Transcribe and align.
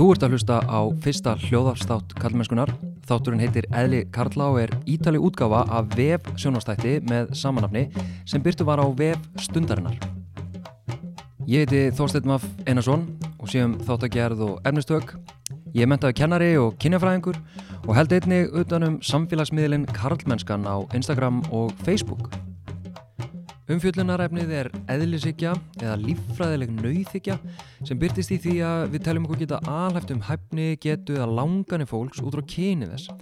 Þú 0.00 0.06
ert 0.14 0.22
að 0.24 0.32
hlusta 0.32 0.54
á 0.64 0.80
fyrsta 1.04 1.32
hljóðarstátt 1.42 2.14
kallmennskunar. 2.16 2.70
Þátturinn 3.04 3.42
heitir 3.42 3.66
Eðli 3.68 3.98
Karlá 4.08 4.46
og 4.46 4.56
er 4.62 4.72
ítali 4.88 5.20
útgáfa 5.20 5.66
af 5.68 5.90
VEF 5.92 6.24
sjónastætti 6.40 6.94
með 7.04 7.34
samanafni 7.36 7.82
sem 8.24 8.40
byrtu 8.40 8.64
var 8.64 8.80
á 8.80 8.88
VEF 8.96 9.20
stundarinnar. 9.44 10.00
Ég 11.44 11.68
heiti 11.68 11.92
Þorstein 11.92 12.32
Maff 12.32 12.48
Einarsson 12.64 13.10
og 13.36 13.52
séum 13.52 13.76
þáttagerð 13.84 14.40
og 14.48 14.64
efnistök. 14.64 15.18
Ég 15.76 15.84
er 15.84 15.92
mentaði 15.92 16.16
kennari 16.16 16.54
og 16.56 16.80
kynjafræðingur 16.80 17.36
og 17.84 17.96
held 17.98 18.16
einnig 18.16 18.56
utanum 18.56 19.02
samfélagsmiðlinn 19.04 19.84
Karlmennskan 19.92 20.64
á 20.64 20.80
Instagram 20.96 21.44
og 21.52 21.76
Facebook. 21.84 22.32
Umfjöllunarefnið 23.70 24.50
er 24.50 24.68
eðlisíkja 24.90 25.52
eða 25.78 25.92
líffræðileg 26.00 26.72
nauðíkja 26.74 27.36
sem 27.86 27.98
byrtist 28.00 28.32
í 28.34 28.38
því 28.42 28.54
að 28.66 28.80
við 28.96 29.04
teljum 29.06 29.28
okkur 29.28 29.40
geta 29.44 29.60
alhæft 29.70 30.10
um 30.10 30.22
hæfni, 30.26 30.72
getu 30.82 31.14
eða 31.14 31.28
langani 31.38 31.86
fólks 31.86 32.18
út 32.18 32.34
frá 32.34 32.42
kyni 32.50 32.88
þess. 32.90 33.12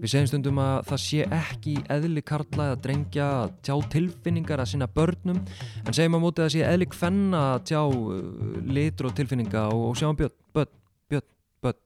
Við 0.00 0.10
segjum 0.10 0.30
stundum 0.32 0.58
að 0.64 0.88
það 0.88 1.02
sé 1.04 1.28
ekki 1.38 1.76
eðli 1.94 2.24
karla 2.26 2.72
eða 2.72 2.80
drengja 2.88 3.28
að 3.36 3.54
tjá 3.68 3.74
tilfinningar 3.94 4.64
að 4.64 4.72
sinna 4.72 4.90
börnum 4.98 5.38
en 5.38 5.94
segjum 5.94 6.18
að 6.18 6.24
mótið 6.26 6.48
að 6.48 6.52
sé 6.56 6.66
eðli 6.72 6.90
kvenna 6.90 7.44
að 7.52 7.62
tjá 7.70 7.80
uh, 7.84 8.18
litur 8.66 9.12
og 9.12 9.16
tilfinninga 9.20 9.68
og, 9.70 9.86
og 9.92 10.00
sjá 10.00 10.10
um 10.10 10.18
björn, 10.18 10.34
börn, 10.58 10.74
björn, 11.12 11.28
börn. 11.62 11.80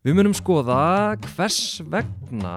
Við 0.00 0.14
munum 0.16 0.32
skoða 0.32 1.12
hvers 1.20 1.82
vegna 1.92 2.52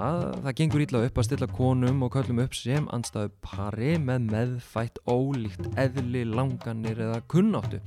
það 0.45 0.53
gengur 0.61 0.81
ítla 0.85 0.99
upp 1.03 1.17
að 1.20 1.25
stilla 1.27 1.47
konum 1.52 2.05
og 2.05 2.13
köllum 2.13 2.38
upp 2.39 2.53
sem 2.55 2.85
anstæðu 2.95 3.33
pari 3.43 3.97
með 3.99 4.29
meðfætt 4.29 5.02
ólíkt 5.11 5.67
eðli 5.75 6.21
langanir 6.23 7.02
eða 7.03 7.17
kunnáttu. 7.27 7.81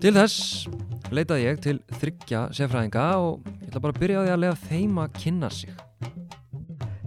Til 0.00 0.12
þess 0.16 0.64
leitaði 1.12 1.44
ég 1.44 1.60
til 1.66 1.74
þryggja 1.98 2.40
sefræðinga 2.56 3.04
og 3.20 3.50
ég 3.50 3.66
ætla 3.68 3.82
bara 3.84 3.92
að 3.92 4.00
byrja 4.06 4.16
á 4.16 4.24
því 4.24 4.32
að 4.32 4.40
lega 4.46 4.56
þeim 4.62 5.02
að 5.04 5.20
kynna 5.20 5.52
sig. 5.58 5.84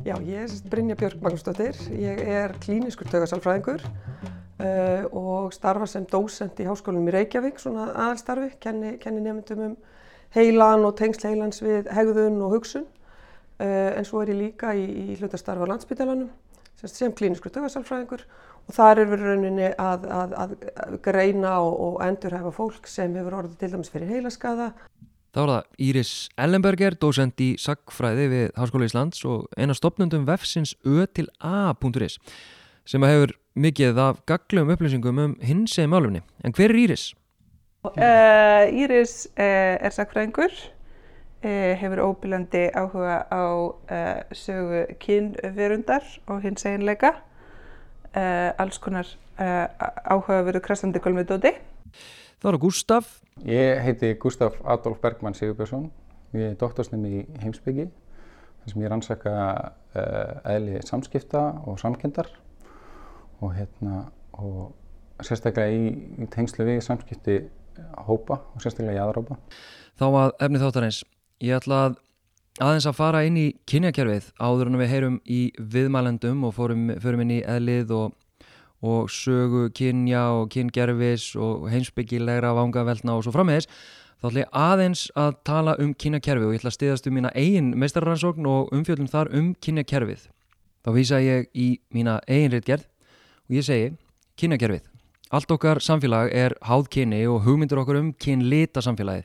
Já, 0.05 0.13
ég 0.21 0.37
er 0.43 0.55
Brynja 0.69 0.99
Björg 1.01 1.25
Magnúsdóttir, 1.25 1.81
ég 1.97 2.21
er 2.35 2.53
klíniskur 2.61 3.09
taugasalfræðingur 3.09 3.87
uh, 3.89 5.09
og 5.09 5.49
starfa 5.57 5.89
sem 5.89 6.05
dósend 6.13 6.61
í 6.61 6.69
háskólanum 6.69 7.09
í 7.09 7.17
Reykjavík, 7.17 7.57
svona 7.57 7.89
aðalstarfi, 7.89 8.53
kenni, 8.61 8.99
kenni 9.01 9.25
nefndum 9.25 9.65
um 9.71 9.75
heilan 10.33 10.85
og 10.87 10.95
tengsl 10.99 11.29
heilans 11.29 11.61
við 11.63 11.89
hegðun 11.93 12.41
og 12.45 12.57
hugsun 12.57 12.85
uh, 12.85 13.91
en 13.97 14.07
svo 14.07 14.23
er 14.23 14.33
ég 14.33 14.39
líka 14.39 14.73
í, 14.77 14.85
í 14.85 15.19
hlutastarfa 15.19 15.67
á 15.67 15.71
landsbytalanum 15.73 16.31
sem 16.83 17.13
klíniskur 17.15 17.53
taugasalfræðingur 17.53 18.25
og 18.67 18.75
þar 18.75 19.03
er 19.03 19.11
við 19.11 19.23
rauninni 19.23 19.69
að, 19.79 20.07
að, 20.11 20.33
að 20.35 20.97
greina 21.05 21.53
og, 21.63 21.77
og 21.85 22.01
endurhefa 22.03 22.51
fólk 22.55 22.89
sem 22.91 23.15
hefur 23.15 23.37
orðið 23.39 23.61
til 23.61 23.71
dæmis 23.71 23.91
fyrir 23.93 24.11
heilaskaða. 24.11 24.73
Þá 25.33 25.39
er 25.41 25.49
það 25.49 25.85
Íris 25.87 26.11
Ellenberger, 26.43 26.97
dósend 27.01 27.39
í 27.41 27.53
Sackfræði 27.61 28.27
við 28.29 28.51
Háskóla 28.59 28.89
Íslands 28.89 29.23
og 29.25 29.47
eina 29.57 29.73
stopnundum 29.77 30.27
vefsins 30.27 30.75
ö.a.is 30.85 32.19
sem 32.85 33.07
hefur 33.07 33.33
mikið 33.55 33.99
af 34.03 34.21
gaglum 34.29 34.71
upplýsingum 34.75 35.23
um 35.23 35.35
hins 35.41 35.77
eða 35.79 35.93
málumni. 35.95 36.21
En 36.43 36.53
hver 36.53 36.73
er 36.73 36.83
Íris? 36.83 37.13
Uh, 37.83 38.63
Íris 38.71 39.25
uh, 39.35 39.75
er 39.75 39.91
sakfræðingur, 39.91 40.53
uh, 41.43 41.71
hefur 41.75 41.99
óbyrlandi 41.99 42.69
áhuga 42.71 43.17
á 43.27 43.43
sögu 44.31 44.85
kynverundar 45.03 46.05
og 46.31 46.45
hins 46.45 46.63
eginleika, 46.63 47.11
alls 48.15 48.77
konar 48.79 49.09
áhuga 49.35 50.37
verið 50.47 50.63
krasandi 50.63 51.01
gulmiðdóti. 51.03 51.51
Það 52.39 52.49
er 52.53 52.57
Gustaf. 52.61 53.09
Ég 53.43 53.81
heiti 53.83 54.13
Gustaf 54.21 54.55
Adolf 54.63 55.01
Bergman 55.03 55.35
Sigurbjörnsson, 55.35 55.89
ég 56.37 56.53
er 56.53 56.55
doktorsnemi 56.61 57.11
í 57.17 57.23
heimsbyggi, 57.41 57.89
þar 58.61 58.71
sem 58.71 58.85
ég 58.85 58.93
rannsaka 58.93 59.33
eðli 60.53 60.79
samskipta 60.87 61.41
og 61.67 61.81
samkendar 61.83 62.31
og, 63.41 63.51
hérna, 63.57 64.05
og 64.39 64.71
sérstaklega 65.19 65.75
í, 65.75 65.91
í 66.23 66.29
tengslu 66.31 66.69
við 66.69 66.79
samskipti 66.87 67.37
hópa 68.07 68.39
og 68.53 68.63
sérstaklega 68.63 68.99
jáðarópa. 68.99 69.37
Þá 69.99 70.05
að 70.09 70.33
efni 70.45 70.61
þáttarins, 70.61 71.03
ég 71.43 71.59
ætla 71.59 71.79
að 71.87 71.99
aðeins 72.61 72.85
að 72.89 72.97
fara 72.97 73.23
inn 73.25 73.37
í 73.39 73.47
kynjakerfið 73.69 74.29
áður 74.37 74.69
en 74.69 74.77
við 74.81 74.91
heyrum 74.91 75.15
í 75.25 75.39
viðmælendum 75.57 76.43
og 76.45 76.53
fórum, 76.57 76.91
förum 77.01 77.23
inn 77.25 77.33
í 77.39 77.41
eðlið 77.49 77.93
og, 77.97 78.13
og 78.85 79.09
sögu 79.09 79.67
kynja 79.73 80.27
og 80.37 80.51
kyngerfis 80.53 81.31
og 81.39 81.67
heimsbyggilegra 81.73 82.53
vangavelna 82.57 83.17
og 83.17 83.25
svo 83.25 83.33
frammeðis. 83.33 83.69
Þá 84.21 84.29
ætla 84.29 84.43
ég 84.43 84.53
aðeins 84.55 85.07
að 85.19 85.33
tala 85.49 85.75
um 85.81 85.91
kynjakerfið 85.97 86.47
og 86.47 86.53
ég 86.53 86.61
ætla 86.61 86.71
að 86.71 86.77
stiðast 86.77 87.09
um 87.09 87.17
mína 87.17 87.33
eigin 87.35 87.73
meistarrannsókn 87.81 88.47
og 88.47 88.71
umfjöldum 88.75 89.09
þar 89.11 89.33
um 89.35 89.51
kynjakerfið. 89.59 90.29
Þá 90.83 90.89
vísa 90.95 91.19
ég 91.23 91.49
í 91.57 91.67
mína 91.95 92.19
eigin 92.27 92.53
réttgerð 92.53 92.87
og 93.49 93.57
ég 93.57 93.67
segi 93.67 93.93
kynjakerfið. 94.39 94.92
Allt 95.33 95.49
okkar 95.49 95.79
samfélag 95.81 96.27
er 96.29 96.53
háð 96.61 96.91
kyni 96.93 97.23
og 97.25 97.39
hugmyndur 97.41 97.79
okkur 97.81 97.97
um 97.97 98.11
kynlita 98.21 98.83
samfélagið. 98.85 99.23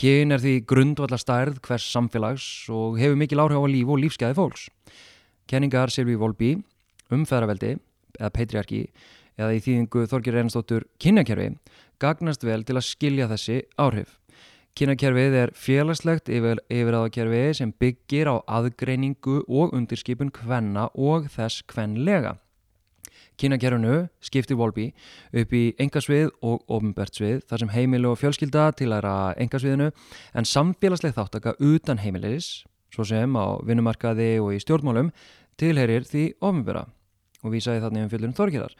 Kyn 0.00 0.32
er 0.32 0.40
því 0.40 0.54
grundvallar 0.64 1.20
stærð 1.20 1.58
hvers 1.66 1.84
samfélags 1.92 2.46
og 2.72 2.96
hefur 2.96 3.18
mikil 3.20 3.42
áhrif 3.44 3.60
á 3.60 3.68
líf 3.68 3.92
og 3.92 4.00
lífsgæði 4.00 4.36
fólks. 4.38 4.62
Kenningar 5.44 5.92
Silvi 5.92 6.16
Volby, 6.16 6.54
umfæðraveldi 7.12 7.74
eða 8.16 8.30
patriarki 8.32 8.80
eða 9.36 9.58
í 9.58 9.60
þýðingu 9.60 10.06
Þorgir 10.08 10.38
Reynsdóttur 10.38 10.88
kynnakerfi 11.04 11.50
gagnast 12.00 12.48
vel 12.48 12.64
til 12.64 12.78
að 12.80 12.88
skilja 12.88 13.28
þessi 13.28 13.58
áhrif. 13.76 14.16
Kynnakerfið 14.72 15.38
er 15.42 15.52
félagslegt 15.52 16.32
yfir, 16.32 16.64
yfirraðakerfi 16.72 17.44
sem 17.60 17.76
byggir 17.76 18.32
á 18.32 18.40
aðgreiningu 18.56 19.42
og 19.44 19.76
undirskipun 19.76 20.32
hvenna 20.32 20.88
og 20.96 21.28
þess 21.36 21.60
hvenlega. 21.68 22.38
Kynnakerfinu 23.36 24.06
skipti 24.24 24.56
Volby 24.56 24.86
upp 25.36 25.50
í 25.52 25.64
engasvið 25.82 26.30
og 26.46 26.62
ofinbært 26.72 27.18
svið 27.18 27.42
þar 27.50 27.62
sem 27.62 27.72
heimil 27.74 28.08
og 28.08 28.16
fjölskylda 28.20 28.70
tilæra 28.78 29.16
engasviðinu 29.42 29.90
en 30.36 30.48
samfélagsleg 30.48 31.12
þáttaka 31.16 31.56
utan 31.60 32.00
heimilis, 32.00 32.64
svo 32.94 33.04
sem 33.04 33.36
á 33.36 33.60
vinnumarkaði 33.66 34.36
og 34.40 34.54
í 34.56 34.62
stjórnmálum, 34.64 35.12
tilherir 35.60 36.08
því 36.08 36.30
ofinbæra 36.40 36.86
og 37.44 37.52
vísaði 37.52 37.84
þannig 37.84 38.06
um 38.06 38.12
fjöldunum 38.14 38.38
þorkirar. 38.40 38.76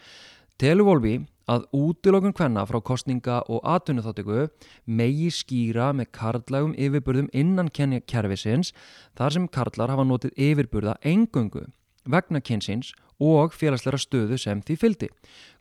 Telur 0.57 0.89
Volby 0.89 1.19
að 1.53 1.67
útilokun 1.77 2.35
hvenna 2.35 2.65
frá 2.67 2.81
kostninga 2.81 3.43
og 3.53 3.61
atvinnuþáttöku 3.69 4.47
megi 4.89 5.29
skýra 5.31 5.93
með 5.95 6.15
karlægum 6.17 6.73
yfirburðum 6.81 7.29
innan 7.37 7.69
kerfisins 7.71 8.73
þar 9.19 9.37
sem 9.37 9.49
karlar 9.53 9.93
hafa 9.93 10.07
notið 10.09 10.33
yfirburða 10.49 10.97
engöngu 11.05 11.67
vegna 12.07 12.41
kynsins 12.41 12.93
og 13.21 13.55
félagsleira 13.57 13.99
stöðu 14.01 14.39
sem 14.41 14.61
því 14.63 14.77
fyldi. 14.81 15.09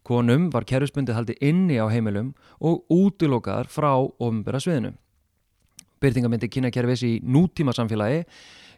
Konum 0.06 0.50
var 0.54 0.68
kerfisbundið 0.70 1.18
haldi 1.18 1.36
inni 1.42 1.80
á 1.82 1.90
heimilum 1.90 2.34
og 2.62 2.84
útilokaðar 2.94 3.72
frá 3.72 3.92
ofinbæra 3.96 4.62
sviðinu. 4.62 4.94
Byrtingamindi 6.04 6.52
kynakerfis 6.52 7.04
í 7.08 7.14
nútíma 7.24 7.74
samfélagi 7.74 8.26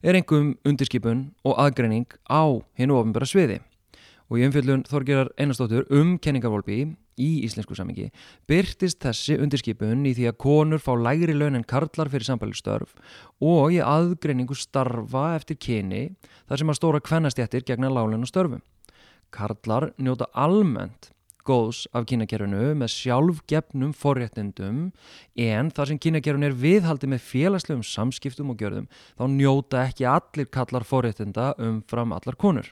er 0.04 0.20
engum 0.20 0.54
undirskipun 0.68 1.32
og 1.44 1.58
aðgreining 1.60 2.08
á 2.30 2.62
hennu 2.78 3.00
ofinbæra 3.00 3.28
sviði. 3.28 3.60
Og 4.28 4.42
í 4.42 4.48
umfjöldun 4.48 4.84
Þorgerar 4.88 5.30
Einarstóttur 5.40 5.86
um 5.94 6.18
kenningarvolpi 6.20 6.82
í 7.18 7.30
íslensku 7.48 7.76
samingi 7.78 8.10
byrtist 8.50 9.00
þessi 9.06 9.38
undirskipun 9.42 10.06
í 10.10 10.14
því 10.18 10.30
að 10.32 10.40
konur 10.44 10.84
fá 10.84 10.92
lægri 11.00 11.36
laun 11.38 11.58
en 11.58 11.66
karlar 11.68 12.12
fyrir 12.12 12.28
sambælistörf 12.28 12.94
og 13.40 13.74
í 13.74 13.82
aðgreiningu 13.82 14.58
starfa 14.58 15.30
eftir 15.38 15.60
kyni 15.64 16.04
þar 16.50 16.62
sem 16.62 16.74
að 16.74 16.80
stóra 16.82 17.04
kvennastjættir 17.04 17.66
gegna 17.68 17.92
lálen 17.94 18.26
og 18.26 18.32
störfum. 18.32 18.64
Karlar 19.34 19.92
njóta 19.98 20.28
almennt 20.36 21.12
góðs 21.48 21.86
af 21.96 22.08
kynakerfinu 22.10 22.74
með 22.76 22.92
sjálfgefnum 22.92 23.94
forréttindum 23.96 24.90
en 25.40 25.72
þar 25.72 25.92
sem 25.92 26.02
kynakerfinu 26.04 26.50
er 26.50 26.58
viðhaldi 26.60 27.10
með 27.12 27.24
félagslegum 27.30 27.86
samskiptum 27.88 28.52
og 28.52 28.60
gjörðum 28.60 28.90
þá 29.16 29.24
njóta 29.32 29.86
ekki 29.88 30.10
allir 30.12 30.52
kallar 30.52 30.88
forréttinda 30.88 31.54
um 31.64 31.80
fram 31.88 32.12
allar 32.16 32.36
konur. 32.36 32.68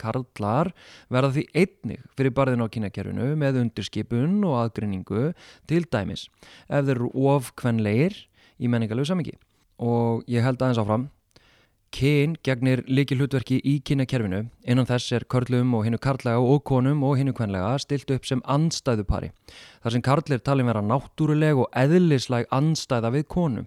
Karlar 0.00 0.72
verða 1.12 1.32
því 1.36 1.44
einnig 1.54 2.06
fyrir 2.16 2.34
barðin 2.36 2.64
á 2.64 2.72
kynakerfinu 2.72 3.28
með 3.40 3.60
undirskipun 3.64 4.40
og 4.48 4.56
aðgrinningu 4.62 5.28
til 5.70 5.84
dæmis 5.90 6.28
ef 6.68 6.86
þeir 6.86 6.96
eru 6.96 7.12
of 7.34 7.52
kvenleir 7.58 8.16
í 8.58 8.70
menningarlegu 8.70 9.08
samingi. 9.08 9.36
Og 9.78 10.24
ég 10.30 10.42
held 10.42 10.58
aðeins 10.58 10.80
áfram, 10.82 11.06
kyn 11.94 12.34
gegnir 12.44 12.82
líki 12.90 13.16
hlutverki 13.16 13.60
í 13.64 13.78
kynakerfinu, 13.86 14.42
innan 14.68 14.88
þess 14.88 15.14
er 15.16 15.24
körlum 15.30 15.72
og 15.78 15.86
hinnu 15.86 16.00
karlæga 16.02 16.42
og 16.42 16.64
konum 16.68 17.04
og 17.06 17.16
hinnu 17.20 17.32
kvenlega 17.36 17.78
stilt 17.80 18.10
upp 18.12 18.26
sem 18.28 18.42
andstæðupari. 18.44 19.30
Þar 19.84 19.94
sem 19.94 20.04
karlir 20.04 20.42
talin 20.44 20.68
vera 20.68 20.84
náttúruleg 20.84 21.62
og 21.62 21.70
eðlislæg 21.72 22.50
andstæða 22.54 23.14
við 23.14 23.28
konu. 23.32 23.64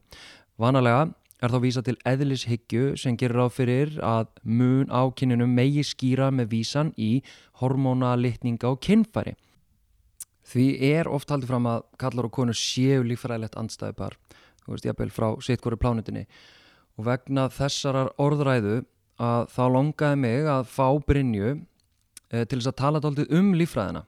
Vanalega 0.62 1.08
er 1.42 1.50
þá 1.50 1.60
vísa 1.64 1.82
til 1.86 1.98
eðlishyggju 2.06 2.96
sem 3.02 3.18
gerir 3.18 3.42
á 3.42 3.48
fyrir 3.50 3.96
að 4.06 4.30
mun 4.46 4.92
á 4.94 5.10
kynninum 5.18 5.54
megi 5.58 5.84
skýra 5.86 6.30
með 6.34 6.52
vísan 6.54 6.92
í 7.02 7.24
hormónalitninga 7.62 8.70
og 8.70 8.82
kynfæri. 8.86 9.34
Því 10.46 10.68
er 10.92 11.10
oft 11.10 11.32
haldið 11.32 11.50
fram 11.54 11.70
að 11.72 11.84
kallar 12.02 12.28
og 12.28 12.36
konur 12.36 12.58
séu 12.58 13.02
líffræðilegt 13.08 13.58
andstæðipar, 13.58 14.18
þú 14.66 14.76
veist, 14.76 14.86
jafnvel 14.86 15.14
frá 15.14 15.28
sitt 15.42 15.64
hverju 15.64 15.80
plánutinni 15.82 16.26
og 17.00 17.08
vegna 17.08 17.48
þessarar 17.54 18.12
orðræðu 18.22 18.82
að 19.22 19.52
þá 19.54 19.64
longaði 19.76 20.22
mig 20.22 20.50
að 20.50 20.66
fá 20.70 20.88
Brynju 21.08 21.52
eh, 21.56 22.46
til 22.46 22.60
þess 22.60 22.72
að 22.72 22.80
tala 22.82 23.02
dálítið 23.02 23.38
um 23.38 23.54
líffræðina 23.58 24.04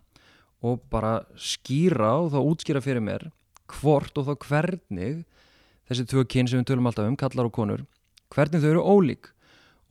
og 0.64 0.84
bara 0.92 1.22
skýra 1.36 2.16
og 2.24 2.34
þá 2.34 2.40
útskýra 2.42 2.84
fyrir 2.84 3.04
mér 3.04 3.30
hvort 3.74 4.18
og 4.20 4.28
þá 4.30 4.34
hvernig 4.48 5.24
þessi 5.90 6.08
tvö 6.10 6.26
kyn 6.30 6.50
sem 6.50 6.62
við 6.62 6.72
tölum 6.72 6.90
alltaf 6.90 7.10
um, 7.10 7.18
kallar 7.20 7.50
og 7.50 7.56
konur, 7.56 7.86
hvernig 8.34 8.64
þau 8.64 8.70
eru 8.72 8.84
ólík 8.84 9.34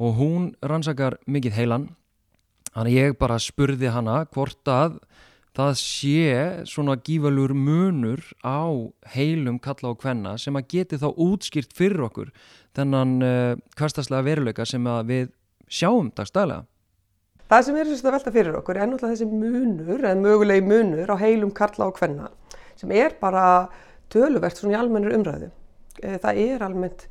og 0.03 0.17
hún 0.19 0.49
rannsakar 0.65 1.19
mikið 1.27 1.59
heilan 1.59 1.91
þannig 2.73 2.99
ég 2.99 3.19
bara 3.21 3.39
spurði 3.43 3.93
hana 3.93 4.23
hvort 4.33 4.69
að 4.71 4.99
það 5.53 5.73
sé 5.77 6.33
svona 6.69 6.97
gífalur 7.05 7.53
munur 7.53 8.25
á 8.41 8.73
heilum 9.13 9.61
kalla 9.61 9.93
og 9.93 10.01
kvenna 10.01 10.39
sem 10.41 10.57
að 10.57 10.69
geti 10.73 10.99
þá 11.01 11.11
útskýrt 11.13 11.77
fyrir 11.77 12.07
okkur 12.09 12.33
þennan 12.77 13.15
uh, 13.21 13.55
hverstaslega 13.77 14.27
veruleika 14.31 14.67
sem 14.69 14.87
við 15.09 15.29
sjáum 15.73 16.09
dagstælega. 16.17 16.65
Það 17.53 17.65
sem 17.67 17.77
er 17.77 17.89
þess 17.91 18.05
að 18.07 18.15
velta 18.17 18.33
fyrir 18.33 18.55
okkur 18.57 18.79
er 18.81 18.89
náttúrulega 18.89 19.13
þessi 19.13 19.27
munur, 19.29 19.99
eða 20.01 20.17
mögulegi 20.17 20.65
munur 20.65 21.11
á 21.13 21.17
heilum 21.21 21.51
kalla 21.53 21.91
og 21.91 21.99
kvenna 21.99 22.31
sem 22.81 22.93
er 22.97 23.19
bara 23.21 23.69
töluvert 24.13 24.57
svona 24.57 24.73
í 24.73 24.79
almennir 24.81 25.13
umræðu. 25.19 25.51
Eh, 26.01 26.19
það 26.23 26.39
er 26.41 26.63
almennt, 26.65 27.03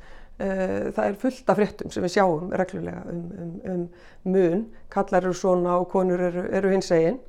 uh, 0.42 0.88
það 0.90 1.04
er 1.04 1.18
fullt 1.20 1.50
af 1.52 1.58
fréttum 1.58 1.92
sem 1.94 2.02
við 2.02 2.16
sjáum 2.16 2.48
reglulega 2.58 3.04
um, 3.12 3.20
um, 3.38 3.52
um 3.74 4.32
mun, 4.34 4.64
kallar 4.90 5.22
eru 5.22 5.36
svona 5.38 5.76
og 5.78 5.86
konur 5.92 6.22
eru, 6.30 6.48
eru 6.50 6.72
hins 6.72 6.90
eginn 6.94 7.20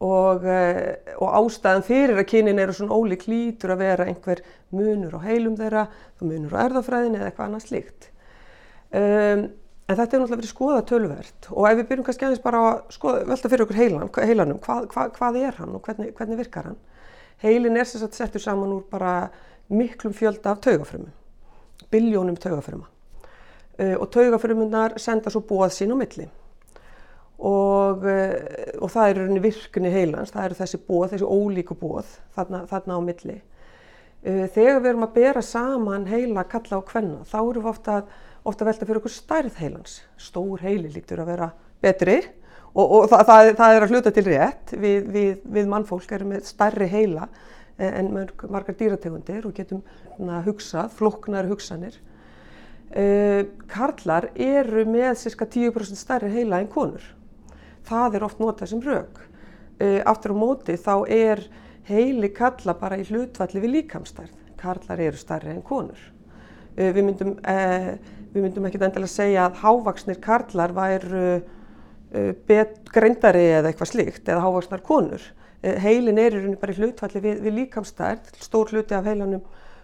og, 0.00 0.44
eh, 0.44 0.96
og 1.16 1.36
ástæðan 1.38 1.84
fyrir 1.84 2.18
að 2.20 2.28
kynin 2.28 2.60
eru 2.60 2.74
svona 2.76 2.96
ólík 2.96 3.26
lítur 3.28 3.72
að 3.72 3.84
vera 3.84 4.08
einhver 4.08 4.42
munur 4.72 5.16
á 5.16 5.20
heilum 5.24 5.56
þeirra, 5.56 5.86
munur 6.20 6.52
á 6.52 6.64
erðafræðin 6.66 7.16
eða 7.16 7.30
eitthvað 7.30 7.46
annað 7.46 7.64
slíkt. 7.64 8.10
Um, 8.92 9.46
en 9.86 9.96
þetta 9.96 10.04
er 10.04 10.20
náttúrulega 10.20 10.40
verið 10.40 10.52
skoða 10.52 10.82
tölvert 10.90 11.48
og 11.52 11.68
ef 11.68 11.78
við 11.78 11.88
byrjum 11.88 12.06
kannski 12.08 12.26
aðeins 12.26 12.44
bara 12.44 12.60
að 12.66 12.76
skoða, 12.96 13.24
velta 13.30 13.50
fyrir 13.52 13.64
okkur 13.64 13.80
heilan, 13.80 14.12
heilanum, 14.20 14.60
hvað, 14.64 14.86
hvað, 14.92 15.10
hvað 15.16 15.40
er 15.42 15.58
hann 15.60 15.74
og 15.76 15.88
hvernig, 15.88 16.12
hvernig 16.16 16.40
virkar 16.40 16.70
hann? 16.70 16.78
Heilin 17.42 17.76
er 17.76 17.88
sérstaklega 17.88 18.20
settur 18.20 18.42
saman 18.42 18.72
úr 18.78 18.84
bara 18.90 19.16
miklum 19.68 20.14
fjölda 20.14 20.54
af 20.54 20.60
taugafrömmum, 20.64 21.12
biljónum 21.90 22.36
taugafrömma 22.36 22.86
uh, 22.86 23.96
og 24.00 24.10
taugafrömmunar 24.14 24.98
senda 24.98 25.30
svo 25.30 25.42
bóð 25.46 25.72
sín 25.74 25.94
á 25.94 25.96
milli 25.96 26.28
og, 27.38 28.06
eh, 28.08 28.72
og 28.80 28.90
það 28.92 29.08
er 29.08 29.18
rauninni 29.20 29.42
virkni 29.44 29.92
heilans, 29.92 30.32
það 30.32 30.48
eru 30.48 30.58
þessi 30.60 30.80
bóð, 30.86 31.10
þessi 31.12 31.28
ólíku 31.28 31.76
bóð 31.78 32.14
þarna, 32.36 32.62
þarna 32.70 32.96
á 32.96 33.00
milli. 33.04 33.36
Eh, 34.24 34.46
þegar 34.54 34.80
við 34.80 34.90
erum 34.92 35.06
að 35.06 35.14
bera 35.18 35.42
saman 35.42 36.06
heila, 36.08 36.46
kalla 36.48 36.80
og 36.80 36.86
kvenna, 36.88 37.24
þá 37.28 37.38
eru 37.42 37.60
við 37.60 37.70
ofta, 37.74 37.98
ofta 38.44 38.64
velta 38.64 38.88
fyrir 38.88 39.02
okkur 39.02 39.14
stærð 39.14 39.60
heilans. 39.60 40.00
Stór 40.16 40.64
heili 40.64 40.90
líktur 40.92 41.20
að 41.22 41.32
vera 41.34 41.50
betri 41.82 42.16
og, 42.74 42.86
og 42.86 43.10
það, 43.12 43.26
það, 43.28 43.50
það 43.60 43.74
er 43.74 43.84
að 43.84 43.92
hluta 43.92 44.14
til 44.16 44.26
rétt. 44.30 44.72
Við, 44.72 45.12
við, 45.12 45.44
við 45.44 45.70
mannfólk 45.70 46.16
erum 46.16 46.32
með 46.34 46.48
stærri 46.48 46.88
heila 46.88 47.28
eh, 47.28 47.54
en 47.78 48.12
margar 48.48 48.76
dýrategundir 48.78 49.46
og 49.48 49.54
getum 49.56 49.82
na, 50.18 50.40
hugsað, 50.46 50.92
floknar 50.96 51.48
hugsanir. 51.50 51.98
Uh, 52.86 53.42
karlar 53.68 54.30
eru 54.38 54.84
með 54.88 55.16
cirka 55.18 55.44
10% 55.50 55.98
stærri 55.98 56.30
heila 56.30 56.60
en 56.62 56.68
konur 56.70 57.02
það 57.86 58.18
er 58.18 58.26
oft 58.26 58.42
notað 58.42 58.72
sem 58.72 58.82
rauk. 58.84 59.22
Uh, 59.76 60.00
aftur 60.08 60.34
á 60.34 60.36
móti 60.38 60.76
þá 60.80 60.94
er 61.12 61.42
heili 61.86 62.30
kalla 62.34 62.76
bara 62.78 62.98
í 62.98 63.06
hlutvalli 63.06 63.62
við 63.62 63.74
líkamstærð. 63.76 64.34
Karlar 64.60 65.02
eru 65.02 65.20
starri 65.20 65.52
en 65.52 65.64
konur. 65.66 65.98
Uh, 66.76 66.90
við 66.90 67.02
myndum, 67.04 67.34
myndum 68.36 68.68
ekki 68.68 68.80
endilega 68.80 69.12
segja 69.12 69.46
að 69.48 69.60
hávaksnir 69.64 70.22
karlar 70.22 70.74
væru 70.76 71.28
greindari 72.94 73.42
eða 73.50 73.68
eitthvað 73.68 73.88
slíkt 73.90 74.28
eða 74.30 74.44
hávaksnar 74.44 74.80
konur. 74.86 75.20
Heilin 75.82 76.18
er 76.20 76.34
í 76.34 76.40
rauninni 76.40 76.58
bara 76.60 76.74
í 76.74 76.80
hlutvalli 76.80 77.22
við, 77.22 77.40
við 77.44 77.56
líkamstærð, 77.60 78.28
stór 78.42 78.72
hluti 78.72 78.96
af 78.96 79.06
heilanum 79.08 79.42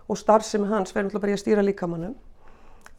og 0.08 0.18
starfsemi 0.18 0.68
hans 0.70 0.92
verður 0.94 1.08
náttúrulega 1.08 1.24
bara 1.24 1.32
í 1.32 1.38
að 1.38 1.42
stýra 1.42 1.64
líkamannum. 1.66 2.14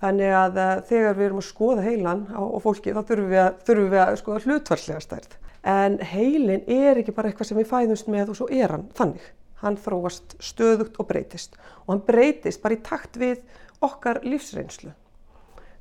Þannig 0.03 0.33
að 0.35 0.57
uh, 0.59 0.71
þegar 0.89 1.15
við 1.15 1.25
erum 1.29 1.39
að 1.39 1.47
skoða 1.47 1.85
heilan 1.85 2.25
á, 2.35 2.41
á 2.43 2.57
fólki 2.63 2.91
þá 2.91 3.01
þurfum 3.07 3.29
við 3.31 3.41
að, 3.43 3.61
þurfum 3.67 3.93
við 3.93 4.01
að 4.03 4.17
skoða 4.19 4.43
hlutvarslega 4.47 5.03
stærð. 5.05 5.37
En 5.73 5.95
heilin 6.03 6.65
er 6.67 6.99
ekki 6.99 7.15
bara 7.15 7.31
eitthvað 7.31 7.49
sem 7.49 7.61
við 7.61 7.69
fæðumst 7.69 8.09
með 8.11 8.33
og 8.33 8.39
svo 8.39 8.49
er 8.51 8.73
hann 8.75 8.89
þannig. 8.97 9.29
Hann 9.63 9.79
þróast 9.79 10.35
stöðugt 10.43 10.99
og 10.99 11.07
breytist 11.07 11.55
og 11.85 11.93
hann 11.93 12.03
breytist 12.03 12.59
bara 12.63 12.75
í 12.75 12.81
takt 12.83 13.15
við 13.21 13.39
okkar 13.83 14.19
lífsreynslu. 14.27 14.91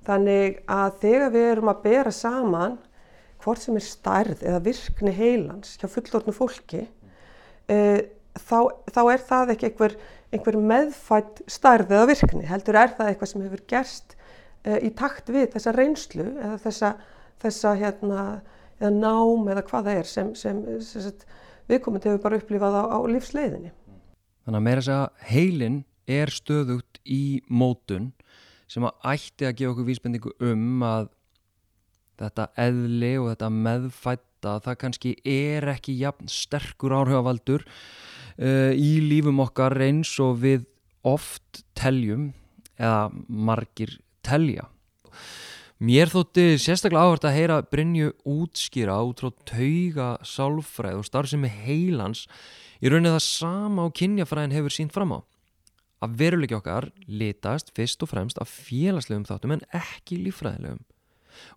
Þannig 0.07 0.63
að 0.71 0.97
þegar 1.03 1.35
við 1.35 1.49
erum 1.57 1.71
að 1.73 1.83
bera 1.83 2.15
saman 2.15 2.79
hvort 3.43 3.62
sem 3.62 3.77
er 3.79 3.85
stærð 3.87 4.43
eða 4.47 4.62
virkni 4.65 5.12
heilans 5.17 5.77
hjá 5.81 5.89
fullorðnu 5.91 6.35
fólki 6.37 6.87
uh, 6.87 8.00
þá, 8.39 8.59
þá 8.94 9.03
er 9.05 9.25
það 9.29 9.55
ekki 9.56 9.71
einhver 9.71 9.97
einhver 10.33 10.56
meðfætt 10.56 11.43
starð 11.50 11.93
eða 11.93 12.09
virkni, 12.09 12.47
heldur 12.49 12.79
er 12.81 12.94
það 12.97 13.11
eitthvað 13.11 13.31
sem 13.33 13.44
hefur 13.44 13.62
gerst 13.69 14.15
uh, 14.17 14.79
í 14.81 14.91
takt 14.97 15.29
við 15.33 15.50
þessa 15.53 15.75
reynslu 15.77 16.27
eða 16.33 16.56
þessa, 16.62 16.93
þessa 17.44 17.75
hérna, 17.81 18.25
eða 18.81 18.93
nám 18.97 19.53
eða 19.53 19.65
hvað 19.69 19.89
það 19.89 20.00
er 20.00 20.11
sem, 20.11 20.35
sem, 20.39 20.62
sem 20.87 21.25
viðkomandi 21.71 22.11
hefur 22.11 22.25
bara 22.25 22.41
upplifað 22.41 22.79
á, 22.81 22.83
á 22.97 22.99
lífsleiðinni. 23.12 23.73
Þannig 24.43 24.59
að 24.59 24.67
meira 24.67 24.83
þess 24.83 24.94
að 24.97 25.29
heilin 25.33 25.83
er 26.11 26.33
stöðugt 26.33 27.03
í 27.05 27.25
mótun 27.47 28.11
sem 28.73 28.87
að 28.89 29.11
ætti 29.12 29.47
að 29.47 29.59
gefa 29.59 29.75
okkur 29.75 29.89
vísbendingu 29.91 30.33
um 30.49 30.87
að 30.87 31.11
þetta 32.23 32.49
eðli 32.65 33.13
og 33.21 33.31
þetta 33.33 33.51
meðfætta 33.69 34.57
það 34.65 34.79
kannski 34.81 35.15
er 35.29 35.69
ekki 35.75 35.97
jafn 36.01 36.31
sterkur 36.31 36.97
áhrifavaldur 37.01 37.67
uh, 37.67 38.73
í 38.75 38.93
lífum 39.05 39.43
okkar 39.45 39.77
eins 39.87 40.13
og 40.23 40.41
við 40.43 40.67
oft 41.07 41.65
teljum 41.79 42.31
eða 42.79 43.11
margir 43.29 43.99
telja. 44.25 44.69
Mér 45.83 46.13
þótti 46.13 46.61
sérstaklega 46.63 47.09
áhvert 47.09 47.25
að 47.27 47.35
heyra 47.35 47.55
Brynju 47.67 48.13
útskýra 48.29 49.01
út 49.03 49.19
frá 49.19 49.33
tauga 49.51 50.11
sálfræð 50.23 51.01
og 51.01 51.09
starfsemi 51.09 51.51
heilans 51.51 52.29
í 52.79 52.91
rauninni 52.91 53.11
það 53.11 53.25
sama 53.27 53.89
og 53.89 53.97
kynjafræðin 53.99 54.55
hefur 54.55 54.75
sínt 54.77 54.95
fram 54.95 55.17
á. 55.19 55.21
Að 56.03 56.15
veruleiki 56.20 56.55
okkar 56.55 56.89
litast 57.06 57.75
fyrst 57.75 58.03
og 58.06 58.13
fremst 58.13 58.39
af 58.43 58.51
félagslegum 58.51 59.27
þáttum 59.27 59.56
en 59.56 59.67
ekki 59.75 60.20
lífræðilegum. 60.23 60.82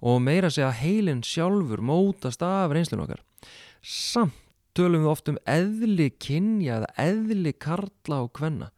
Og 0.01 0.21
meira 0.23 0.49
segja 0.53 0.71
heilin 0.75 1.23
sjálfur 1.25 1.83
mótast 1.83 2.43
af 2.45 2.73
reynslun 2.73 3.05
okkar. 3.05 3.21
Samt 3.81 4.41
tölum 4.75 5.05
við 5.05 5.11
oft 5.11 5.29
um 5.31 5.37
eðli 5.47 6.09
kynja 6.19 6.81
eða 6.81 6.89
eðli 6.99 7.53
karla 7.55 8.23
og 8.25 8.31
kvenna. 8.35 8.71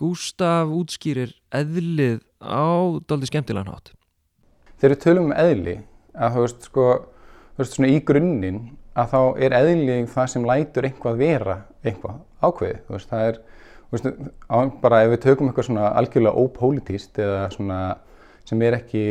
Gustaf 0.00 0.72
útskýrir 0.74 1.34
eðlið 1.54 2.22
á 2.40 2.98
doldi 3.06 3.28
skemmtilegan 3.28 3.70
hátt. 3.70 3.92
Þegar 4.80 4.94
við 4.94 5.02
tölum 5.04 5.28
um 5.28 5.36
eðli, 5.38 5.76
að 6.16 6.34
þú 6.34 6.46
veist 6.46 6.68
sko, 6.70 6.86
þú 7.54 7.62
veist 7.62 7.76
svona 7.76 7.92
í 7.92 8.00
grunninn, 8.08 8.62
að 8.94 9.12
þá 9.12 9.20
er 9.46 9.56
eðlið 9.60 10.08
það 10.14 10.30
sem 10.32 10.48
lætur 10.48 10.88
einhvað 10.88 11.20
vera 11.20 11.58
einhvað 11.84 12.18
ákveðið. 12.42 12.80
Þú 12.86 12.96
veist, 12.96 13.12
það 13.12 13.28
er, 13.28 13.40
bara 14.82 15.02
ef 15.04 15.14
við 15.14 15.24
tökum 15.28 15.50
eitthvað 15.50 15.68
svona 15.68 15.90
algjörlega 16.00 16.44
ópolítíst 16.44 17.20
eða 17.22 17.48
svona 17.54 17.80
sem 18.48 18.62
er 18.66 18.78
ekki 18.80 19.04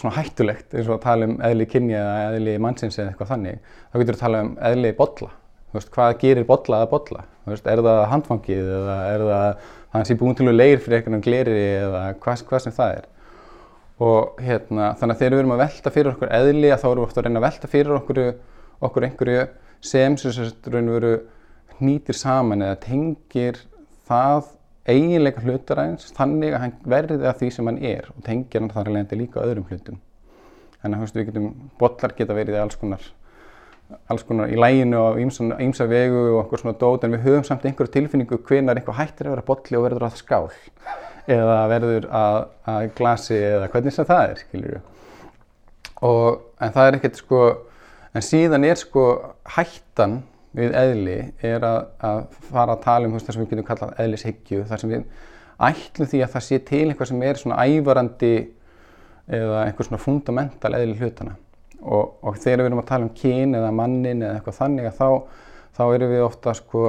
svona 0.00 0.16
hættulegt 0.18 0.74
eins 0.74 0.88
og 0.90 0.98
að 0.98 1.02
tala 1.06 1.28
um 1.30 1.34
eðli 1.48 1.66
kynja 1.70 2.02
eða 2.02 2.36
eðli 2.36 2.54
mannsins 2.62 2.98
eða 2.98 3.12
eitthvað 3.12 3.32
þannig 3.32 3.58
þá 3.64 3.96
getur 3.96 4.12
við 4.12 4.16
að 4.16 4.22
tala 4.22 4.44
um 4.44 4.52
eðli 4.70 4.92
botla 4.98 5.32
veist, 5.76 5.90
hvað 5.94 6.14
gerir 6.22 6.48
botla 6.48 6.82
að 6.84 6.92
botla 6.92 7.24
veist, 7.46 7.68
er 7.70 7.82
það 7.84 8.00
handfangið 8.12 8.72
eða 8.78 8.96
er 9.10 9.26
það 9.26 10.06
sem 10.06 10.16
er 10.16 10.20
búin 10.22 10.38
til 10.38 10.48
að 10.50 10.58
leir 10.58 10.82
fyrir 10.82 10.98
eitthvað 11.00 11.26
gleri 11.26 11.60
eða 11.76 12.02
hvað, 12.22 12.42
hvað 12.48 12.64
sem 12.64 12.74
það 12.76 12.98
er? 12.98 13.06
Og 14.06 14.42
hérna 14.44 14.90
þannig 15.00 15.14
að 15.14 15.20
þegar 15.22 15.34
við 15.34 15.42
erum 15.42 15.54
að 15.54 15.62
velta 15.62 15.92
fyrir 15.94 16.10
okkur 16.12 16.34
eðli 16.36 16.72
þá 16.74 16.86
erum 16.90 17.00
við 17.00 17.06
ofta 17.06 17.22
að 17.22 17.26
reyna 17.26 17.40
að 17.40 17.46
velta 17.46 17.70
fyrir 17.72 17.96
okkur 17.96 18.20
okkur 18.86 19.06
einhverju 19.06 19.46
sem 19.80 20.18
sem 20.20 20.50
raun 20.72 20.90
og 20.90 20.98
veru 20.98 21.14
hnýtir 21.78 22.16
saman 22.16 22.64
eða 22.66 22.80
tengir 22.82 23.62
það 24.08 24.52
eiginleika 24.86 25.42
hlutaræðins 25.42 26.12
þannig 26.16 26.54
að 26.54 26.62
hann 26.62 26.74
verði 26.86 27.18
að 27.26 27.38
því 27.40 27.52
sem 27.54 27.70
hann 27.70 27.78
er 27.82 28.08
og 28.12 28.24
tengir 28.26 28.62
hann 28.62 28.72
þar 28.74 28.90
alveg 28.92 29.14
líka 29.20 29.42
öðrum 29.42 29.66
hlutum. 29.70 30.00
Þannig 30.82 31.02
að 31.02 31.16
við 31.16 31.30
getum, 31.30 31.46
bollar 31.80 32.14
geta 32.18 32.36
verið 32.36 32.58
alls 32.60 32.78
konar, 32.78 33.06
alls 34.12 34.26
konar 34.28 34.52
í 34.52 34.58
læginu 34.60 35.00
og 35.00 35.18
ímsa 35.22 35.88
vegu 35.90 36.20
og 36.30 36.40
okkur 36.44 36.62
svona 36.62 36.78
dót 36.78 37.06
en 37.06 37.16
við 37.16 37.24
höfum 37.26 37.46
samt 37.48 37.66
einhverju 37.66 37.94
tilfinningu 37.96 38.38
hvenar 38.46 38.78
einhver 38.78 38.98
hættir 38.98 39.30
að 39.30 39.36
vera 39.36 39.46
bolli 39.48 39.78
og 39.78 39.86
verður 39.88 40.06
að 40.06 40.20
skál 40.20 40.50
eða 41.38 41.58
verður 41.72 42.06
að, 42.14 42.38
að 42.70 42.86
glasi 42.98 43.40
eða 43.40 43.70
hvernig 43.72 43.96
sem 43.96 44.08
það 44.08 44.28
er, 44.28 44.44
skiljur 44.44 44.76
við. 44.76 44.92
Og, 46.06 46.26
en 46.60 46.74
það 46.76 46.88
er 46.88 46.98
ekkert 46.98 47.20
sko, 47.22 47.42
en 48.12 48.24
síðan 48.24 48.66
er 48.68 48.78
sko 48.78 49.06
hættan 49.56 50.20
við 50.56 50.76
eðli 50.80 51.16
er 51.44 51.64
að, 51.68 51.78
að 52.08 52.20
fara 52.50 52.76
að 52.76 52.84
tala 52.86 53.08
um 53.08 53.16
veist, 53.16 53.26
það 53.28 53.36
sem 53.36 53.44
við 53.44 53.50
getum 53.54 53.66
kallað 53.70 53.98
eðlishyggju, 54.04 54.60
þar 54.70 54.82
sem 54.82 54.92
við 54.94 55.24
ætlum 55.66 56.10
því 56.12 56.20
að 56.24 56.32
það 56.36 56.44
sé 56.46 56.58
til 56.68 56.84
eitthvað 56.90 57.10
sem 57.10 57.22
er 57.28 57.40
svona 57.40 57.58
ævarandi 57.66 58.32
eða 59.36 59.64
einhver 59.66 59.88
svona 59.88 60.00
fundamental 60.02 60.72
eðli 60.78 60.96
hlutana 61.00 61.34
og, 61.82 62.16
og 62.22 62.38
þegar 62.40 62.62
við 62.64 62.70
erum 62.70 62.82
að 62.82 62.88
tala 62.90 63.06
um 63.08 63.14
kyn 63.16 63.56
eða 63.58 63.72
mannin 63.74 64.22
eða 64.24 64.38
eitthvað 64.38 64.58
þannig 64.60 64.88
að 64.90 64.98
þá, 65.00 65.08
þá 65.76 65.82
erum 65.96 66.12
við 66.14 66.24
ofta 66.26 66.54
sko 66.56 66.84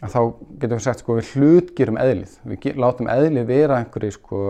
að 0.00 0.14
þá 0.14 0.20
getum 0.62 0.78
við 0.80 0.84
sagt 0.86 1.02
sko 1.04 1.16
við 1.18 1.30
hlutgerum 1.34 1.98
eðlið, 2.00 2.34
við 2.48 2.60
ge- 2.64 2.76
látum 2.80 3.10
eðlið 3.12 3.48
vera 3.50 3.78
einhverju 3.82 4.14
sko 4.16 4.40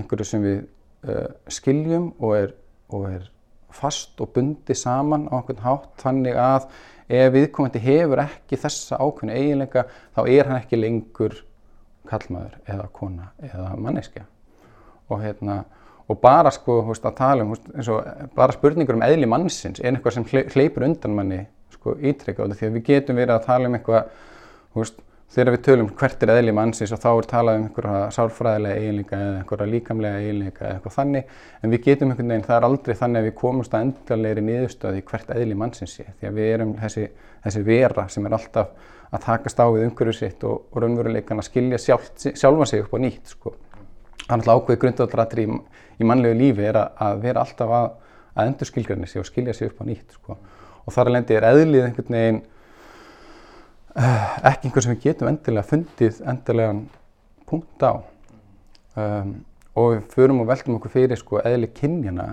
einhverju 0.00 0.26
sem 0.28 0.44
við 0.46 0.58
uh, 1.08 1.28
skiljum 1.52 2.10
og 2.18 2.34
er, 2.38 2.54
og 2.92 3.06
er 3.10 3.28
fast 3.72 4.20
og 4.20 4.32
bundi 4.36 4.74
saman 4.76 5.28
á 5.28 5.36
einhvern 5.38 5.62
hátt 5.64 5.90
þannig 6.02 6.36
að 6.40 6.66
ef 7.12 7.32
viðkomandi 7.34 7.82
hefur 7.82 8.22
ekki 8.24 8.58
þessa 8.60 8.98
ákveðnu 9.02 9.36
eiginleika 9.36 9.84
þá 10.16 10.20
er 10.24 10.48
hann 10.48 10.58
ekki 10.60 10.80
lengur 10.80 11.38
kallmaður 12.08 12.58
eða 12.66 12.88
kona 12.96 13.30
eða 13.44 13.70
manneskja. 13.78 14.24
Og 15.12 15.22
hérna 15.22 15.62
og 16.10 16.18
bara 16.20 16.50
sko 16.52 16.80
veist, 16.88 17.04
að 17.06 17.18
tala 17.20 17.44
um 17.44 17.52
veist, 17.54 17.68
bara 18.36 18.54
spurningur 18.56 18.98
um 18.98 19.04
eðli 19.06 19.28
mannsins 19.30 19.80
er 19.80 19.94
eitthvað 19.94 20.16
sem 20.18 20.28
hle- 20.32 20.48
hleypur 20.52 20.86
undan 20.88 21.16
manni 21.16 21.44
sko 21.72 21.96
ítrekka 22.00 22.48
því 22.50 22.68
að 22.68 22.76
við 22.78 22.86
getum 22.88 23.20
verið 23.20 23.36
að 23.36 23.46
tala 23.46 23.70
um 23.70 23.78
eitthvað 23.78 24.10
veist, 24.76 24.98
þegar 25.32 25.54
við 25.54 25.62
tölum 25.66 25.90
hvert 25.96 26.24
er 26.24 26.32
eðli 26.34 26.52
mannsins 26.56 26.92
og 26.92 27.00
þá 27.00 27.08
er 27.12 27.28
talað 27.30 27.58
um 27.58 27.66
einhverja 27.66 28.00
sálfræðilega 28.16 28.80
eiginleika 28.80 29.18
eða 29.18 29.36
einhverja 29.40 29.68
líkamlega 29.70 30.18
eiginleika 30.20 30.64
eða 30.66 30.74
eitthvað 30.76 30.96
þannig 30.98 31.36
en 31.62 31.72
við 31.72 31.84
getum 31.86 32.12
einhvern 32.12 32.32
veginn, 32.34 32.46
það 32.48 32.56
er 32.58 32.66
aldrei 32.68 32.98
þannig 33.00 33.22
að 33.22 33.28
við 33.28 33.36
komumst 33.40 33.76
að 33.76 33.86
endalegri 33.86 34.44
niðurstöði 34.48 35.04
hvert 35.08 35.32
eðli 35.36 35.56
mannsins 35.62 35.96
sé 35.96 36.06
því 36.20 36.28
að 36.28 36.40
við 36.40 36.50
erum 36.56 36.74
þessi, 36.82 37.06
þessi 37.46 37.64
vera 37.70 38.06
sem 38.12 38.28
er 38.28 38.36
alltaf 38.36 38.92
að 39.12 39.24
takast 39.26 39.60
á 39.60 39.66
við 39.68 39.86
umhverju 39.88 40.14
sitt 40.16 40.44
og, 40.48 40.68
og 40.72 40.80
raunveruleikan 40.84 41.40
að 41.40 41.48
skilja 41.48 41.80
sjálf, 41.80 42.08
sjálfa 42.16 42.68
sig 42.68 42.84
upp 42.84 42.94
á 42.96 42.98
nýtt 43.02 43.34
sko. 43.34 43.52
Það 44.22 44.30
er 44.30 44.38
alltaf 44.38 44.60
ákveðið 44.60 44.80
grundvallatri 44.84 45.44
í, 45.44 45.58
í 46.00 46.08
mannlegu 46.08 46.38
lífi 46.38 46.64
er 46.70 46.78
að, 46.80 46.94
að 47.08 47.20
vera 47.26 47.44
alltaf 47.44 47.74
að, 47.76 47.90
að 48.32 48.48
endur 48.48 48.70
skilgjarni 48.70 49.10
sig 49.10 49.20
og 49.20 49.28
skilja 49.28 49.56
sig 49.56 49.68
upp 49.68 49.82
á 49.84 49.84
nýtt 49.88 50.16
sko. 50.16 50.38
og 50.82 50.94
þar 50.94 51.10
að 51.10 51.16
lendi 51.16 51.36
er 51.36 51.46
eðlið 51.50 51.84
einhvern 51.86 52.16
veginn 52.16 52.40
ekki 53.92 54.68
einhver 54.68 54.84
sem 54.84 54.94
við 54.94 55.06
getum 55.06 55.28
endilega 55.28 55.68
fundið 55.68 56.20
endilegan 56.32 56.82
punkt 57.48 57.84
á. 57.84 57.92
Um, 58.96 59.32
og 59.76 59.94
við 59.94 60.02
förum 60.12 60.42
og 60.42 60.48
veltum 60.50 60.76
okkur 60.78 60.92
fyrir 60.92 61.20
sko 61.20 61.40
eðli 61.44 61.68
kynjana 61.72 62.28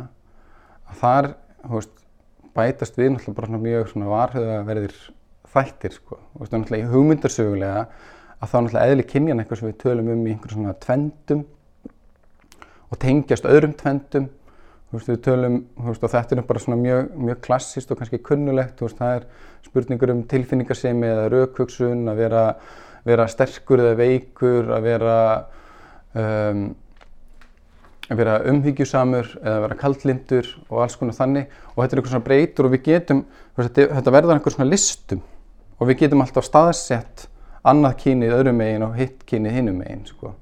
að 0.89 1.01
þar 1.01 1.29
veist, 1.71 1.93
bætast 2.55 2.97
við 2.99 3.13
náttúrulega 3.13 3.39
bara 3.39 3.61
mjög 3.63 3.93
varhugaverðir 4.09 4.95
þættir 5.49 5.95
sko. 5.95 6.19
Og 6.35 6.47
náttúrulega 6.47 6.85
í 6.85 6.91
hugmyndarsögulega 6.93 7.85
að 8.39 8.51
þá 8.51 8.57
náttúrulega 8.59 8.89
eðli 8.91 9.07
kynjana 9.13 9.43
eitthvað 9.43 9.61
sem 9.61 9.71
við 9.71 9.79
tölum 9.83 10.11
um 10.13 10.25
í 10.25 10.33
einhverjum 10.33 10.63
svona 10.63 10.75
tvendum 10.85 11.45
og 12.89 12.99
tengjast 13.03 13.47
öðrum 13.47 13.75
tvendum 13.79 14.29
veist, 14.93 15.09
við 15.09 15.21
tölum, 15.27 15.61
veist, 15.85 16.03
þetta 16.03 16.37
er 16.37 16.43
bara 16.49 16.75
mjög, 16.79 17.13
mjög 17.29 17.39
klassist 17.45 17.91
og 17.91 17.99
kannski 17.99 18.21
kunnulegt, 18.25 18.81
veist, 18.81 18.99
það 18.99 19.15
er 19.19 19.25
spurningur 19.67 20.13
um 20.13 20.25
tilfinningarsemi 20.29 21.09
eða 21.09 21.29
raukhugsun, 21.33 22.05
að 22.09 22.21
vera, 22.23 22.43
vera 23.07 23.27
sterkur 23.29 23.83
eða 23.83 23.97
veikur, 23.99 24.69
að 24.75 24.87
vera, 24.87 25.17
um, 26.17 26.63
að 28.09 28.21
vera 28.23 28.37
umhyggjusamur 28.49 29.33
eða 29.43 29.65
vera 29.67 29.79
kaldlindur 29.79 30.53
og 30.69 30.85
alls 30.85 30.97
konar 30.97 31.17
þannig 31.17 31.51
og 31.75 31.83
þetta 31.83 31.89
er 31.91 32.01
eitthvað 32.01 32.15
svona 32.15 32.29
breytur 32.29 32.69
og 32.69 32.73
við 32.73 32.85
getum, 32.89 33.25
þetta, 33.59 33.89
þetta 33.99 34.15
verður 34.15 34.37
einhver 34.37 34.55
svona 34.55 34.71
listum 34.71 35.21
og 35.79 35.87
við 35.91 36.03
getum 36.03 36.25
alltaf 36.25 36.47
staðsett 36.47 37.29
annað 37.69 37.97
kynið 38.03 38.35
öðrum 38.35 38.59
megin 38.59 38.85
og 38.87 38.95
hitt 38.97 39.25
kynið 39.27 39.57
hinnum 39.57 39.81
megin, 39.83 40.05
sko. 40.07 40.33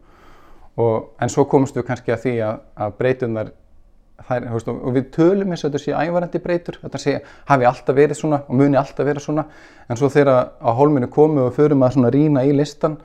En 0.78 1.32
svo 1.34 1.48
komumst 1.50 1.78
við 1.78 1.88
kannski 1.88 2.14
að 2.14 2.24
því 2.24 2.34
að, 2.46 2.60
að 2.86 2.98
breytunar 3.00 3.50
þær, 4.26 4.48
veist, 4.52 4.70
og 4.72 4.96
við 4.96 5.10
tölum 5.14 5.52
eins 5.54 5.64
og 5.64 5.72
þetta 5.72 5.84
sé 5.84 5.94
ævarandi 5.94 6.42
breytur, 6.42 6.80
þetta 6.82 7.02
sé 7.02 7.14
hafi 7.50 7.68
alltaf 7.70 7.98
verið 7.98 8.20
svona 8.20 8.42
og 8.48 8.58
muni 8.58 8.80
alltaf 8.80 9.06
vera 9.06 9.22
svona 9.24 9.46
en 9.88 10.00
svo 10.00 10.10
þegar 10.14 10.54
á 10.58 10.70
hólminu 10.78 11.10
komum 11.14 11.42
við 11.42 11.50
og 11.52 11.58
förum 11.58 11.86
að 11.86 11.98
svona 11.98 12.14
rýna 12.14 12.46
í 12.48 12.56
listan 12.56 12.98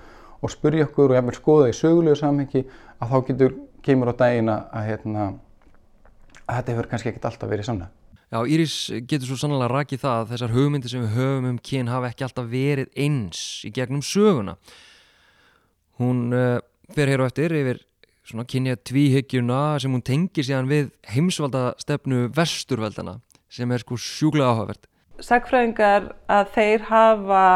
og 0.43 0.51
spurja 0.51 0.89
okkur 0.89 1.13
og 1.13 1.19
jafnvel 1.19 1.37
skoða 1.37 1.71
í 1.71 1.77
sögulegu 1.77 2.19
samhengi 2.19 2.65
að 2.99 3.13
þá 3.13 3.17
getur, 3.29 3.59
kemur 3.85 4.11
á 4.11 4.15
daginn 4.25 4.51
að, 4.53 4.65
að, 4.73 4.87
hérna, 4.89 5.27
að 6.47 6.57
þetta 6.57 6.73
hefur 6.73 6.91
kannski 6.91 7.13
ekkert 7.13 7.29
alltaf 7.31 7.53
verið 7.53 7.69
svona. 7.69 7.91
Já, 8.33 8.39
Íris 8.49 8.75
getur 9.05 9.29
svo 9.29 9.37
sannlega 9.37 9.69
rakið 9.69 10.03
það 10.07 10.19
að 10.19 10.31
þessar 10.33 10.55
hugmyndir 10.57 10.93
sem 10.93 11.03
við 11.05 11.17
höfum 11.19 11.49
um 11.51 11.57
kyn 11.61 11.93
hafa 11.93 12.09
ekki 12.09 12.25
alltaf 12.25 12.47
verið 12.49 12.89
eins 12.97 13.41
í 13.69 13.71
gegnum 13.77 14.01
söguna. 14.01 14.57
Hún 16.01 16.31
uh, 16.33 16.57
fer 16.97 17.13
hér 17.13 17.23
á 17.23 17.29
eftir 17.29 17.53
yfir 17.59 17.83
svona 18.27 18.47
kynja 18.49 18.77
tvíhyggjuna 18.77 19.79
sem 19.83 19.93
hún 19.93 20.05
tengir 20.07 20.47
síðan 20.47 20.71
við 20.71 20.91
heimsvalda 21.11 21.73
stefnu 21.83 22.29
vesturveldana 22.37 23.19
sem 23.53 23.71
er 23.73 23.83
sko 23.83 23.99
sjúklega 24.01 24.53
áhugavert. 24.53 24.87
Sakfræðingar 25.23 26.13
að 26.33 26.53
þeir 26.55 26.87
hafa 26.89 27.47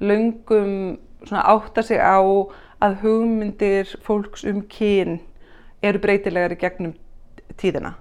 löngum 0.00 0.72
svona 1.26 1.44
átta 1.52 1.84
sig 1.84 2.00
á 2.00 2.20
að 2.84 2.98
hugmyndir 3.04 3.92
fólks 4.04 4.44
um 4.48 4.62
kyn 4.68 5.20
eru 5.84 6.00
breytilegar 6.02 6.56
í 6.56 6.60
gegnum 6.60 6.96
tíðina 7.60 7.94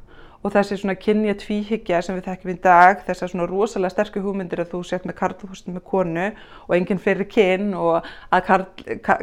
og 0.46 0.54
þessi 0.54 0.78
svona 0.78 0.94
kynja 1.02 1.34
tvíhyggja 1.42 2.04
sem 2.06 2.18
við 2.20 2.28
þekkjum 2.28 2.52
í 2.54 2.58
dag, 2.62 3.00
þessar 3.08 3.32
svona 3.32 3.48
rosalega 3.50 3.94
sterku 3.96 4.22
hugmyndir 4.22 4.62
að 4.62 4.76
þú 4.76 4.82
sért 4.86 5.08
með 5.10 5.18
karl 5.18 5.38
þú 5.40 5.48
sért 5.58 5.72
með 5.74 5.84
konu 5.90 6.26
og 6.68 6.74
enginn 6.78 7.02
fyrir 7.02 7.26
kyn 7.32 7.72
og 7.74 8.06
að 8.30 8.44
karl, 8.50 8.66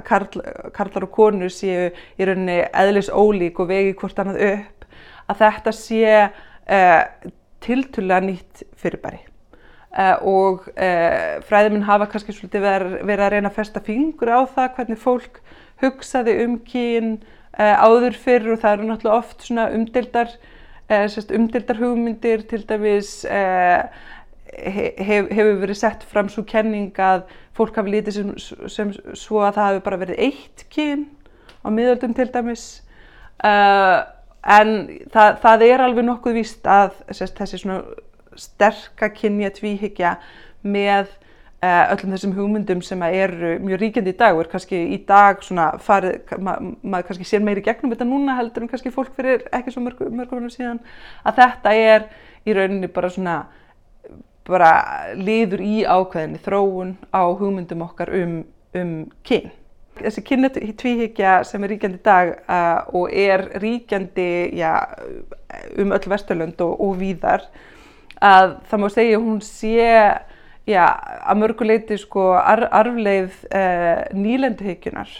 karl, 0.08 0.40
karlar 0.74 1.06
og 1.06 1.12
konur 1.14 1.52
séu 1.54 1.92
í 1.92 2.26
rauninni 2.26 2.56
eðlis 2.66 3.10
ólík 3.14 3.60
og 3.62 3.70
vegi 3.70 3.92
hvort 4.00 4.18
annað 4.18 4.42
upp, 4.48 4.88
að 5.30 5.44
þetta 5.44 5.74
sé 5.78 6.16
uh, 6.26 7.02
tiltulega 7.62 8.26
nýtt 8.26 8.64
fyrirbæri. 8.82 9.22
Uh, 9.92 10.16
og 10.26 10.66
uh, 10.72 11.38
fræðiminn 11.46 11.86
hafa 11.86 12.08
kannski 12.10 12.34
svolítið 12.34 12.64
verið, 12.66 13.12
að 13.20 13.30
reyna 13.36 13.52
að 13.52 13.60
festa 13.60 13.84
fingur 13.84 14.32
á 14.32 14.42
það 14.50 14.74
hvernig 14.78 14.98
fólk 14.98 15.38
hugsaði 15.84 16.34
um 16.46 16.58
kyn 16.66 17.14
áður 17.52 18.14
fyrr 18.16 18.54
og 18.54 18.62
það 18.62 18.74
eru 18.78 18.86
náttúrulega 18.88 19.16
oft 19.20 19.42
svona 19.44 19.66
umdeildar 19.76 20.30
umdildar 21.36 21.80
hugmyndir 21.80 22.44
til 22.50 22.64
dæmis 22.68 23.22
uh, 23.24 23.84
hef, 24.52 25.30
hefur 25.32 25.60
verið 25.62 25.78
sett 25.80 26.04
fram 26.08 26.28
svo 26.32 26.44
kenning 26.48 26.92
að 27.00 27.24
fólk 27.56 27.76
hafi 27.80 27.94
lítið 27.94 28.18
sem, 28.18 28.32
sem 28.70 28.92
svo 29.18 29.42
að 29.44 29.58
það 29.58 29.68
hafi 29.68 29.84
bara 29.86 30.00
verið 30.04 30.22
eitt 30.28 30.64
kyn 30.72 31.06
á 31.62 31.68
miðöldum 31.72 32.16
til 32.16 32.28
dæmis. 32.34 32.66
Uh, 33.42 34.02
en 34.42 34.72
það, 35.12 35.36
það 35.42 35.66
er 35.68 35.84
alveg 35.84 36.06
nokkuð 36.06 36.38
víst 36.40 36.66
að 36.68 36.96
þessi 37.10 37.62
svona 37.62 37.82
sterka 38.38 39.10
kynja 39.12 39.52
tvíhyggja 39.54 40.16
með 40.62 41.10
öllum 41.62 42.10
þessum 42.16 42.32
hugmyndum 42.34 42.80
sem 42.82 43.02
eru 43.06 43.52
mjög 43.62 43.82
ríkjandi 43.84 44.10
í 44.10 44.18
dag 44.18 44.34
og 44.34 44.42
er 44.42 44.50
kannski 44.50 44.78
í 44.96 44.98
dag 45.06 45.44
svona 45.46 45.68
farið, 45.78 46.32
ma 46.42 46.56
maður 46.82 47.06
kannski 47.10 47.26
sér 47.28 47.44
meiri 47.46 47.62
gegnum 47.62 47.92
þetta 47.92 48.06
núna 48.08 48.34
heldur 48.40 48.64
en 48.64 48.70
kannski 48.72 48.90
fólk 48.90 49.12
fyrir 49.14 49.44
ekki 49.54 49.70
svo 49.70 49.84
mörgum 49.84 50.16
mörg 50.18 50.34
síðan 50.50 50.80
að 51.22 51.38
þetta 51.38 51.74
er 51.78 52.08
í 52.42 52.56
rauninni 52.56 52.90
bara 52.90 53.12
svona 53.14 53.36
bara 54.48 54.72
líður 55.14 55.62
í 55.62 55.84
ákveðinni 55.86 56.40
þróun 56.42 56.96
á 57.14 57.22
hugmyndum 57.30 57.84
okkar 57.86 58.10
um, 58.18 58.40
um 58.74 58.94
kyn. 59.22 59.52
Þessi 60.00 60.24
kynna 60.26 60.50
tvíhyggja 60.50 61.36
sem 61.46 61.62
er 61.62 61.74
ríkjandi 61.76 62.00
í 62.00 62.04
dag 62.08 62.32
uh, 62.42 62.90
og 62.96 63.12
er 63.14 63.44
ríkjandi 63.62 64.56
já, 64.58 64.72
um 65.78 65.94
öll 65.94 66.10
Vesturlönd 66.10 66.58
og, 66.64 66.74
og 66.80 66.98
víðar 66.98 67.46
að 68.18 68.56
það 68.70 68.82
má 68.82 68.88
segja 68.90 69.22
hún 69.22 69.40
sé 69.46 69.86
já, 70.68 70.84
að 71.26 71.40
mörguleiti 71.42 71.98
sko 72.00 72.32
ar, 72.38 72.66
arfleið 72.70 73.38
uh, 73.50 74.02
nýlenduhyggjunar 74.14 75.12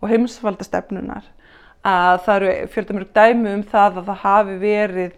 og 0.00 0.10
heimsvaldastefnunar 0.12 1.28
að 1.86 2.18
það 2.26 2.34
eru 2.36 2.72
fjöldamörg 2.74 3.12
dæmi 3.16 3.54
um 3.54 3.62
það 3.68 4.02
að 4.02 4.10
það 4.10 4.24
hafi 4.24 4.56
verið 4.60 5.14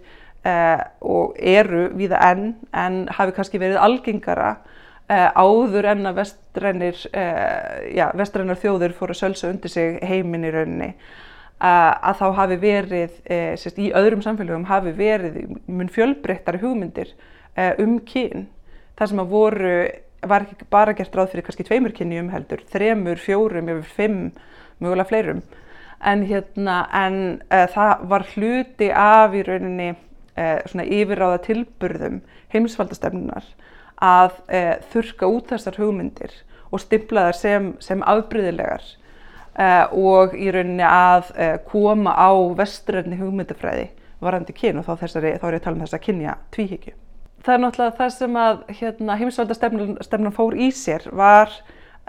uh, 0.46 0.84
og 1.00 1.34
eru 1.38 1.88
víða 1.98 2.20
enn 2.30 2.52
en 2.70 3.02
hafi 3.10 3.34
kannski 3.34 3.62
verið 3.62 3.82
algengara 3.82 4.54
uh, 4.54 5.28
áður 5.34 5.90
en 5.96 6.06
að 6.12 6.22
vestrænir, 6.22 7.02
já, 7.96 8.06
vestrænar 8.18 8.60
þjóður 8.62 8.94
fóru 8.96 9.16
að 9.16 9.22
sölsa 9.24 9.50
undir 9.50 9.72
sig 9.72 9.98
heiminn 10.06 10.46
í 10.46 10.54
rauninni 10.54 10.94
að 11.62 12.16
þá 12.18 12.24
hafi 12.34 12.56
verið, 12.58 13.12
sérst, 13.54 13.76
í 13.78 13.92
öðrum 13.94 14.18
samfélagum 14.24 14.64
hafi 14.66 14.90
verið 14.98 15.36
mun 15.70 15.90
fjölbreyttari 15.94 16.58
hugmyndir 16.58 17.12
um 17.78 18.00
kyn 18.02 18.48
þar 18.98 19.10
sem 19.10 19.22
að 19.22 19.32
voru, 19.32 19.74
var 20.28 20.46
ekki 20.46 20.68
bara 20.70 20.94
gert 20.96 21.16
ráð 21.16 21.32
fyrir 21.32 21.46
kannski 21.46 21.66
tveimur 21.66 21.94
kynjum 21.96 22.30
heldur, 22.32 22.62
þremur, 22.72 23.20
fjórum, 23.20 23.70
yfir 23.72 23.96
fimm, 23.96 24.22
mögulega 24.82 25.08
fleirum. 25.10 25.42
En, 26.02 26.24
hérna, 26.26 26.78
en 26.98 27.18
uh, 27.46 27.66
það 27.70 28.06
var 28.10 28.26
hluti 28.34 28.88
af 28.90 29.36
í 29.38 29.44
rauninni 29.46 29.92
uh, 29.92 30.58
svona 30.66 30.86
yfirráða 30.86 31.42
tilburðum 31.46 32.22
heimsvaldastefnunar 32.52 33.46
að 34.02 34.40
e, 34.50 34.60
þurka 34.90 35.28
út 35.30 35.52
þessar 35.52 35.76
hugmyndir 35.78 36.32
og 36.74 36.80
stimpla 36.82 37.28
þær 37.28 37.36
sem, 37.38 37.68
sem 37.78 38.02
afbríðilegar 38.02 38.82
og 39.94 40.34
í 40.34 40.48
rauninni 40.50 40.82
að 40.82 41.30
koma 41.68 42.10
á 42.18 42.34
vesturöfni 42.58 43.20
hugmyndafræði 43.20 43.86
varandi 44.22 44.56
kyn 44.56 44.80
og 44.80 44.88
þá, 44.88 44.92
þessari, 45.04 45.36
þá 45.38 45.46
er 45.48 45.56
ég 45.56 45.62
að 45.62 45.66
tala 45.68 45.78
um 45.78 45.86
þess 45.86 45.98
að 45.98 46.04
kynja 46.08 46.36
tvíhyggju. 46.56 46.94
Það 47.42 47.54
er 47.54 47.62
náttúrulega 47.62 47.98
það 47.98 48.10
sem 48.16 48.36
að 48.38 48.58
hérna, 48.78 49.18
heimsvaldastefnun 49.18 50.34
fór 50.36 50.54
í 50.54 50.68
sér 50.74 51.08
var 51.10 51.50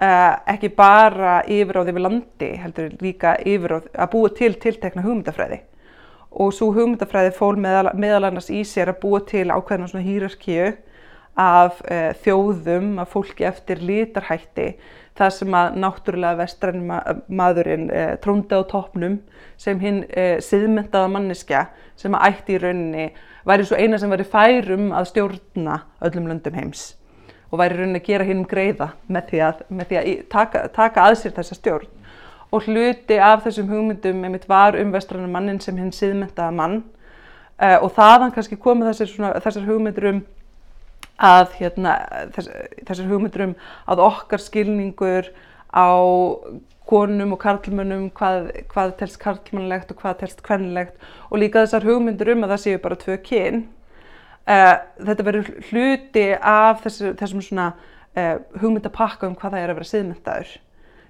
Uh, 0.02 0.40
ekki 0.50 0.72
bara 0.74 1.44
yfiráð 1.46 1.92
yfir 1.92 2.02
landi 2.02 2.48
heldur 2.58 2.96
líka 2.98 3.36
yfiráð 3.46 3.92
að 3.94 4.08
búa 4.10 4.32
til 4.34 4.56
tiltekna 4.58 5.04
hugmyndafræði. 5.06 5.60
Og 6.42 6.50
svo 6.58 6.72
hugmyndafræði 6.74 7.30
fól 7.38 7.60
meðal, 7.62 7.92
meðal 8.02 8.26
annars 8.32 8.50
í 8.50 8.64
sér 8.66 8.90
að 8.90 9.04
búa 9.04 9.20
til 9.30 9.46
ákveðna 9.54 9.92
svona 9.92 10.08
hýrarkíu 10.08 10.72
af 11.38 11.78
uh, 11.86 12.10
þjóðum, 12.26 12.98
af 13.04 13.14
fólki 13.14 13.46
eftir 13.46 13.86
litarhætti 13.86 14.72
það 15.14 15.36
sem 15.38 15.60
að 15.62 15.78
náttúrulega 15.86 16.42
vestræn 16.42 16.84
maðurinn 17.30 17.86
uh, 17.94 18.16
tróndi 18.26 18.58
á 18.58 18.66
toppnum 18.66 19.20
sem 19.62 19.78
hinn 19.78 20.02
siðmyndaða 20.42 21.14
manniska 21.14 21.68
sem 22.02 22.18
að 22.18 22.32
ætti 22.32 22.58
í 22.58 22.64
rauninni 22.66 23.08
væri 23.46 23.66
svo 23.68 23.78
eina 23.80 24.00
sem 24.00 24.12
væri 24.12 24.26
færum 24.28 24.92
að 24.96 25.10
stjórna 25.12 25.80
öllum 26.02 26.30
löndum 26.32 26.56
heims 26.58 26.94
og 27.54 27.60
væri 27.62 27.78
raunin 27.78 28.00
að 28.00 28.08
gera 28.08 28.26
hinnum 28.26 28.48
greiða 28.50 28.90
með 29.08 29.28
því 29.30 29.42
að, 29.46 29.60
með 29.70 29.90
því 29.90 29.98
að 30.00 30.08
taka, 30.32 30.64
taka 30.74 31.04
að 31.06 31.18
sér 31.20 31.36
þessa 31.36 31.58
stjórn. 31.60 31.90
Og 32.54 32.66
hluti 32.66 33.18
af 33.22 33.44
þessum 33.46 33.70
hugmyndum 33.70 34.24
einmitt 34.26 34.48
var 34.50 34.78
um 34.78 34.94
vestrannar 34.94 35.30
mannin 35.30 35.62
sem 35.62 35.78
hinn 35.78 35.94
siðmyndaða 35.94 36.54
mann 36.54 36.80
uh, 37.62 37.78
og 37.78 37.92
þaðan 37.94 38.34
kannski 38.34 38.58
komið 38.62 38.92
þessar, 38.92 39.12
svona, 39.12 39.32
þessar 39.46 39.68
hugmyndur 39.70 40.10
um 40.10 40.24
að 41.24 41.56
hérna, 41.60 41.96
þess, 42.34 42.52
þessar 42.88 43.10
hugmyndur 43.12 43.46
um 43.48 43.56
að 43.90 44.04
okkar 44.08 44.42
skilningur 44.42 45.30
á 45.70 45.94
konum 46.90 47.36
og 47.36 47.40
karlmönnum 47.44 48.10
hvað, 48.18 48.50
hvað 48.72 48.98
telst 49.00 49.20
karlmannlegt 49.22 49.94
og 49.94 50.02
hvað 50.02 50.20
telst 50.24 50.44
kvennlegt. 50.46 51.00
Og 51.32 51.40
líka 51.42 51.64
þessar 51.64 51.88
hugmyndur 51.88 52.34
um 52.34 52.46
að 52.46 52.56
það 52.56 52.64
séu 52.66 52.82
bara 52.84 53.00
tvö 53.00 53.18
kyn. 53.24 53.64
Uh, 54.44 54.76
þetta 55.00 55.24
verður 55.24 55.52
hluti 55.70 56.26
af 56.36 56.82
þessu, 56.84 57.14
þessum 57.16 57.44
svona 57.46 57.70
uh, 57.72 58.42
hugmyndapakka 58.60 59.30
um 59.30 59.38
hvað 59.40 59.56
það 59.56 59.64
er 59.64 59.72
að 59.72 59.78
vera 59.78 59.88
siðmyndaður 59.88 60.50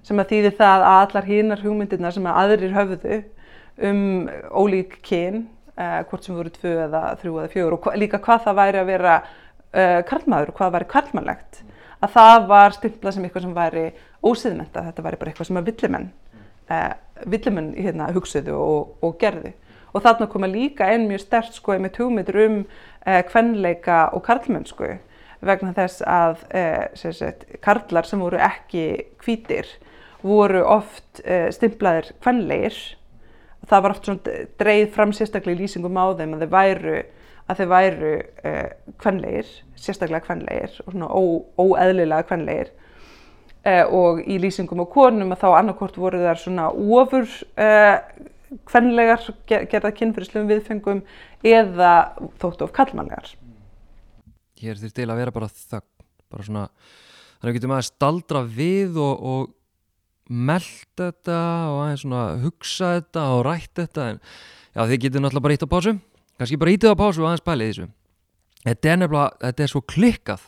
sem 0.04 0.20
að 0.20 0.28
þýðir 0.30 0.54
það 0.60 0.84
að 0.84 0.98
allar 1.00 1.26
hínar 1.26 1.64
hugmyndirna 1.64 2.12
sem 2.14 2.28
að 2.30 2.38
aðrir 2.44 2.76
höfðu 2.76 3.18
um 3.88 4.04
ólík 4.54 4.94
kyn 5.02 5.40
uh, 5.74 6.04
hvort 6.06 6.28
sem 6.28 6.38
voru 6.38 6.52
tvö 6.54 6.76
eða 6.84 7.02
þrjú 7.24 7.40
eða 7.40 7.52
fjögur 7.56 7.76
og 7.80 7.88
líka 7.98 8.22
hvað 8.22 8.46
það 8.46 8.60
væri 8.60 8.82
að 8.84 8.92
vera 8.92 9.16
karlmaður 10.06 10.52
og 10.52 10.58
hvað 10.60 10.74
væri 10.76 10.86
karlmannlegt 10.92 11.64
að 12.04 12.14
það 12.14 12.46
var 12.50 12.76
stimplað 12.76 13.16
sem 13.16 13.26
eitthvað 13.26 13.46
sem 13.46 13.56
væri 13.56 13.84
ósiðmyndað, 14.24 14.88
þetta 14.90 15.04
væri 15.06 15.20
bara 15.20 15.32
eitthvað 15.32 15.50
sem 15.50 15.60
að 15.60 15.70
villimenn 15.70 16.12
villimenn 17.28 17.74
hérna, 17.76 18.08
hugsuðu 18.14 18.54
og, 18.56 18.94
og 19.04 19.18
gerðu. 19.20 19.52
Og 19.94 20.02
þarna 20.02 20.26
koma 20.30 20.48
líka 20.50 20.88
einn 20.90 21.06
mjög 21.06 21.22
stert 21.22 21.54
sko 21.54 21.76
með 21.78 22.00
hugmyndir 22.00 22.40
um 22.44 22.56
eh, 23.06 23.20
kvenleika 23.28 24.08
og 24.16 24.24
karlmennsku 24.26 24.96
vegna 25.44 25.74
þess 25.76 26.02
að 26.08 26.42
eh, 26.56 26.86
sagt, 26.96 27.46
karlar 27.62 28.08
sem 28.08 28.22
voru 28.22 28.40
ekki 28.42 28.86
hvítir 29.22 29.68
voru 30.24 30.64
oft 30.66 31.20
eh, 31.22 31.50
stimplaðir 31.54 32.14
kvenleir 32.24 32.78
það 33.68 33.84
var 33.84 33.94
oft 33.94 34.08
svona 34.08 34.38
dreið 34.60 34.88
fram 34.96 35.12
sérstaklega 35.14 35.58
í 35.58 35.62
lýsingum 35.62 36.00
á 36.00 36.06
þeim 36.16 36.34
að 36.36 36.44
þeir 36.44 36.54
væru 36.56 36.96
að 37.50 37.60
þeir 37.60 37.70
væru 37.72 38.12
uh, 38.20 38.94
kvenleir, 39.00 39.50
sérstaklega 39.76 40.24
kvenleir 40.24 40.78
og 40.84 40.94
svona 40.94 41.10
óeðlilega 41.60 42.26
kvenleir 42.28 42.70
uh, 43.64 43.84
og 43.88 44.22
í 44.24 44.38
lýsingum 44.40 44.84
á 44.84 44.86
konum 44.88 45.34
að 45.34 45.42
þá 45.44 45.48
annarkort 45.58 45.98
voru 46.00 46.22
þar 46.24 46.40
svona 46.40 46.68
ofur 46.72 47.26
uh, 47.60 47.98
kvenlegar 48.70 49.24
gerða 49.48 49.92
kynfyrirslum 49.96 50.48
viðfengum 50.50 51.02
eða 51.44 52.14
þóttu 52.40 52.66
of 52.66 52.72
kallmannlegar. 52.76 53.34
Hér 54.60 54.78
þurft 54.80 54.96
til 54.96 55.10
að 55.10 55.20
vera 55.20 55.34
bara 55.34 55.50
þögn, 55.50 55.90
bara 56.32 56.46
svona, 56.46 56.64
þannig 57.40 57.50
að 57.50 57.58
getum 57.58 57.76
að 57.76 57.86
staldra 57.88 58.44
við 58.46 58.98
og, 59.02 59.28
og 59.34 59.52
melda 60.30 61.10
þetta 61.10 61.38
og 61.68 61.78
aðeins 61.82 62.04
svona 62.06 62.24
hugsa 62.40 62.94
þetta 62.96 63.24
og 63.34 63.42
rætta 63.44 63.84
þetta 63.84 64.06
en 64.14 64.20
já 64.74 64.86
þið 64.88 65.00
getum 65.02 65.24
náttúrulega 65.24 65.46
bara 65.46 65.56
ítt 65.58 65.66
á 65.66 65.74
pásu, 65.74 65.96
kannski 66.38 66.58
bara 66.60 66.74
ítið 66.74 66.94
á 66.94 66.96
pásu 66.98 67.22
og 67.22 67.30
aðeins 67.30 67.46
pælið 67.46 67.70
þessu. 67.70 67.86
Þetta 68.64 68.90
er 68.90 69.00
nefnilega, 69.02 69.38
þetta 69.44 69.64
er 69.64 69.72
svo 69.72 69.82
klikkað. 69.84 70.44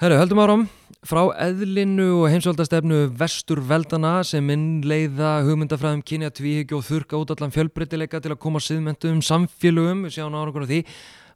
Herru, 0.00 0.16
höldum 0.16 0.38
áram 0.40 0.62
frá 1.04 1.20
eðlinu 1.44 2.06
og 2.18 2.30
heimsvöldastefnu 2.32 3.02
vesturveldana 3.20 4.12
sem 4.24 4.46
innleiða 4.52 5.40
hugmyndafræðum 5.44 6.00
kynja 6.08 6.30
tvíhyggju 6.36 6.78
og 6.78 6.86
þurka 6.86 7.20
út 7.20 7.34
allan 7.34 7.52
fjölbreytileika 7.54 8.20
til 8.20 8.32
að 8.34 8.40
koma 8.40 8.62
siðmyndum 8.64 9.20
samfélögum, 9.24 10.06
við 10.06 10.16
sjáum 10.16 10.38
ára 10.40 10.52
á 10.56 10.64
því, 10.64 10.80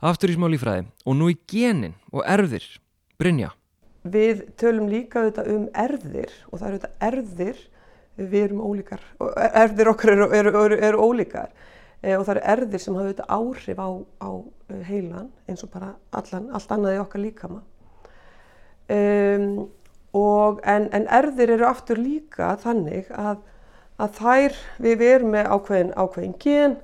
aftur 0.05 0.33
í 0.33 0.38
smá 0.38 0.49
lífræði 0.53 0.87
og 1.05 1.18
nú 1.20 1.29
í 1.33 1.37
genin 1.49 1.94
og 2.12 2.25
erðir. 2.25 2.64
Brynja? 3.20 3.53
Við 4.05 4.42
tölum 4.61 4.88
líka 4.92 5.23
auðvitað 5.23 5.53
um 5.55 5.68
erðir 5.85 6.33
og 6.51 6.59
það 6.59 6.66
eru 6.66 6.75
auðvitað 6.75 7.07
erðir, 7.09 7.62
við 8.16 8.40
erum 8.42 8.64
ólíkar, 8.64 9.07
erðir 9.61 9.92
okkar 9.92 10.16
eru, 10.16 10.27
eru, 10.40 10.57
eru, 10.64 10.81
eru 10.88 11.05
ólíkar 11.09 11.53
og 12.04 12.26
það 12.26 12.34
eru 12.34 12.44
erðir 12.52 12.82
sem 12.82 12.96
hafa 12.98 13.06
auðvitað 13.06 13.32
áhrif 13.38 13.80
á, 13.80 13.88
á 14.20 14.30
heilan 14.88 15.30
eins 15.48 15.64
og 15.64 15.70
bara 15.72 15.94
allan, 16.12 16.50
allt 16.52 16.74
annað 16.74 16.96
í 16.96 17.00
okkar 17.02 17.22
líkama. 17.22 17.62
Um, 18.92 19.46
og, 20.12 20.60
en, 20.68 20.90
en 20.92 21.06
erðir 21.08 21.54
eru 21.56 21.66
aftur 21.68 22.00
líka 22.00 22.52
þannig 22.60 23.08
að, 23.16 23.40
að 23.96 24.18
þær, 24.18 24.58
við, 24.84 25.06
erum 25.08 25.32
með 25.34 25.50
ákveðin, 25.54 25.94
ákveðin 25.96 26.36
gen 26.42 26.76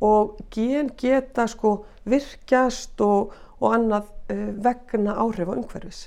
og 0.00 0.38
gen 0.54 0.92
geta 1.00 1.48
sko 1.50 1.80
virkjast 2.08 3.02
og, 3.04 3.34
og 3.58 3.76
annað 3.76 4.08
uh, 4.32 4.48
vegna 4.62 5.18
áhrif 5.18 5.50
á 5.50 5.54
umhverfis. 5.58 6.06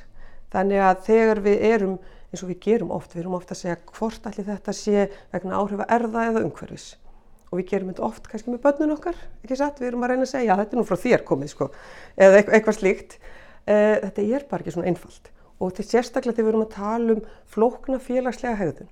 Þannig 0.53 0.83
að 0.85 1.05
þegar 1.09 1.43
við 1.43 1.69
erum, 1.73 1.93
eins 2.31 2.45
og 2.45 2.53
við 2.53 2.59
gerum 2.63 2.95
oft, 2.95 3.13
við 3.13 3.25
erum 3.25 3.37
ofta 3.39 3.57
að 3.57 3.63
segja 3.65 3.79
hvort 3.91 4.27
allir 4.29 4.47
þetta 4.47 4.75
sé 4.77 5.07
vegna 5.33 5.59
áhrif 5.59 5.83
að 5.83 5.95
erða 5.99 6.27
eða 6.31 6.45
umhverfis. 6.47 6.93
Og 7.53 7.59
við 7.59 7.69
gerum 7.69 7.91
þetta 7.91 8.07
oft 8.07 8.25
kannski 8.31 8.49
með 8.49 8.63
börnun 8.63 8.95
okkar, 8.95 9.19
ekki 9.45 9.59
satt, 9.59 9.77
við 9.77 9.91
erum 9.91 10.05
að 10.07 10.13
reyna 10.13 10.25
að 10.25 10.31
segja, 10.33 10.57
þetta 10.57 10.73
er 10.73 10.79
nú 10.79 10.87
frá 10.89 10.97
þér 11.03 11.23
komið 11.27 11.51
sko, 11.53 11.67
eða 12.17 12.41
eitthvað 12.41 12.79
slíkt. 12.79 13.19
Uh, 13.63 13.99
þetta 14.07 14.25
er 14.25 14.45
bara 14.49 14.65
ekki 14.65 14.73
svona 14.73 14.89
einfalt 14.89 15.29
og 15.63 15.71
til 15.77 15.85
sérstaklega 15.87 16.35
þegar 16.35 16.47
við 16.47 16.51
erum 16.51 16.65
að 16.65 16.73
tala 16.73 17.13
um 17.13 17.21
flókna 17.53 17.99
félagslega 18.03 18.57
hegðun 18.59 18.89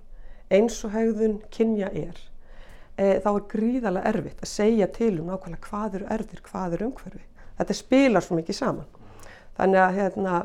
eins 0.52 0.78
og 0.86 0.93
hegðun 0.95 1.39
kynja 1.52 1.89
er 1.91 2.19
e, 2.97 3.19
þá 3.24 3.30
er 3.32 3.43
gríðarlega 3.52 4.13
erfitt 4.13 4.41
að 4.43 4.52
segja 4.52 4.88
til 4.93 5.13
um 5.19 5.30
nákvæmlega 5.32 5.67
hvað 5.67 6.00
eru 6.00 6.10
erðir, 6.15 6.41
hvað 6.47 6.78
eru 6.78 6.89
umhverfi. 6.89 7.24
Þetta 7.60 7.78
spilar 7.78 8.26
svo 8.26 8.38
mikið 8.39 8.58
saman. 8.58 8.89
Þannig 9.58 9.82
að, 9.84 9.97
hérna, 10.00 10.39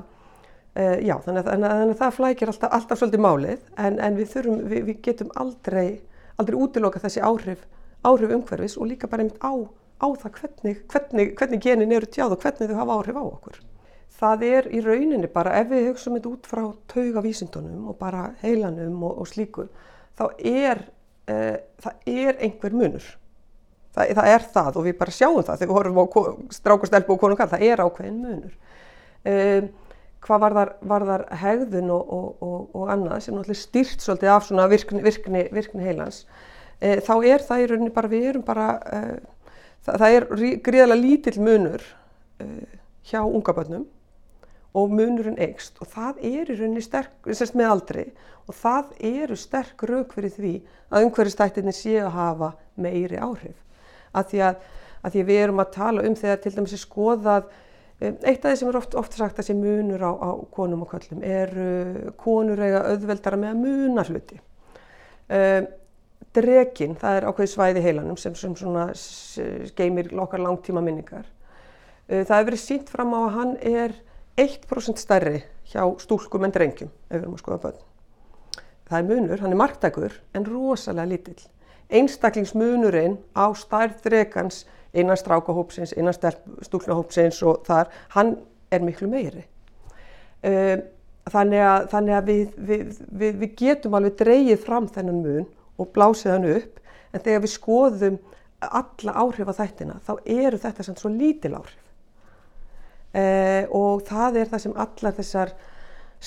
e, 0.75 0.85
já, 1.07 1.17
þannig 1.25 1.41
að, 1.41 1.51
þannig 1.51 1.69
að, 1.69 1.81
þannig 1.81 1.95
að 1.95 2.03
það 2.03 2.19
flækir 2.19 2.53
alltaf, 2.53 2.77
alltaf 2.79 3.01
svolítið 3.01 3.25
málið 3.27 3.71
en, 3.87 3.99
en 4.09 4.21
við, 4.21 4.31
þurfum, 4.35 4.61
við, 4.73 4.85
við 4.91 5.01
getum 5.09 5.33
aldrei, 5.43 5.89
aldrei 6.37 6.61
útiloka 6.67 7.03
þessi 7.03 7.25
áhrif, 7.25 7.67
áhrif 8.07 8.37
umhverfis 8.39 8.77
og 8.79 8.91
líka 8.91 9.11
bara 9.11 9.25
einmitt 9.25 9.43
á, 9.43 9.53
á 10.03 10.07
það 10.23 10.41
hvernig, 10.41 10.83
hvernig, 10.93 11.33
hvernig 11.39 11.65
genin 11.65 11.97
eru 11.99 12.11
tjáð 12.11 12.37
og 12.37 12.45
hvernig 12.45 12.71
þau 12.71 12.81
hafa 12.83 13.01
áhrif 13.01 13.19
á 13.21 13.25
okkur 13.25 13.61
það 14.17 14.47
er 14.49 14.69
í 14.73 14.81
rauninni 14.85 15.29
bara 15.33 15.59
ef 15.61 15.69
við 15.71 15.91
hugsaum 15.91 16.17
þetta 16.17 16.31
út 16.33 16.49
frá 16.49 16.63
taugavísindunum 16.93 17.91
og 17.91 17.99
bara 18.01 18.31
heilanum 18.41 19.03
og, 19.05 19.21
og 19.23 19.29
slíku 19.29 19.67
þá 20.17 20.27
er, 20.41 20.83
það 21.27 22.11
er 22.13 22.43
einhver 22.45 22.77
munur. 22.77 23.09
Það, 23.97 24.13
það 24.19 24.31
er 24.35 24.47
það 24.53 24.79
og 24.79 24.87
við 24.87 24.99
bara 25.01 25.17
sjáum 25.17 25.43
það 25.43 25.63
þegar 25.63 25.71
við 25.71 25.79
horfum 25.79 26.01
á 26.01 26.07
strákustelpu 26.57 27.15
og 27.15 27.21
konungar, 27.23 27.51
það 27.53 27.67
er 27.67 27.83
ákveðin 27.85 28.19
munur. 28.21 28.57
Uh, 29.27 29.69
hvað 30.27 30.43
var 30.43 30.57
þar, 30.57 30.73
var 30.91 31.07
þar 31.09 31.25
hegðun 31.41 31.95
og, 31.95 32.11
og, 32.17 32.59
og 32.77 32.91
annað 32.93 33.25
sem 33.25 33.37
náttúrulega 33.37 33.63
styrt 33.63 34.05
svolítið 34.05 34.33
af 34.35 34.71
virkni, 34.73 35.03
virkni, 35.05 35.43
virkni 35.55 35.87
heilans, 35.87 36.25
uh, 36.83 36.99
þá 37.03 37.15
er 37.25 37.45
það 37.49 37.63
í 37.63 37.69
rauninni 37.73 37.97
bara, 37.97 38.13
við 38.13 38.31
erum 38.33 38.47
bara, 38.47 38.69
það, 39.87 40.01
það 40.05 40.17
er 40.17 40.29
gríðarlega 40.67 41.03
lítill 41.03 41.39
munur 41.41 41.85
hjá 43.07 43.21
unga 43.25 43.55
börnum 43.57 43.87
og 44.77 44.93
munurinn 44.93 45.39
eikst 45.41 45.79
og 45.81 45.89
það 45.89 46.19
er 46.29 46.51
í 46.53 46.57
rauninni 46.59 46.85
sterk, 46.85 47.15
semst 47.33 47.57
með 47.57 47.71
aldrei 47.73 48.07
og 48.47 48.57
það 48.57 48.91
eru 49.09 49.37
sterk 49.39 49.85
rauk 49.89 50.13
fyrir 50.15 50.35
því 50.35 50.55
að 50.91 51.07
umhverfistættinni 51.07 51.75
séu 51.75 52.03
að 52.05 52.17
hafa 52.17 52.51
meiri 52.79 53.19
áhrif. 53.19 53.57
Að 54.17 54.29
því 54.33 54.43
að, 54.49 54.59
að 55.03 55.15
því 55.15 55.23
að 55.23 55.31
við 55.31 55.41
erum 55.45 55.63
að 55.63 55.73
tala 55.77 56.05
um 56.07 56.19
þegar 56.19 56.43
til 56.43 56.53
dæmis 56.55 56.77
er 56.77 56.83
skoðað, 56.83 57.49
eitt 58.01 58.45
af 58.45 58.51
því 58.51 58.55
sem 58.61 58.71
er 58.71 58.79
oft, 58.83 58.99
oft 59.01 59.17
sagt 59.17 59.41
að 59.41 59.49
sé 59.49 59.57
munur 59.57 60.05
á, 60.05 60.13
á 60.13 60.31
konum 60.53 60.85
og 60.85 60.93
köllum 60.93 61.25
er 61.25 61.53
uh, 61.57 62.13
konur 62.21 62.61
eiga 62.61 62.85
auðveldara 62.93 63.41
með 63.41 63.55
að 63.55 63.63
muna 63.65 64.07
hluti. 64.07 64.41
Uh, 65.27 65.63
Drekinn, 66.37 66.97
það 67.01 67.19
er 67.19 67.27
ákveði 67.31 67.53
svæði 67.53 67.83
heilanum 67.85 68.21
sem, 68.21 68.35
sem 68.37 68.55
geymir 69.79 70.13
okkar 70.21 70.45
langtíma 70.45 70.83
minningar. 70.85 71.27
Uh, 72.07 72.23
það 72.23 72.37
hefur 72.37 72.49
verið 72.51 72.63
sínt 72.63 72.93
fram 72.93 73.17
á 73.17 73.21
að 73.25 73.35
hann 73.39 73.57
er 73.65 73.97
1% 74.37 75.01
stærri 75.01 75.41
hjá 75.73 75.83
stúlkum 76.03 76.45
en 76.45 76.53
drengjum 76.53 76.91
ef 77.09 77.17
við 77.17 77.23
erum 77.23 77.37
að 77.37 77.43
skoða 77.43 77.63
börn. 77.65 77.85
Það 78.87 78.99
er 78.99 79.07
munur, 79.09 79.43
hann 79.43 79.55
er 79.55 79.61
marktækur 79.61 80.17
en 80.37 80.47
rosalega 80.47 81.11
lítill. 81.11 81.39
Einstaklingsmunurinn 81.91 83.17
á 83.35 83.47
stærð 83.57 84.03
dregans 84.05 84.65
innan 84.97 85.19
strákahópsins, 85.19 85.95
innan 85.97 86.15
stúlnahópsins 86.15 87.41
og 87.47 87.65
þar, 87.67 87.91
hann 88.15 88.37
er 88.71 88.85
miklu 88.85 89.09
meiri. 89.11 89.45
Um, 90.47 90.85
þannig 91.33 91.65
að, 91.67 91.89
þannig 91.91 92.17
að 92.17 92.31
við, 92.31 92.57
við, 92.69 92.99
við, 93.23 93.39
við 93.43 93.55
getum 93.59 93.97
alveg 93.99 94.19
dreyið 94.21 94.61
fram 94.63 94.87
þennan 94.95 95.23
mun 95.25 95.47
og 95.77 95.93
blásið 95.95 96.35
hann 96.35 96.51
upp 96.57 96.81
en 97.13 97.23
þegar 97.23 97.45
við 97.45 97.55
skoðum 97.55 98.21
alla 98.67 99.17
áhrif 99.23 99.51
á 99.53 99.59
þættina 99.61 99.99
þá 100.07 100.13
eru 100.25 100.61
þetta 100.61 100.87
sem 100.87 100.97
svo 100.97 101.13
lítil 101.13 101.57
áhrif 101.59 101.83
uh, 103.17 103.65
og 103.77 104.05
það 104.07 104.43
er 104.43 104.53
það 104.53 104.63
sem 104.65 104.77
allar 104.85 105.17
þessar 105.17 105.55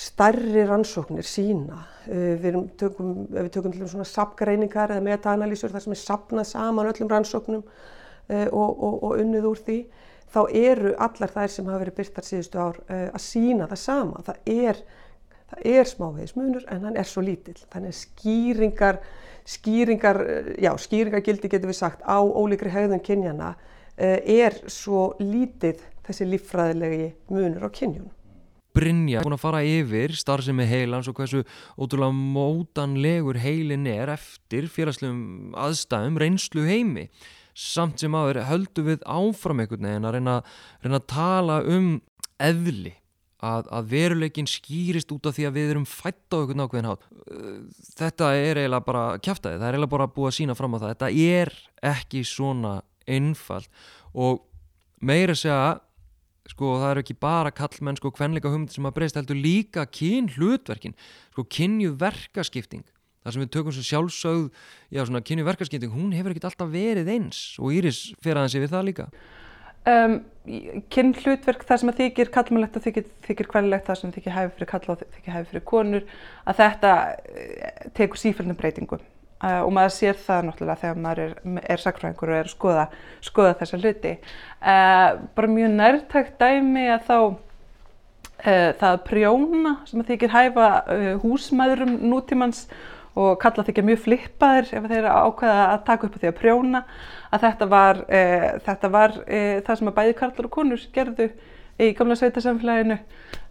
stærri 0.00 0.62
rannsóknir 0.68 1.26
sína. 1.26 1.82
Uh, 2.06 2.36
við 2.40 2.58
tökum, 2.80 3.24
við 3.32 3.50
tökum 3.54 3.74
til 3.74 3.88
svona 3.90 4.08
sapgreiningar 4.08 4.94
eða 4.94 5.06
meta-analýsur 5.06 5.74
þar 5.74 5.86
sem 5.86 5.96
er 5.96 6.02
sapnað 6.02 6.50
saman 6.52 6.90
öllum 6.92 7.10
rannsóknum 7.10 7.64
uh, 7.64 8.46
og, 8.46 8.70
og, 8.70 8.96
og 9.02 9.18
unnið 9.18 9.50
úr 9.50 9.62
því 9.66 9.80
þá 10.30 10.40
eru 10.54 10.94
allar 11.02 11.34
þær 11.34 11.50
sem 11.50 11.70
hafa 11.70 11.82
verið 11.84 11.98
byrtar 11.98 12.26
síðustu 12.26 12.62
ár 12.62 12.82
uh, 12.86 13.08
að 13.10 13.24
sína 13.26 13.70
það 13.70 13.82
sama. 13.84 14.26
Það 14.26 14.52
er, 14.54 14.84
það 15.50 15.72
er 15.74 15.90
smávegismunur 15.94 16.68
en 16.70 16.86
hann 16.88 17.00
er 17.00 17.10
svo 17.10 17.24
lítill. 17.26 17.58
Þannig 17.72 17.94
að 17.94 18.00
skýringar, 18.04 19.02
skýringar, 19.50 20.20
já, 20.62 20.70
skýringargildi 20.78 21.50
getur 21.50 21.72
við 21.72 21.80
sagt 21.80 22.04
á 22.06 22.18
ólíkri 22.22 22.70
hegðun 22.72 23.02
kynjana 23.02 23.54
uh, 23.56 24.18
er 24.22 24.56
svo 24.70 25.12
lítið 25.18 25.82
þessi 26.06 26.28
líffræðilegi 26.30 27.12
munur 27.32 27.66
á 27.66 27.70
kynjunum. 27.74 28.14
Brynja 28.70 29.24
búin 29.26 29.34
að 29.34 29.42
fara 29.42 29.64
yfir 29.66 30.14
starfsemi 30.14 30.62
heilans 30.70 31.08
og 31.10 31.18
hversu 31.18 31.42
ótrúlega 31.74 32.14
mótanlegur 32.14 33.40
heilin 33.42 33.88
er 33.90 34.12
eftir 34.14 34.68
félagslegum 34.70 35.56
aðstæðum 35.58 36.20
reynslu 36.22 36.68
heimi 36.68 37.08
samt 37.50 37.98
sem 37.98 38.14
aður 38.14 38.44
höldu 38.46 38.86
við 38.86 39.02
áfram 39.10 39.64
einhvern 39.64 39.88
veginn 39.88 40.06
að 40.06 40.16
reyna, 40.16 40.36
reyna 40.84 41.00
að 41.02 41.08
tala 41.10 41.58
um 41.66 41.90
eðli 42.38 42.94
að, 43.40 43.68
að 43.72 43.90
veruleikin 43.94 44.48
skýrist 44.50 45.12
út 45.14 45.28
af 45.30 45.36
því 45.36 45.46
að 45.48 45.56
við 45.56 45.72
erum 45.74 45.86
fætt 45.88 46.34
á 46.34 46.36
einhvern 46.40 46.64
ákveðin 46.66 46.90
hát 46.90 47.06
þetta 47.98 48.30
er 48.36 48.60
eiginlega 48.60 48.86
bara 48.86 49.04
kæftæði, 49.22 49.58
það 49.60 49.66
er 49.66 49.76
eiginlega 49.76 49.94
bara 49.94 50.08
búið 50.14 50.30
að 50.30 50.36
sína 50.38 50.56
fram 50.58 50.76
á 50.76 50.78
það. 50.78 50.94
Þetta 50.94 51.10
er 51.36 51.52
ekki 51.92 52.22
svona 52.26 52.74
einfalt. 53.10 53.70
Og 54.12 54.42
meira 55.00 55.36
segja 55.38 55.78
sko 56.50 56.72
það 56.80 56.92
eru 56.92 57.02
ekki 57.04 57.18
bara 57.22 57.52
kallmenn 57.54 57.98
sko 58.00 58.10
kvenleika 58.14 58.50
humdi 58.50 58.74
sem 58.74 58.88
að 58.88 58.96
breyst 58.96 59.18
heldur 59.18 59.38
líka 59.38 59.84
kyn 59.86 60.30
hlutverkin. 60.34 60.96
Sko 61.34 61.46
kynju 61.46 61.94
verkaskipting 62.00 62.86
það 63.20 63.34
sem 63.34 63.44
við 63.44 63.52
tökum 63.54 63.74
svo 63.76 63.84
sjálfsögð 63.84 64.46
já 64.96 65.02
svona 65.04 65.20
kynju 65.28 65.44
verkaskipting 65.46 65.92
hún 65.92 66.14
hefur 66.16 66.32
ekkert 66.32 66.50
alltaf 66.50 66.72
verið 66.72 67.12
eins. 67.12 67.40
Og 67.60 67.76
Íris 67.76 68.08
fer 68.24 68.40
aðeins 68.40 68.56
yfir 68.58 68.72
það 68.72 68.88
líka 68.90 69.10
um, 69.88 70.18
kyn 70.90 71.14
hlutverk 71.20 71.64
það 71.68 71.82
sem 71.82 71.92
að 71.92 72.02
þykir 72.02 72.34
kallmannlegt 72.34 72.76
og 72.80 72.84
þykir, 72.86 73.06
þykir 73.28 73.48
kvenlegt 73.52 73.86
það 73.86 74.00
sem 74.00 74.12
þykir 74.16 74.36
hæfi 74.36 74.52
fyrir 74.56 74.72
kalla 74.74 74.96
og 74.96 75.06
þykir 75.06 75.36
hæfi 75.36 75.50
fyrir 75.52 75.66
konur 75.68 76.12
að 76.44 76.60
þetta 76.64 76.92
tekur 77.96 78.22
sífælnum 78.24 78.58
breytingum 78.58 79.04
Uh, 79.40 79.62
og 79.64 79.70
maður 79.72 79.92
sér 79.94 80.18
það 80.20 80.42
náttúrulega 80.50 80.80
þegar 80.82 80.98
maður 81.00 81.20
er, 81.22 81.30
er 81.72 81.80
sakfræðingur 81.80 82.28
og 82.28 82.36
er 82.36 82.44
að 82.44 82.50
skoða, 82.52 82.82
skoða 83.24 83.52
þessa 83.56 83.78
hluti. 83.80 84.10
Uh, 84.60 85.06
bara 85.38 85.48
mjög 85.48 85.70
nærtækt 85.78 86.34
dæmi 86.42 86.82
að 86.92 87.06
þá 87.06 87.14
uh, 87.16 88.68
það 88.82 88.98
prjóna 89.06 89.72
sem 89.88 90.04
þykir 90.10 90.34
hæfa 90.34 90.66
húsmaðurum 91.22 91.94
nútímans 92.10 92.66
og 93.18 93.38
kalla 93.42 93.64
þykja 93.66 93.86
mjög 93.88 94.02
flippaðir 94.04 94.72
ef 94.78 94.88
þeir 94.92 95.08
ákveða 95.10 95.64
að 95.66 95.84
taka 95.88 96.06
upp 96.06 96.16
á 96.16 96.20
því 96.20 96.30
að 96.30 96.38
prjóna 96.38 96.82
að 97.30 97.46
þetta 97.46 97.70
var, 97.70 98.02
þetta 98.66 98.90
var 98.94 99.16
það 99.66 99.72
sem 99.80 99.90
að 99.90 99.96
bæði 99.98 100.16
karlar 100.20 100.48
og 100.48 100.54
konur 100.54 100.84
gerðu 100.94 101.26
í 101.80 101.90
gamla 101.98 102.16
sveitasamfélaginu 102.20 103.00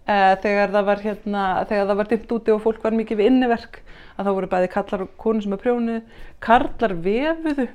Uh, 0.09 0.31
þegar 0.41 0.71
það 0.73 0.85
var 0.87 1.01
hérna, 1.03 1.41
var 1.93 2.07
dimmt 2.09 2.31
úti 2.33 2.49
og 2.49 2.63
fólk 2.63 2.79
var 2.81 2.95
mikið 2.97 3.19
við 3.19 3.27
inniverk 3.29 3.75
að 4.17 4.25
þá 4.25 4.29
voru 4.39 4.47
bæði 4.49 4.69
kallar 4.73 5.03
og 5.03 5.11
konur 5.21 5.45
sem 5.45 5.53
að 5.53 5.61
prjónuðu. 5.61 5.99
Karlar 6.41 6.95
vefuðu 7.03 7.67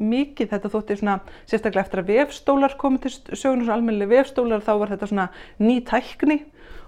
mikið, 0.00 0.48
þetta 0.54 0.70
þótti 0.72 0.96
svona 0.96 1.16
sérstaklega 1.42 1.84
eftir 1.84 2.00
að 2.00 2.12
vefstólar 2.14 2.76
komið 2.80 3.04
til 3.04 3.12
söguna 3.36 3.66
svona 3.66 3.76
almennilega 3.76 4.14
vefstólar 4.14 4.64
þá 4.64 4.72
var 4.80 4.94
þetta 4.94 5.10
svona 5.10 5.26
ný 5.60 5.76
tækni 5.90 6.38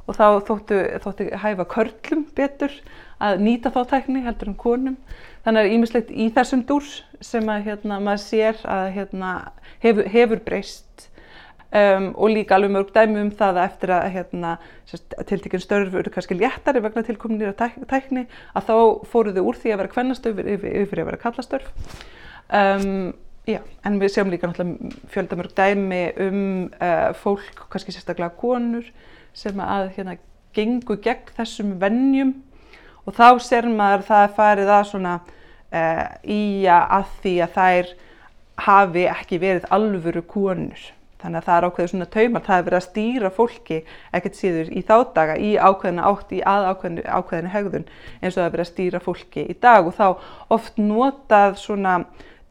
og 0.08 0.16
þá 0.16 0.26
þóttu, 0.48 0.78
þóttu 1.04 1.28
hæfa 1.42 1.66
körlum 1.68 2.24
betur 2.36 2.72
að 3.20 3.42
nýta 3.44 3.72
þá 3.74 3.82
tækni 3.92 4.24
heldur 4.24 4.52
en 4.52 4.58
konum. 4.58 4.96
Þannig 5.44 5.66
að 5.66 5.74
ímislegt 5.76 6.10
í 6.12 6.28
þessum 6.34 6.64
dúrs 6.68 7.02
sem 7.24 7.46
að 7.50 7.68
hérna 7.68 8.00
maður 8.02 8.24
sér 8.24 8.64
að 8.68 8.90
hérna 8.96 9.32
hefur, 9.84 10.08
hefur 10.08 10.42
breyst. 10.46 11.08
Um, 11.68 12.14
og 12.16 12.30
líka 12.32 12.56
alveg 12.56 12.70
mörg 12.72 12.92
dæmi 12.94 13.20
um 13.20 13.30
það 13.36 13.58
að 13.60 13.66
eftir 13.66 13.90
að 13.92 14.06
hérna, 14.14 14.52
tiltekinn 15.28 15.60
störf 15.60 15.96
eru 16.00 16.12
kannski 16.14 16.38
léttari 16.38 16.80
vegna 16.80 17.02
tilkominir 17.04 17.50
að 17.50 17.58
tæk, 17.58 17.74
tækni 17.90 18.22
að 18.56 18.70
þá 18.70 18.76
fóru 19.10 19.34
þau 19.36 19.42
úr 19.42 19.58
því 19.60 19.74
að 19.74 19.82
vera 19.82 19.92
kvennastörf 19.92 20.40
yfir, 20.40 20.78
yfir 20.86 21.02
að 21.02 21.10
vera 21.10 21.20
kallastörf 21.20 21.68
um, 22.56 23.12
já, 23.44 23.60
en 23.84 24.00
við 24.00 24.14
sjáum 24.14 24.32
líka 24.32 24.48
fjölda 25.12 25.36
mörg 25.36 25.52
dæmi 25.60 26.00
um 26.24 26.40
uh, 26.72 27.12
fólk, 27.20 27.66
kannski 27.68 27.92
sérstaklega 27.92 28.32
konur 28.40 28.88
sem 29.38 29.62
að 29.62 29.92
hérna, 29.96 30.18
gengu 30.56 30.98
gegn 31.02 31.32
þessum 31.36 31.76
vennjum 31.80 32.34
og 33.06 33.16
þá 33.16 33.38
ser 33.40 33.68
maður 33.70 34.06
það 34.08 34.26
að 34.26 34.36
farið 34.36 34.74
að 34.74 34.86
svona 34.90 35.16
uh, 35.22 36.04
í 36.26 36.42
að 36.68 37.10
því 37.22 37.34
að 37.44 37.56
þær 37.56 37.90
hafi 38.68 39.04
ekki 39.08 39.38
verið 39.42 39.68
alvöru 39.74 40.22
konur. 40.26 40.80
Þannig 41.18 41.40
að 41.40 41.46
það 41.48 41.56
er 41.56 41.64
ákveður 41.66 41.90
svona 41.90 42.08
taumar, 42.14 42.42
það 42.46 42.58
er 42.58 42.66
verið 42.68 42.78
að 42.78 42.84
stýra 42.84 43.30
fólki 43.34 43.78
ekkert 44.14 44.36
síður 44.38 44.68
í 44.70 44.82
þá 44.86 44.94
daga 45.16 45.34
í 45.42 45.48
ákveðina 45.58 46.04
átt 46.06 46.34
í 46.34 46.42
að 46.46 46.66
ákveðinu, 46.68 47.04
ákveðinu 47.10 47.54
hegðun 47.54 47.88
eins 48.20 48.36
og 48.36 48.38
það 48.38 48.44
er 48.44 48.52
verið 48.54 48.64
að 48.64 48.70
stýra 48.70 49.00
fólki 49.02 49.46
í 49.50 49.56
dag. 49.58 49.88
Og 49.88 49.96
þá 49.98 50.06
oft 50.54 50.78
notað 50.78 51.58
svona 51.58 51.96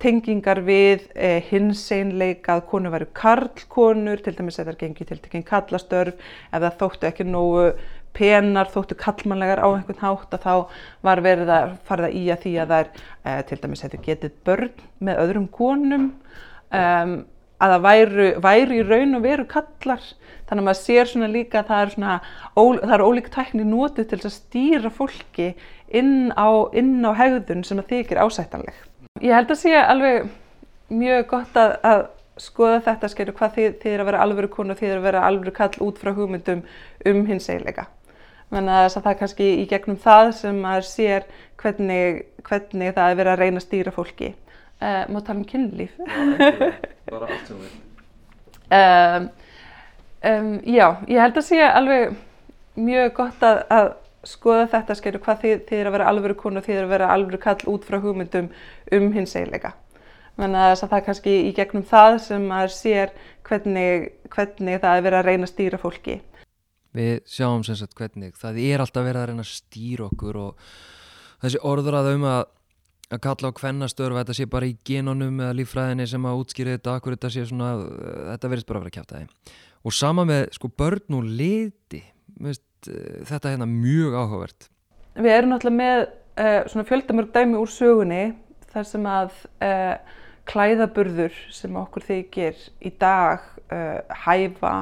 tengingar 0.01 0.61
við 0.65 1.07
eh, 1.15 1.39
hinseinleika 1.49 2.57
að 2.57 2.65
konu 2.71 2.91
varu 2.93 3.07
karlkonur, 3.17 4.21
til 4.23 4.35
dæmis 4.37 4.59
að 4.59 4.67
það 4.67 4.73
er 4.73 4.81
gengið 4.81 5.11
til 5.11 5.21
tekinn 5.23 5.47
kallastörf, 5.47 6.27
ef 6.51 6.65
það 6.65 6.81
þóttu 6.81 7.09
ekki 7.09 7.27
nógu 7.27 7.69
penar, 8.17 8.69
þóttu 8.73 8.97
kallmannlegar 8.97 9.61
á 9.61 9.67
einhvern 9.69 10.01
hátt 10.01 10.35
að 10.37 10.45
þá 10.45 10.77
var 11.05 11.23
verið 11.25 11.53
að 11.53 11.73
fara 11.87 12.07
það 12.07 12.19
í 12.19 12.27
að 12.33 12.43
því 12.45 12.53
að 12.61 12.73
það 12.73 12.83
er 12.83 12.91
eh, 13.31 13.41
til 13.49 13.59
dæmis 13.63 13.83
að 13.83 13.95
þau 13.95 14.05
getið 14.11 14.37
börn 14.47 14.85
með 15.09 15.25
öðrum 15.25 15.49
konum. 15.57 16.07
Um, 16.67 17.17
að 17.57 17.73
það 17.73 17.85
væru, 17.85 18.25
væru 18.43 18.75
í 18.77 18.83
raun 18.85 19.17
og 19.17 19.23
veru 19.23 19.45
kallar 19.49 20.03
þannig 20.47 20.61
að 20.61 20.65
maður 20.67 20.79
sér 20.81 21.09
svona 21.09 21.29
líka 21.31 21.61
að 21.61 21.71
það 21.71 21.79
er 21.83 21.93
svona 21.93 22.17
það 22.57 22.93
er 22.97 23.05
ólík 23.07 23.29
tækni 23.33 23.65
nótið 23.67 24.09
til 24.11 24.19
að 24.19 24.35
stýra 24.35 24.91
fólki 24.93 25.47
inn 25.87 26.29
á, 26.37 26.47
inn 26.77 27.01
á 27.01 27.11
hegðun 27.17 27.65
sem 27.65 27.81
að 27.81 27.95
þykir 27.95 28.21
ásættanleg. 28.21 28.77
Ég 29.21 29.33
held 29.33 29.51
að 29.53 29.59
sé 29.61 29.73
alveg 29.79 30.29
mjög 30.93 31.27
gott 31.31 31.59
að, 31.59 31.75
að 31.83 32.01
skoða 32.41 32.81
þetta 32.85 33.11
skilju 33.11 33.35
hvað 33.37 33.55
þið, 33.57 33.69
þið 33.81 33.93
er 33.93 34.03
að 34.03 34.09
vera 34.11 34.23
alvöru 34.25 34.49
konu 34.53 34.73
og 34.73 34.81
þið 34.81 34.91
er 34.91 34.99
að 34.99 35.07
vera 35.07 35.23
alvöru 35.27 35.53
kall 35.57 35.85
út 35.87 36.01
frá 36.01 36.11
hugmyndum 36.13 36.63
um 37.09 37.23
hins 37.27 37.49
eiginleika. 37.49 37.87
Þannig 38.53 38.77
að 38.79 38.89
það 38.95 39.09
er 39.11 39.17
kannski 39.21 39.47
í 39.57 39.65
gegnum 39.67 39.97
það 40.03 40.29
sem 40.37 40.61
maður 40.63 40.87
sér 40.87 41.25
hvernig, 41.59 42.21
hvernig 42.47 42.93
það 42.95 43.09
er 43.09 43.19
verið 43.19 43.33
að 43.33 43.41
reyna 43.41 43.59
að 43.59 43.65
stýra 43.65 43.95
fólki. 43.95 44.29
Uh, 44.77 45.03
má 45.09 45.17
tala 45.25 45.39
um 45.39 45.45
kynlíf 45.49 45.95
bara 47.09 47.25
allt 47.25 47.47
sem 47.49 47.57
við 47.57 47.85
um, 48.69 50.51
já, 50.69 50.85
ég 51.09 51.21
held 51.23 51.39
að 51.39 51.45
sé 51.47 51.61
alveg 51.65 52.13
mjög 52.77 53.15
gott 53.17 53.45
að, 53.47 53.63
að 53.73 53.87
skoða 54.27 54.69
þetta 54.73 54.97
skilju 54.99 55.23
hvað 55.23 55.43
þið, 55.43 55.57
þið 55.69 55.81
er 55.81 55.89
að 55.89 55.97
vera 55.97 56.07
alvöru 56.11 56.37
konu 56.39 56.61
og 56.61 56.67
þið 56.67 56.77
er 56.77 56.87
að 56.87 56.93
vera 56.95 57.11
alvöru 57.15 57.41
kall 57.43 57.59
út 57.73 57.87
frá 57.87 57.99
hugmyndum 58.03 58.49
um 58.97 59.11
hins 59.15 59.35
eiginleika 59.37 59.73
þannig 60.37 60.63
að 60.63 60.81
það 60.83 60.97
er 60.97 61.05
kannski 61.07 61.35
í 61.47 61.53
gegnum 61.57 61.85
það 61.87 62.17
sem 62.27 62.43
maður 62.49 62.73
sér 62.75 63.13
hvernig, 63.47 64.11
hvernig 64.33 64.81
það 64.83 64.99
er 64.99 65.07
verið 65.07 65.19
að 65.19 65.29
reyna 65.31 65.47
að 65.47 65.53
stýra 65.53 65.79
fólki. 65.81 66.19
Við 66.97 67.15
sjáum 67.29 67.63
sem 67.65 67.77
sagt 67.79 67.97
hvernig 67.97 68.37
það 68.37 68.59
er 68.67 68.83
alltaf 68.83 69.05
verið 69.05 69.21
að 69.21 69.31
reyna 69.31 69.45
að 69.45 69.55
stýra 69.55 70.07
okkur 70.11 70.39
og 70.43 70.69
þessi 71.43 71.63
orður 71.71 71.99
að 72.01 72.11
um 72.13 72.29
að 72.29 72.43
að 73.07 73.21
kalla 73.23 73.51
á 73.55 73.57
hvennastörf 73.57 74.19
þetta 74.19 74.35
sé 74.35 74.45
bara 74.51 74.67
í 74.67 74.75
genónum 74.87 75.39
eða 75.39 75.55
líffræðinni 75.55 76.07
sem 76.11 76.25
að 76.27 76.41
útskýra 76.41 76.73
þetta 76.75 76.95
akkur 76.97 77.15
þetta 77.15 77.29
sé 77.31 77.45
svona, 77.47 77.69
þetta 78.33 78.49
verðist 78.51 78.67
bara 78.67 78.81
að 78.81 78.83
vera 78.83 78.95
kæft 78.97 79.13
aðeins 79.15 79.53
og 79.87 79.95
sama 79.95 80.25
með 80.27 80.41
sko 80.57 80.69
börn 80.81 81.15
og 81.15 81.29
liti 81.39 82.01
veist, 82.43 82.65
þetta 82.85 83.47
er 83.49 83.55
hérna 83.55 83.69
mjög 83.69 84.17
áhugavert 84.17 84.69
Við 85.17 85.33
erum 85.33 85.49
náttúrulega 85.49 85.77
með 85.81 86.03
uh, 86.05 86.59
svona 86.69 86.85
fjöldamörg 86.85 87.31
dæmi 87.33 87.57
úr 87.57 87.71
sögunni 87.73 88.23
þar 88.69 88.85
sem 88.85 89.07
að 89.09 89.39
uh, 89.65 89.95
klæðaburður 90.47 91.39
sem 91.55 91.79
okkur 91.81 92.05
þykir 92.05 92.61
í 92.85 92.91
dag 93.01 93.41
uh, 93.73 94.03
hæfa 94.27 94.75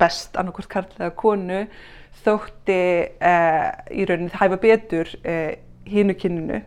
best 0.00 0.34
annarkvort 0.36 0.68
karl 0.72 0.90
eða 0.98 1.14
konu 1.16 1.62
þótti 2.18 2.80
í 3.08 4.04
rauninni 4.04 4.34
hæfa 4.34 4.58
betur 4.60 5.08
hínu 5.88 6.16
kyninu 6.18 6.58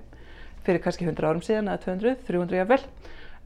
fyrir 0.66 0.82
kannski 0.82 1.06
100 1.06 1.28
árum 1.28 1.44
síðan 1.46 1.70
eða 1.70 1.84
200, 1.84 2.16
300 2.28 2.60
jafnvel. 2.62 2.86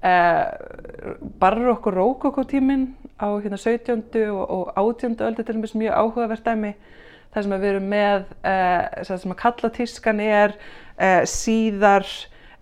Uh, 0.06 1.26
Barrokk 1.42 1.88
og 1.90 1.96
Rókokk 1.96 2.40
á 2.40 3.28
hérna 3.42 3.58
17. 3.58 4.04
og, 4.30 4.46
og 4.78 4.96
18. 5.02 5.18
öldu 5.26 5.44
til 5.44 5.56
dæmis 5.56 5.76
mjög 5.76 5.96
áhugavert 5.96 6.46
dæmi 6.46 6.76
þar 7.36 7.46
sem 7.46 7.58
við 7.58 7.68
erum 7.74 7.92
með 7.92 8.32
uh, 8.48 9.04
sem 9.12 9.36
að 9.36 9.42
kalla 9.44 9.72
tískan 9.76 10.24
er 10.24 10.56
uh, 10.56 11.22
síðar 11.30 12.08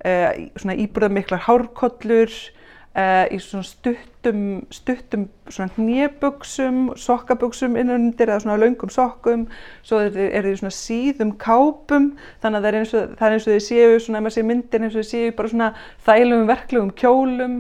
svona 0.03 0.73
íbröðmiklar 0.83 1.45
hárkollur 1.45 2.27
í 2.27 3.37
svona 3.39 3.63
stuttum, 3.63 4.41
stuttum 4.67 5.21
svona 5.47 5.71
hnéböksum, 5.77 6.81
sokkaböksum 6.99 7.77
innanundir 7.79 8.27
eða 8.27 8.41
svona 8.43 8.57
laungum 8.59 8.91
sokkum. 8.91 9.45
Svo 9.79 10.01
er 10.03 10.11
þið 10.43 10.49
svona 10.59 10.73
síðum 10.75 11.31
kápum 11.39 12.09
þannig 12.43 12.59
að 12.59 12.67
það 12.67 12.67
er 12.67 12.79
eins 12.81 12.93
og, 12.99 13.15
er 13.15 13.37
eins 13.37 13.47
og 13.47 13.53
þið 13.53 13.63
séu 13.69 13.95
svona, 14.03 14.19
ef 14.19 14.27
maður 14.27 14.35
sé 14.35 14.45
myndir 14.49 14.83
eins 14.83 14.91
og 14.91 14.99
þið 14.99 15.09
séu 15.13 15.31
bara 15.39 15.53
svona 15.53 15.71
þælum 16.09 16.45
verklegum 16.51 16.93
kjólum 16.99 17.57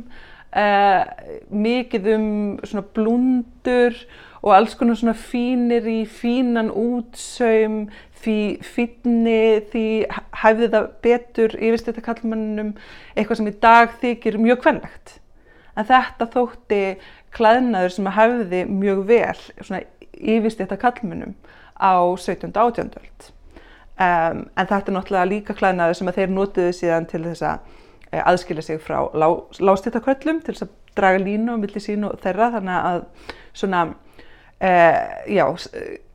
Uh, 0.53 1.01
mikið 1.49 2.11
um 2.13 2.25
svona 2.61 2.83
blundur 2.93 3.95
og 4.43 4.55
alls 4.55 4.75
konar 4.75 4.97
svona 4.99 5.15
fínir 5.17 5.87
í 5.87 6.03
fínan 6.09 6.71
útsaum 6.71 7.87
því 8.23 8.37
fínni, 8.63 9.63
því 9.71 9.85
hæfði 10.43 10.69
það 10.75 10.87
betur 11.03 11.57
yfirstætta 11.57 12.03
kallmannum 12.03 12.73
eitthvað 13.15 13.39
sem 13.39 13.51
í 13.51 13.57
dag 13.63 13.97
þykir 14.03 14.39
mjög 14.43 14.63
kvennlegt 14.65 15.17
en 15.73 15.89
þetta 15.89 16.29
þótti 16.35 16.81
klæðnaður 17.33 17.95
sem 17.95 18.11
hæfði 18.17 18.65
mjög 18.69 19.05
vel 19.09 19.39
svona 19.59 19.83
yfirstætta 20.13 20.79
kallmannum 20.79 21.33
á 21.79 21.93
17. 22.15 22.51
átjöndöld 22.51 23.29
um, 23.97 24.43
en 24.43 24.67
þetta 24.67 24.83
er 24.85 24.97
náttúrulega 24.97 25.31
líka 25.31 25.55
klæðnaður 25.57 25.99
sem 25.99 26.13
þeir 26.19 26.35
notiði 26.35 26.75
síðan 26.77 27.09
til 27.09 27.25
þess 27.29 27.47
að 27.47 27.79
Eh, 28.13 28.21
aðskilja 28.29 28.61
sig 28.61 28.81
frá 28.81 29.07
lá, 29.17 29.25
lástýttaköllum 29.57 30.43
til 30.45 30.53
þess 30.53 30.67
að 30.67 30.73
draga 30.93 31.21
línu 31.23 31.55
á 31.57 31.57
milli 31.57 31.81
sín 31.81 32.03
og 32.05 32.19
þeirra 32.21 32.51
þannig 32.53 32.89
að 32.89 32.99
svona, 33.57 33.79
já, 34.63 35.43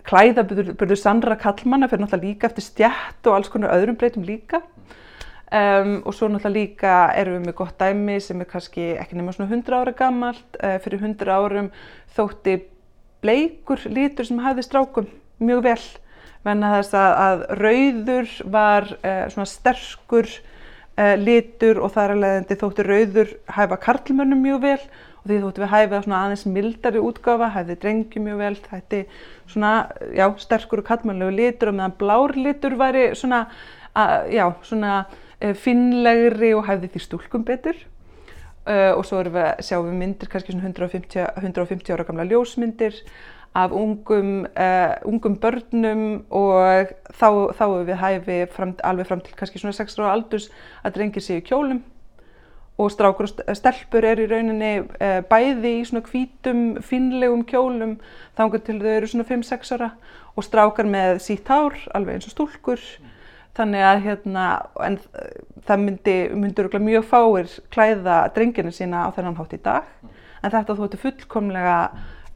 klæðaburður 0.09 0.99
sannra 0.99 1.37
kallmanna 1.37 1.89
fyrir 1.91 2.07
náttúrulega 2.07 2.25
líka 2.25 2.49
eftir 2.49 2.65
stjætt 2.65 3.29
og 3.29 3.37
alls 3.37 3.51
konar 3.53 3.75
öðrum 3.77 3.99
breytum 4.01 4.25
líka. 4.25 4.63
Um, 5.49 6.03
og 6.05 6.13
svo 6.13 6.29
náttúrulega 6.29 6.55
líka 6.55 6.95
erum 7.17 7.39
við 7.39 7.47
með 7.47 7.55
gott 7.57 7.79
dæmi 7.81 8.19
sem 8.21 8.41
er 8.45 8.49
kannski 8.51 8.91
ekki 9.01 9.17
nema 9.17 9.33
svona 9.33 9.49
100 9.49 9.79
ára 9.79 9.95
gammalt, 9.97 10.59
uh, 10.61 10.77
fyrir 10.85 11.01
100 11.01 11.31
árum 11.33 11.71
þótti 12.17 12.59
bleikur 13.25 13.81
lítur 13.89 14.29
sem 14.29 14.43
hafði 14.45 14.67
strákum 14.67 15.09
mjög 15.41 15.63
vel, 15.65 15.81
menna 16.45 16.75
þess 16.77 16.99
að, 17.01 17.17
að 17.25 17.47
rauður 17.63 18.37
var 18.59 18.91
uh, 18.99 19.25
svona 19.33 19.49
sterkur 19.49 20.29
uh, 20.29 21.15
litur 21.17 21.81
og 21.81 21.97
þar 21.97 22.17
leiðandi 22.21 22.61
þóttu 22.61 22.87
rauður 22.91 23.35
hæfa 23.57 23.81
karlmönnum 23.89 24.45
mjög 24.45 24.63
vel 24.67 24.81
og 25.29 25.35
því 25.35 25.43
þóttu 25.43 25.61
við 25.61 25.73
hæfa 25.75 26.01
svona 26.05 26.19
aðeins 26.25 26.45
mildari 26.49 27.01
útgáfa, 27.05 27.51
hæfði 27.53 27.75
drengi 27.83 28.21
mjög 28.25 28.39
vel, 28.41 28.55
þetta 28.65 28.97
er 28.97 29.19
svona, 29.53 29.73
já, 30.17 30.25
sterkur 30.41 30.81
og 30.81 30.87
karlmönnlegu 30.89 31.35
litur 31.37 31.69
og 31.69 31.77
meðan 31.77 31.97
blár 32.01 32.35
litur 32.39 32.77
væri 32.81 33.11
svona, 33.19 33.43
uh, 33.93 34.15
já, 34.33 34.47
svona 34.65 34.95
uh, 35.05 35.53
finlegri 35.53 36.55
og 36.57 36.65
hæfði 36.69 36.93
því 36.95 37.03
stúlkum 37.05 37.45
betur. 37.45 37.77
Uh, 38.69 38.95
og 38.97 39.05
svo 39.09 39.21
við, 39.25 39.51
sjáum 39.65 39.91
við 39.91 40.01
myndir, 40.01 40.33
kannski 40.33 40.55
svona 40.55 40.71
150, 40.71 41.29
150 41.43 41.93
ára 41.93 42.09
gamla 42.09 42.29
ljósmyndir 42.29 42.97
af 43.57 43.73
ungum, 43.73 44.33
uh, 44.49 44.97
ungum 45.09 45.37
börnum 45.41 46.03
og 46.33 46.97
þá, 47.13 47.29
þá 47.53 47.65
er 47.69 47.87
við 47.89 48.01
hæfi 48.01 48.41
fram, 48.57 48.75
alveg 48.85 49.09
fram 49.09 49.23
til 49.25 49.37
kannski 49.37 49.61
svona 49.61 49.77
6 49.77 50.01
ára 50.01 50.17
aldurs 50.17 50.51
að 50.85 50.99
drengir 50.99 51.25
í 51.37 51.41
kjólum 51.45 51.85
og 52.79 52.93
strákur 52.95 53.27
og 53.27 53.57
stelpur 53.59 54.07
er 54.07 54.23
í 54.23 54.29
rauninni 54.31 54.73
uh, 54.81 55.21
bæði 55.29 55.75
í 55.81 55.85
svona 55.89 56.05
hvítum, 56.07 56.65
finlegum 56.87 57.45
kjólum 57.49 57.97
þangar 58.39 58.65
til 58.67 58.79
þau 58.83 58.91
eru 58.95 59.11
svona 59.11 59.29
5-6 59.29 59.75
ára 59.77 59.93
og 60.39 60.47
strákar 60.47 60.87
með 60.87 61.19
sítt 61.25 61.51
hár, 61.51 61.75
alveg 61.95 62.19
eins 62.19 62.29
og 62.31 62.37
stúlkur. 62.37 62.85
Þannig 63.59 63.83
að 63.83 64.05
hérna, 64.05 64.45
en 64.87 65.01
það 65.67 65.81
myndi, 65.83 66.15
myndur 66.39 66.69
mjög 66.79 67.09
fáir 67.11 67.57
klæða 67.75 68.21
drengina 68.37 68.71
sína 68.71 69.09
á 69.11 69.15
þennan 69.17 69.35
hátt 69.41 69.57
í 69.57 69.59
dag, 69.65 69.89
en 70.45 70.55
þetta 70.55 70.79
þóttu 70.79 71.01
fullkomlega 71.03 71.81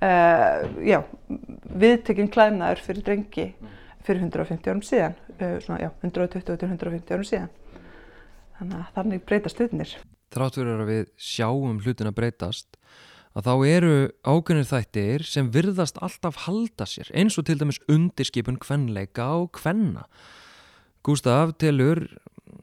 Uh, 0.02 0.64
já, 0.82 0.96
viðtekinn 1.78 2.30
klæðnaður 2.34 2.80
fyrir 2.82 3.04
drengi 3.06 3.44
fyrir 4.02 4.24
150 4.24 4.72
árum 4.72 4.80
síðan, 4.82 5.12
uh, 5.36 5.60
svona, 5.62 5.76
já, 5.84 5.90
120-150 6.02 7.12
árum 7.14 7.28
síðan. 7.28 7.52
Þannig 8.62 8.78
að 8.78 8.90
þannig 8.94 9.22
breytast 9.26 9.58
hlutinir. 9.58 9.92
Þráttur 10.32 10.68
er 10.70 10.82
að 10.84 10.90
við 10.92 11.08
sjáum 11.18 11.80
hlutin 11.82 12.08
að 12.12 12.18
breytast, 12.20 12.76
að 13.34 13.48
þá 13.48 13.54
eru 13.66 13.94
ákveðnir 14.22 14.68
þættir 14.70 15.24
sem 15.26 15.48
virðast 15.50 15.98
alltaf 15.98 16.44
halda 16.46 16.86
sér, 16.86 17.10
eins 17.10 17.40
og 17.40 17.48
til 17.48 17.58
dæmis 17.58 17.82
undirskipun 17.90 18.60
kvenleika 18.62 19.26
og 19.40 19.50
kvenna. 19.58 20.06
Gustaf 21.02 21.56
telur 21.58 22.04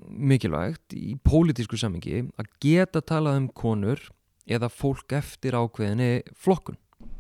mikilvægt 0.07 0.95
í 0.95 1.17
pólitísku 1.27 1.75
samingi 1.77 2.23
að 2.39 2.53
geta 2.63 3.03
talað 3.03 3.41
um 3.43 3.49
konur 3.51 4.07
eða 4.47 4.71
fólk 4.71 5.19
eftir 5.19 5.57
ákveðinni 5.59 6.23
flokkun 6.39 6.79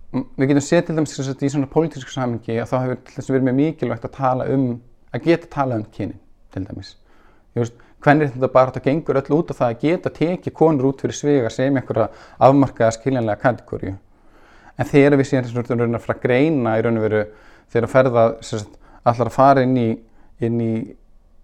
við 0.09 0.49
getum 0.49 0.65
séð 0.65 0.87
til 0.87 0.95
dæmis 0.97 1.19
í 1.19 1.51
svona 1.51 1.69
pólitísku 1.69 2.13
samhengi 2.13 2.55
að 2.57 2.71
þá 2.71 2.77
hefur 2.79 3.01
til 3.03 3.15
þess 3.15 3.27
að 3.27 3.35
verið 3.35 3.45
mjög 3.45 3.57
mikilvægt 3.59 4.07
að 4.07 4.15
tala 4.15 4.47
um 4.55 4.65
að 5.13 5.27
geta 5.27 5.51
tala 5.53 5.77
um 5.77 5.85
kynin 5.93 6.17
til 6.53 6.63
dæmis 6.65 6.95
hvernig 8.03 8.33
þetta 8.33 8.51
bara 8.53 8.71
þetta 8.71 8.85
gengur 8.85 9.19
öll 9.19 9.37
út 9.39 9.51
af 9.51 9.59
það 9.59 9.73
að 9.73 9.81
geta 9.83 10.13
tekið 10.15 10.55
konur 10.55 10.91
út 10.91 11.01
fyrir 11.03 11.17
svega 11.17 11.49
sem 11.53 11.75
einhverja 11.75 12.09
afmarkaða 12.47 12.95
skiljanlega 12.95 13.43
kategóriu 13.43 13.95
en 14.79 14.87
þegar 14.87 15.17
við 15.19 15.29
séum 15.29 15.47
þess 15.47 15.71
að 15.71 15.83
vera 15.83 15.99
að 15.99 16.21
greina 16.23 16.77
í 16.79 16.83
raun 16.85 16.99
og 16.99 17.05
veru 17.07 17.23
þegar 17.69 17.87
að 17.87 17.93
ferða 17.95 18.25
allar 19.09 19.29
að 19.29 19.35
fara 19.35 19.65
inn 19.65 19.77
í, 19.77 19.89
inn 20.45 20.61
í 20.63 20.73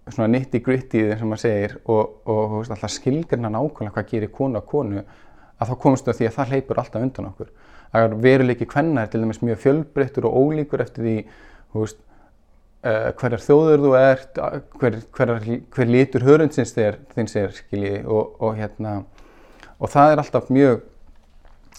svona 0.06 0.30
nitti 0.32 0.62
gritti 0.62 1.02
sem 1.18 1.28
maður 1.28 1.42
segir 1.42 1.76
og, 1.90 2.18
og 2.30 2.58
allar 2.62 2.92
skilgjörna 2.92 3.50
nákvæmlega 3.52 3.94
hvað 3.96 4.10
gerir 4.12 4.32
konu 4.32 4.62
á 4.62 4.64
konu 4.64 5.02
að 5.02 5.70
þá 5.70 5.74
komumstu 5.82 6.12
að 6.12 6.20
því 6.20 6.28
að 6.28 6.36
það 6.36 6.52
hleypur 6.52 6.80
alltaf 6.82 7.06
undan 7.06 7.28
okkur. 7.30 7.52
Að 7.96 8.16
veruleiki 8.22 8.68
hvenna 8.68 9.04
er 9.04 9.10
til 9.10 9.22
dæmis 9.22 9.42
mjög 9.42 9.62
fjölbreyttur 9.62 10.28
og 10.28 10.36
ólíkur 10.36 10.82
eftir 10.84 11.06
því 11.06 11.16
veist, 11.76 12.00
uh, 12.86 13.10
hverjar 13.18 13.42
þjóður 13.42 13.82
þú 13.84 13.92
ert, 13.98 14.40
hver, 14.80 14.98
hver, 15.18 15.34
hver 15.74 15.90
lítur 15.90 16.26
hörundsins 16.26 16.74
þér 16.76 17.00
þins 17.16 17.36
er 17.42 17.54
skilji 17.56 17.98
og, 18.04 18.36
og 18.40 18.54
hérna 18.60 19.00
og 19.76 19.90
það 19.92 20.12
er 20.12 20.22
alltaf 20.22 20.52
mjög 20.54 20.84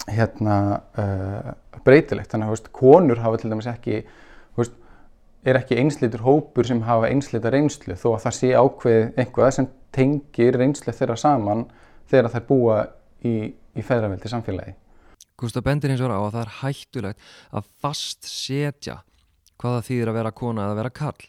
hérna 0.08 0.58
uh, 0.98 1.52
breytilegt. 1.84 2.30
Þannig 2.32 2.48
að 2.48 2.54
veist, 2.54 2.70
konur 2.74 3.22
hafa 3.22 3.40
til 3.40 3.52
dæmis 3.52 3.70
ekki 3.70 4.02
veist, 4.58 4.76
er 5.48 5.58
ekki 5.60 5.78
einslitur 5.80 6.24
hópur 6.26 6.68
sem 6.68 6.82
hafa 6.86 7.10
einslita 7.10 7.52
reynslu 7.54 7.96
þó 7.98 8.10
að 8.14 8.22
það 8.26 8.36
sé 8.38 8.52
ákveð 8.58 9.20
einhvað 9.22 9.54
sem 9.56 9.70
tengir 9.94 10.58
reynslu 10.60 10.94
þeirra 10.94 11.16
saman 11.18 11.66
þegar 12.10 12.32
þær 12.34 12.46
búa 12.48 12.78
í, 13.24 13.34
í 13.50 13.84
feðraveldi 13.84 14.30
samfélagi. 14.32 14.76
Gustaf 15.38 15.62
bendir 15.62 15.92
hins 15.92 16.02
vegar 16.02 16.18
á 16.18 16.22
að 16.24 16.32
það 16.34 16.42
er 16.42 16.56
hættulegt 16.62 17.28
að 17.54 17.68
fast 17.82 18.26
setja 18.26 18.98
hvaða 19.58 19.84
þýðir 19.88 20.12
að 20.12 20.18
vera 20.18 20.32
kona 20.40 20.64
eða 20.64 20.74
að 20.74 20.80
vera 20.82 20.94
kall. 21.00 21.28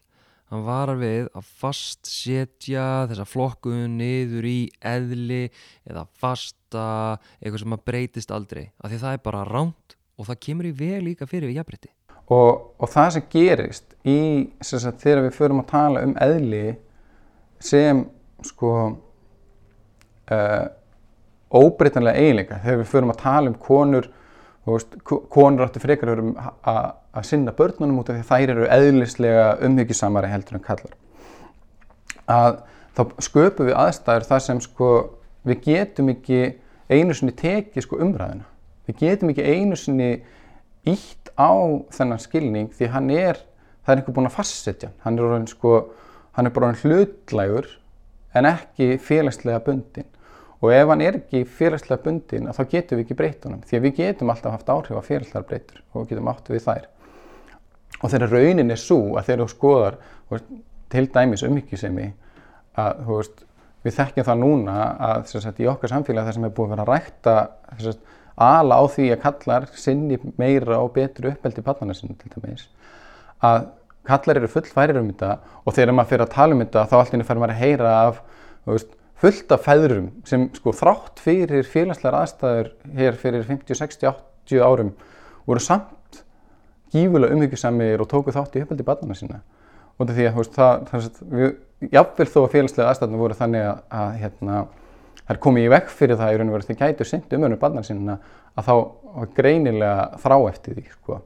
Hann 0.49 0.65
varar 0.65 0.97
við 0.97 1.27
að 1.37 1.49
fast 1.61 2.09
setja 2.09 2.85
þessa 3.09 3.27
flokkun 3.29 3.99
niður 3.99 4.47
í 4.49 4.59
eðli 4.81 5.43
eða 5.85 6.07
fasta 6.17 6.87
eitthvað 7.37 7.61
sem 7.63 7.77
að 7.77 7.85
breytist 7.91 8.33
aldrei. 8.33 8.63
Af 8.81 8.89
því 8.89 9.01
það 9.03 9.17
er 9.17 9.23
bara 9.27 9.45
ránt 9.49 9.95
og 10.17 10.29
það 10.29 10.41
kemur 10.47 10.69
í 10.69 10.73
veg 10.79 11.05
líka 11.05 11.29
fyrir 11.29 11.51
við 11.51 11.59
jafnbreytti. 11.59 11.93
Og, 12.29 12.49
og 12.77 12.89
það 12.89 13.13
sem 13.15 13.29
gerist 13.33 13.93
í 14.05 14.17
sagt, 14.61 15.01
þegar 15.01 15.23
við 15.27 15.37
förum 15.37 15.61
að 15.63 15.71
tala 15.73 16.03
um 16.07 16.17
eðli 16.21 16.65
sem 17.61 18.03
sko... 18.45 18.73
Uh, 20.29 20.67
óbreytanlega 21.49 22.21
eiginleika 22.21 22.59
þegar 22.63 22.81
við 22.83 22.89
förum 22.91 23.13
að 23.13 23.21
tala 23.23 23.51
um 23.51 23.57
konur 23.61 24.09
veist, 24.75 24.97
konur 25.05 25.65
áttu 25.65 25.81
frekar 25.83 26.13
um 26.19 26.33
að 26.39 27.27
sinna 27.27 27.53
börnunum 27.55 28.01
út 28.01 28.11
af 28.11 28.17
því 28.17 28.23
að 28.23 28.31
þær 28.31 28.53
eru 28.55 28.67
eðlislega 28.77 29.45
umhyggjusamari 29.67 30.31
heldur 30.31 30.59
en 30.59 30.65
kallar 30.65 30.97
að 32.29 32.59
þá 32.97 33.03
sköpum 33.25 33.69
við 33.69 33.77
aðstæður 33.79 34.27
þar 34.29 34.45
sem 34.45 34.61
sko 34.63 34.89
við 35.47 35.61
getum 35.65 36.11
ekki 36.13 36.41
einu 36.89 37.15
sinni 37.15 37.35
tekið 37.37 37.85
sko 37.85 38.01
umræðina 38.03 38.45
við 38.89 39.01
getum 39.03 39.31
ekki 39.33 39.45
einu 39.45 39.77
sinni 39.79 40.11
ítt 40.87 41.31
á 41.39 41.51
þennan 41.93 42.21
skilning 42.21 42.69
því 42.75 42.91
hann 42.93 43.09
er, 43.13 43.39
það 43.83 43.93
er 43.93 44.01
einhver 44.01 44.15
búin 44.17 44.29
að 44.29 44.37
fastsetja 44.37 44.91
hann. 45.03 45.17
Er 45.17 45.27
orðin 45.27 45.49
sko, 45.49 45.73
hann 46.37 46.49
er 46.49 46.55
bara 46.55 46.71
hlutlægur 46.81 47.69
en 48.37 48.49
ekki 48.49 48.97
félagslega 49.01 49.61
bundin 49.65 50.07
og 50.59 50.71
ef 50.75 50.89
hann 50.91 51.03
er 51.03 51.17
ekki 51.21 51.45
félagslega 51.47 52.03
bundin 52.03 52.49
þá 52.55 52.63
getum 52.71 52.99
við 52.99 53.05
ekki 53.05 53.17
breytt 53.19 53.45
honum. 53.47 53.61
Því 53.67 53.77
að 53.77 53.85
við 53.85 53.99
getum 54.01 54.31
alltaf 54.33 54.55
haft 54.57 54.71
áhrif 54.73 54.99
á 54.99 55.03
félagslegar 55.07 55.47
breytur 55.47 55.83
og 55.93 56.01
við 56.01 56.09
getum 56.13 56.31
átt 56.31 56.51
við 56.51 56.65
þær. 56.65 56.87
Og 57.99 58.11
þegar 58.11 58.33
raunin 58.35 58.73
er 58.73 58.81
svo 58.81 58.99
að 59.19 59.29
þegar 59.29 59.43
þú 59.43 59.49
skoðar 59.53 59.99
veist, 60.33 60.51
til 60.91 61.05
dæmis 61.15 61.45
umhyggjusemi 61.47 62.09
að 62.79 63.01
veist, 63.07 63.43
við 63.87 63.97
þekkjum 63.99 64.27
það 64.27 64.43
núna 64.43 64.77
að 65.09 65.31
sagt, 65.31 65.63
í 65.63 65.69
okkar 65.71 65.93
samfélag 65.93 66.27
það 66.27 66.37
sem 66.37 66.47
er 66.49 66.55
búið 66.55 66.69
að 66.69 66.75
vera 66.75 66.85
að 66.85 66.93
rækta 66.93 67.35
ala 68.39 68.79
á 68.79 68.83
því 68.87 69.09
að 69.13 69.23
kallar 69.23 69.67
sinni 69.75 70.19
meira 70.39 70.79
og 70.79 70.93
betri 70.95 71.31
uppeldi 71.33 71.63
pannana 71.63 71.95
sinni 71.95 72.15
til 72.19 72.31
dæmis. 72.35 72.67
Að 73.43 73.69
kallar 74.07 74.39
eru 74.39 74.51
fullfærir 74.51 74.99
um 74.99 75.09
þetta 75.11 75.35
og 75.63 75.75
þegar 75.75 75.95
maður 75.95 76.11
fyrir 76.13 76.25
að 76.25 76.35
tala 76.35 76.55
um 76.55 76.63
þetta 76.63 76.85
þá 76.91 76.95
allir 76.99 77.27
fyrir 77.27 77.43
maður 77.43 77.55
að 77.55 77.63
heyra 77.63 77.95
af 78.07 78.21
veist, 78.67 78.95
fullt 79.19 79.51
af 79.51 79.65
feðrum 79.67 80.09
sem 80.27 80.47
sko 80.55 80.73
þrátt 80.75 81.21
fyrir 81.23 81.67
félagslegar 81.67 82.21
aðstæður 82.21 82.73
hér 82.97 83.17
fyrir 83.19 83.47
50, 83.47 83.79
60, 83.81 84.11
80 84.47 84.65
árum 84.65 84.91
voru 85.47 85.63
samt 85.63 86.21
gífulega 86.93 87.35
umhyggjusamir 87.35 88.01
og 88.01 88.09
tóku 88.09 88.33
þátt 88.33 88.57
í 88.57 88.63
uppeldi 88.63 88.87
pannana 88.87 89.17
sinna 89.17 89.41
og 89.99 90.07
því 90.07 90.27
að 90.29 90.37
veist, 90.39 90.55
það, 90.55 90.85
það, 90.89 91.23
við, 91.33 91.49
jáfnvel 91.91 92.29
þó 92.29 92.37
að 92.41 92.53
félagslega 92.53 92.91
aðstæðinu 92.93 93.19
voru 93.19 93.39
þannig 93.39 93.65
að, 93.67 93.81
að 93.99 94.13
hérna, 94.21 94.59
þær 95.27 95.41
komið 95.45 95.65
í 95.65 95.73
vekk 95.75 95.91
fyrir 95.95 96.19
það 96.19 96.31
í 96.31 96.39
raun 96.39 96.51
og 96.51 96.55
veru 96.55 96.67
því 96.69 96.77
gætu 96.79 97.07
synd 97.07 97.35
um 97.35 97.47
önum 97.49 97.61
barnar 97.61 97.87
sinna 97.87 98.15
að 98.55 98.69
þá 98.69 98.75
greinilega 99.35 100.07
þrá 100.23 100.37
eftir 100.49 100.79
því 100.79 100.85
sko. 100.93 101.19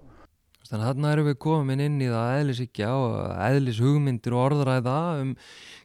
Þannig 0.64 0.88
að 0.88 0.90
þarna 0.90 1.14
erum 1.14 1.30
við 1.30 1.38
komin 1.44 1.82
inn 1.86 2.02
í 2.02 2.10
það 2.10 2.36
eðlisíkja 2.40 2.92
og 2.98 3.16
eðlishugmyndir 3.46 4.34
og 4.34 4.46
orðræða 4.48 4.98
um 5.22 5.34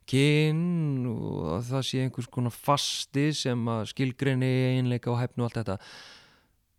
kyn 0.09 0.63
og 1.11 1.61
það 1.69 1.85
sé 1.89 2.03
einhvers 2.05 2.31
konar 2.33 2.55
fasti 2.55 3.29
sem 3.37 3.69
skilgreini 3.93 4.51
einleika 4.79 5.13
og 5.13 5.21
hefnu 5.21 5.45
og 5.45 5.51
allt 5.51 5.61
þetta. 5.61 5.79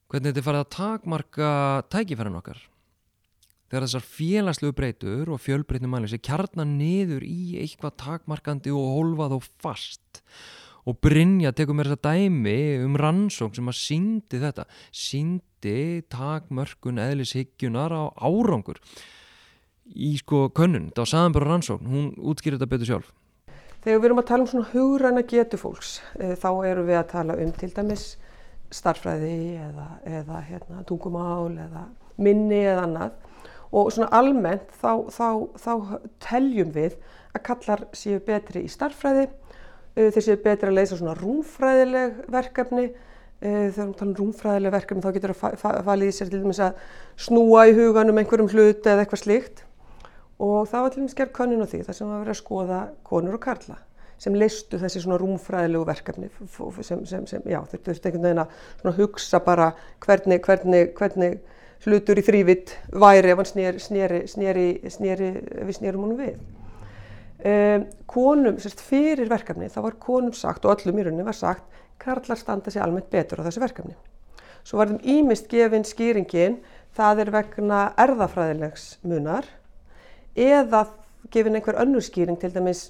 Hvernig 0.10 0.34
þetta 0.34 0.46
farið 0.48 0.66
að 0.66 0.76
takmarka 0.76 1.54
tækifæran 1.94 2.42
okkar? 2.42 2.62
þegar 3.70 3.86
þessar 3.86 4.06
félagslegu 4.06 4.76
breytur 4.78 5.30
og 5.30 5.42
fjölbreytnum 5.44 5.94
mæli 5.94 6.10
sé 6.10 6.18
kjarnar 6.26 6.68
niður 6.68 7.26
í 7.26 7.60
eitthvað 7.62 8.00
takmarkandi 8.02 8.74
og 8.74 8.96
holvað 8.96 9.38
og 9.38 9.46
fast. 9.62 10.24
Og 10.90 10.98
Brynja 11.04 11.52
tekur 11.54 11.78
mér 11.78 11.92
þessa 11.92 12.16
dæmi 12.16 12.58
um 12.82 12.98
rannsókn 12.98 13.60
sem 13.60 13.70
að 13.70 13.78
síndi 13.78 14.42
þetta. 14.42 14.66
Síndi 14.90 16.02
takmörkun 16.10 17.02
eðlishygjunar 17.04 17.94
á 17.94 18.04
árangur. 18.18 18.80
Í 19.90 20.16
sko 20.22 20.48
könnun, 20.56 20.90
þetta 20.90 21.06
var 21.06 21.14
saðanbara 21.14 21.52
rannsókn. 21.52 21.90
Hún 21.90 22.12
útskýrði 22.18 22.58
þetta 22.58 22.74
betur 22.74 22.90
sjálf 22.90 23.14
Þegar 23.90 24.02
við 24.04 24.06
erum 24.06 24.20
að 24.22 24.26
tala 24.30 24.44
um 24.44 24.50
svona 24.52 24.68
hugræna 24.70 25.22
getu 25.26 25.58
fólks 25.58 25.96
e, 26.22 26.36
þá 26.38 26.50
erum 26.70 26.86
við 26.86 26.98
að 27.00 27.08
tala 27.10 27.36
um 27.42 27.52
til 27.58 27.70
dæmis 27.74 28.04
starfræði 28.70 29.38
eða, 29.66 29.86
eða 30.06 30.42
hérna, 30.46 30.82
tungumál 30.86 31.56
eða 31.56 31.88
minni 32.22 32.60
eða 32.60 32.84
annað. 32.86 33.16
Og 33.74 33.88
svona 33.90 34.12
almennt 34.14 34.68
þá, 34.78 35.10
þá, 35.10 35.30
þá 35.58 35.74
teljum 36.22 36.70
við 36.76 37.00
að 37.34 37.44
kallar 37.48 37.82
séu 37.98 38.20
betri 38.28 38.62
í 38.68 38.70
starffræði, 38.70 39.24
uh, 39.26 40.12
þeir 40.14 40.26
séu 40.28 40.38
betri 40.44 40.70
að 40.70 40.78
leysa 40.78 41.00
svona 41.00 41.16
rúmfræðileg 41.18 42.20
verkefni, 42.36 42.92
uh, 42.92 43.42
þegar 43.42 43.74
við 43.74 43.96
talum 44.04 44.12
um 44.14 44.20
rúmfræðileg 44.22 44.76
verkefni 44.78 45.08
þá 45.08 45.18
getur 45.18 45.34
það 45.40 45.82
falið 45.90 46.14
í 46.14 46.20
sér 46.20 46.30
til 46.30 46.44
dæmis 46.44 46.62
að 46.68 46.86
snúa 47.26 47.66
í 47.66 47.74
huganum 47.82 48.22
einhverjum 48.22 48.54
hlut 48.54 48.86
eða 48.86 49.08
eitthvað 49.08 49.26
slíkt 49.26 49.66
og 50.40 50.68
það 50.72 50.82
var 50.86 50.94
til 50.94 51.04
dæmis 51.04 51.18
gerð 51.20 51.36
könnun 51.36 51.64
á 51.64 51.68
því 51.68 51.84
þar 51.88 51.98
sem 51.98 52.10
var 52.10 52.24
verið 52.24 52.36
að 52.36 52.42
skoða 52.42 52.80
konur 53.08 53.38
og 53.38 53.44
karla 53.44 53.78
sem 54.20 54.36
listu 54.36 54.80
þessi 54.80 55.04
svona 55.04 55.20
rúmfræðilegu 55.20 55.86
verkefni 55.88 56.30
sem, 56.84 57.06
sem, 57.08 57.26
sem 57.28 57.46
já, 57.48 57.60
þurftu 57.72 58.10
einhvern 58.10 58.26
veginn 58.28 58.44
að 58.44 59.00
hugsa 59.00 59.40
bara 59.44 59.72
hvernig, 60.04 60.42
hvernig, 60.44 60.92
hvernig 60.98 61.40
hlutur 61.86 62.20
í 62.20 62.24
þrývitt 62.28 62.74
væri 62.92 63.32
ef 63.32 63.40
hann 63.40 63.48
sneri, 63.48 63.84
sneri, 63.84 64.24
sneri, 64.28 64.70
sneri 64.92 65.30
við 65.70 65.78
snerum 65.78 66.04
honum 66.04 66.20
við. 66.20 66.40
Um, 67.40 67.86
konum, 68.12 68.58
sérst 68.60 68.82
fyrir 68.84 69.30
verkefni, 69.32 69.70
þá 69.72 69.80
var 69.86 69.96
konum 70.04 70.34
sagt 70.36 70.68
og 70.68 70.76
öllum 70.76 71.00
í 71.00 71.06
rauninni 71.08 71.24
var 71.24 71.38
sagt 71.38 71.80
karlar 72.00 72.40
standa 72.40 72.72
sér 72.72 72.84
almennt 72.84 73.08
betur 73.12 73.40
á 73.40 73.48
þessu 73.48 73.64
verkefni. 73.64 73.96
Svo 74.68 74.82
var 74.82 74.92
þeim 74.92 75.00
ímist 75.08 75.48
gefin 75.52 75.88
skýringin, 75.88 76.60
það 76.96 77.24
er 77.24 77.32
vegna 77.38 77.80
erðafræðilegs 78.00 78.98
munar 79.08 79.48
eða 80.40 80.86
gefin 81.34 81.60
einhver 81.60 81.82
önnur 81.84 82.06
skýring 82.06 82.40
til 82.40 82.54
dæmis 82.56 82.88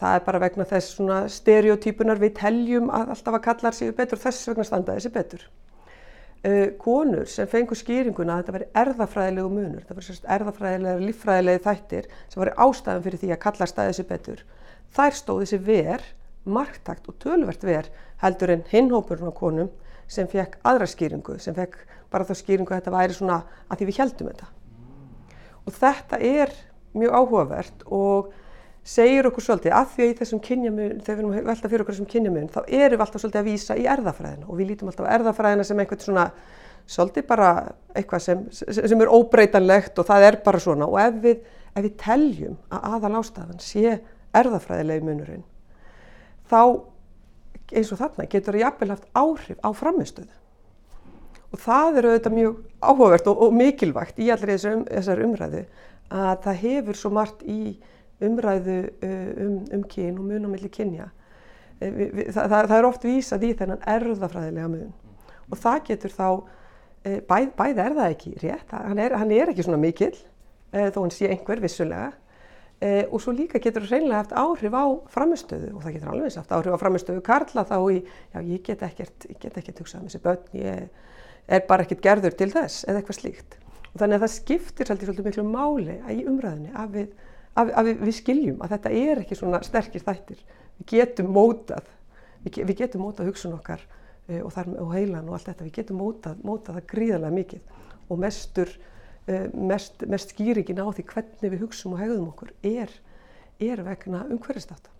það 0.00 0.18
er 0.18 0.26
bara 0.26 0.42
vegna 0.42 0.66
þess 0.68 0.96
svona 0.96 1.20
stereotypunar 1.32 2.20
við 2.20 2.34
teljum 2.40 2.90
að 2.90 3.14
alltaf 3.14 3.38
að 3.38 3.46
kallar 3.50 3.76
sér 3.76 3.96
betur 3.96 4.20
þess 4.20 4.48
vegna 4.50 4.66
standa 4.68 4.96
þessi 4.96 5.12
betur 5.14 5.46
uh, 6.46 6.68
konur 6.80 7.26
sem 7.30 7.48
fengur 7.50 7.78
skýringuna 7.78 8.36
að 8.36 8.42
þetta 8.42 8.56
veri 8.56 8.68
erðafræðilegu 8.82 9.52
munur, 9.52 9.80
þetta 9.82 9.96
veri 9.98 10.08
sérst 10.08 10.28
erðafræðilega, 10.36 11.04
líffræðilegi 11.04 11.64
þættir 11.64 12.10
sem 12.28 12.42
veri 12.42 12.54
ástæðan 12.66 13.06
fyrir 13.06 13.22
því 13.22 13.32
að 13.32 13.42
kalla 13.46 13.70
stæði 13.70 13.96
sér 13.96 14.08
betur. 14.10 14.44
Þær 14.96 15.18
stóði 15.20 15.48
sér 15.50 15.64
ver, 15.66 16.06
marktakt 16.44 17.08
og 17.10 17.18
tölvert 17.22 17.66
ver 17.66 17.90
heldur 18.22 18.54
en 18.54 18.64
hinhópurinn 18.70 19.32
á 19.32 19.34
konum 19.34 19.72
sem 20.06 20.28
fekk 20.30 20.60
aðra 20.66 20.86
skýringu, 20.90 21.40
sem 21.42 21.56
fekk 21.56 21.80
bara 22.12 22.26
þá 22.26 22.36
skýringu 22.38 22.70
að 22.70 22.82
þetta 22.82 22.94
væri 22.94 23.16
svona 23.16 23.40
að 23.66 23.80
því 23.80 23.88
við 23.88 24.00
heldum 24.02 24.30
þetta. 24.30 24.50
Og 25.66 25.74
þetta 25.74 26.20
er 26.22 26.52
mjög 27.00 27.16
áhugavert 27.20 27.86
og 27.92 28.34
segir 28.86 29.26
okkur 29.26 29.42
svolítið 29.42 29.74
að 29.74 29.88
því 29.92 30.04
að 30.04 30.12
í 30.12 30.16
þessum 30.20 30.42
kynjamun, 30.46 31.00
þegar 31.02 31.16
við 31.16 31.24
erum 31.24 31.48
veltað 31.48 31.72
fyrir 31.72 31.84
okkur 31.84 31.96
þessum 31.96 32.10
kynjamun, 32.12 32.50
þá 32.54 32.60
erum 32.66 33.00
við 33.00 33.04
alltaf 33.04 33.22
svolítið 33.22 33.40
að 33.40 33.48
vísa 33.48 33.76
í 33.76 33.86
erðafræðina 33.90 34.46
og 34.46 34.60
við 34.60 34.70
lítum 34.70 34.90
alltaf 34.92 35.08
á 35.10 35.14
erðafræðina 35.16 35.66
sem 35.66 35.82
einhvern 35.82 36.04
svona, 36.04 36.26
svolítið 36.86 37.26
bara 37.26 37.48
eitthvað 37.98 38.22
sem, 38.22 38.44
sem 38.52 39.02
er 39.02 39.10
óbreytanlegt 39.10 39.98
og 39.98 40.06
það 40.06 40.28
er 40.28 40.38
bara 40.44 40.62
svona 40.62 40.86
og 40.86 41.00
ef 41.02 41.18
við, 41.24 41.40
ef 41.74 41.86
við 41.88 41.96
teljum 42.04 42.58
að 42.70 42.86
aðal 42.92 43.12
ástafan 43.18 43.64
sé 43.64 43.96
erðafræðilegi 44.36 45.06
munurinn, 45.08 45.42
þá 46.46 46.60
eins 47.74 47.90
og 47.90 48.00
þarna 48.00 48.28
getur 48.30 48.54
það 48.54 48.62
jafnvel 48.62 48.92
haft 48.92 49.08
áhrif 49.16 49.58
á 49.66 49.70
framistöðu. 49.74 50.34
Og 51.54 51.60
það 51.62 51.98
eru 52.00 52.12
auðvitað 52.12 52.36
mjög 52.36 52.54
áhugavert 52.82 53.28
og, 53.30 53.42
og 53.46 53.54
mikilvægt 53.54 54.18
í 54.22 54.30
allir 54.34 54.58
þessar 54.58 55.22
umræðu 55.24 55.64
að 56.12 56.42
það 56.44 56.60
hefur 56.62 56.98
svo 56.98 57.12
margt 57.14 57.42
í 57.46 57.76
umræðu 58.24 58.76
um, 59.04 59.56
um 59.76 59.86
kyn 59.90 60.18
og 60.18 60.28
mun 60.28 60.46
á 60.46 60.50
milli 60.52 60.70
kynja. 60.72 61.10
Það, 61.80 62.28
það, 62.32 62.68
það 62.70 62.76
er 62.78 62.86
oft 62.88 63.02
vísað 63.04 63.42
í 63.44 63.50
þennan 63.58 63.82
erðafræðilega 63.96 64.68
mun 64.72 64.94
og 65.46 65.58
það 65.60 65.82
getur 65.90 66.14
þá, 66.14 66.28
bæð, 67.28 67.50
bæð 67.58 67.80
er 67.82 67.96
það 67.98 68.14
ekki 68.14 68.32
rétt, 68.40 68.72
hann 68.72 69.02
er, 69.02 69.16
hann 69.20 69.34
er 69.36 69.52
ekki 69.52 69.66
svona 69.66 69.80
mikil 69.82 70.14
eh, 70.72 70.88
þó 70.88 71.02
hann 71.02 71.12
sé 71.14 71.28
einhver 71.30 71.60
vissulega 71.62 72.14
og 73.12 73.20
svo 73.24 73.32
líka 73.32 73.56
getur 73.62 73.86
það 73.86 73.92
reynilega 73.94 74.18
haft 74.20 74.32
áhrif 74.36 74.74
á 74.76 74.84
framistöðu 75.14 75.70
og 75.72 75.84
það 75.84 75.94
getur 75.94 76.10
alveg 76.12 76.34
haft 76.36 76.50
áhrif 76.52 76.74
á 76.76 76.82
framistöðu 76.82 77.22
Karla 77.24 77.64
þá 77.64 77.76
í, 77.88 78.00
já 78.34 78.40
ég 78.40 78.64
get 78.66 78.82
ekkert, 78.84 79.28
ég 79.30 79.38
get 79.40 79.56
ekkert 79.60 79.80
hugsað 79.80 80.02
um 80.02 80.10
þessi 80.10 80.20
börn, 80.26 80.50
ég 80.60 80.88
er 81.46 81.62
bara 81.68 81.86
ekkert 81.86 82.04
gerður 82.04 82.36
til 82.36 82.50
þess 82.52 82.84
eða 82.84 83.00
eitthvað 83.00 83.20
slíkt 83.20 83.56
þannig 84.00 84.18
að 84.18 84.24
það 84.26 84.34
skiptir 84.34 84.90
svolítið 84.90 85.28
miklu 85.28 85.46
máli 85.48 85.96
í 86.12 86.24
umræðinni 86.28 86.72
að 86.76 86.94
við 86.96 87.14
að, 87.56 87.70
að 87.72 87.88
við, 87.88 88.00
við 88.04 88.16
skiljum 88.20 88.64
að 88.64 88.74
þetta 88.74 88.92
er 89.02 89.22
ekki 89.22 89.38
svona 89.38 89.60
sterkir 89.66 90.04
þættir. 90.04 90.42
Við 90.78 90.88
getum 90.92 91.30
mótað, 91.34 91.88
við, 92.44 92.58
við 92.68 92.82
getum 92.82 93.06
mótað 93.06 93.30
hugsun 93.30 93.56
okkar 93.56 93.82
uh, 93.86 94.42
og, 94.42 94.50
þar, 94.54 94.74
og 94.82 94.92
heilan 94.94 95.30
og 95.30 95.38
allt 95.38 95.50
þetta, 95.50 95.68
við 95.68 95.78
getum 95.80 96.02
mótað, 96.02 96.44
mótað 96.46 96.80
það 96.80 96.90
gríðarlega 96.92 97.38
mikið 97.38 97.72
og 98.06 98.22
mestur, 98.22 98.74
uh, 99.30 99.46
mest, 99.72 100.06
mest 100.10 100.36
skýringin 100.36 100.82
á 100.84 100.86
því 100.90 101.06
hvernig 101.14 101.54
við 101.54 101.64
hugsum 101.64 101.96
og 101.96 102.04
hegðum 102.04 102.30
okkur 102.34 102.52
er, 102.66 102.92
er 103.62 103.84
vegna 103.86 104.24
umhverfistáta. 104.28 104.92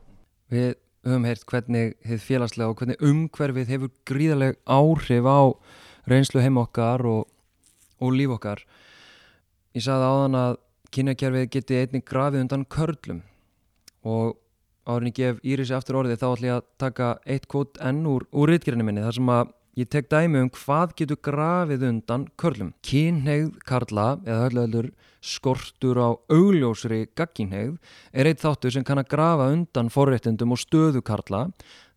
Við 0.52 0.74
höfum 1.06 1.26
heyrt 1.28 1.46
hvernig 1.46 1.96
þið 2.06 2.22
félagslega 2.24 2.72
og 2.72 2.80
hvernig 2.80 3.04
umhverfið 3.04 3.72
hefur 3.74 3.94
gríðarlega 4.08 4.58
áhrif 4.64 5.28
á 5.28 5.40
reynslu 6.06 6.42
heim 6.42 6.58
okkar 6.62 7.04
og, 7.06 7.26
og 8.00 8.14
líf 8.14 8.32
okkar. 8.38 8.62
Ég 9.76 9.84
sagði 9.84 10.06
áðan 10.08 10.36
að 10.40 10.54
kynjakerfið 10.96 11.50
geti 11.52 11.76
einnig 11.76 12.04
grafið 12.08 12.42
undan 12.46 12.62
körlum 12.72 13.18
og 14.08 14.38
árin 14.88 15.10
ég 15.10 15.16
gef 15.18 15.42
Írisi 15.44 15.74
aftur 15.76 15.98
orðið 16.00 16.22
þá 16.22 16.26
ætlum 16.30 16.48
ég 16.48 16.54
að 16.54 16.70
taka 16.80 17.08
eitt 17.28 17.44
kvot 17.52 17.76
enn 17.84 17.98
úr, 18.08 18.24
úr 18.32 18.54
rítgrinni 18.54 18.86
minni 18.86 19.04
þar 19.04 19.16
sem 19.18 19.32
að 19.34 19.50
ég 19.76 19.90
tek 19.92 20.08
dæmi 20.08 20.40
um 20.46 20.48
hvað 20.56 20.94
getur 20.96 21.20
grafið 21.28 21.84
undan 21.90 22.24
körlum. 22.40 22.72
Kynneigð 22.80 23.58
karla 23.68 24.06
eða 24.24 24.46
höllöður 24.46 24.88
skortur 25.20 26.00
á 26.00 26.08
augljósri 26.32 27.02
gagginneigð 27.12 27.76
er 28.16 28.32
eitt 28.32 28.40
þáttur 28.46 28.78
sem 28.78 28.86
kann 28.86 29.02
að 29.02 29.12
grafa 29.12 29.50
undan 29.52 29.92
forréttendum 29.92 30.56
og 30.56 30.62
stöðu 30.64 31.04
karla 31.04 31.50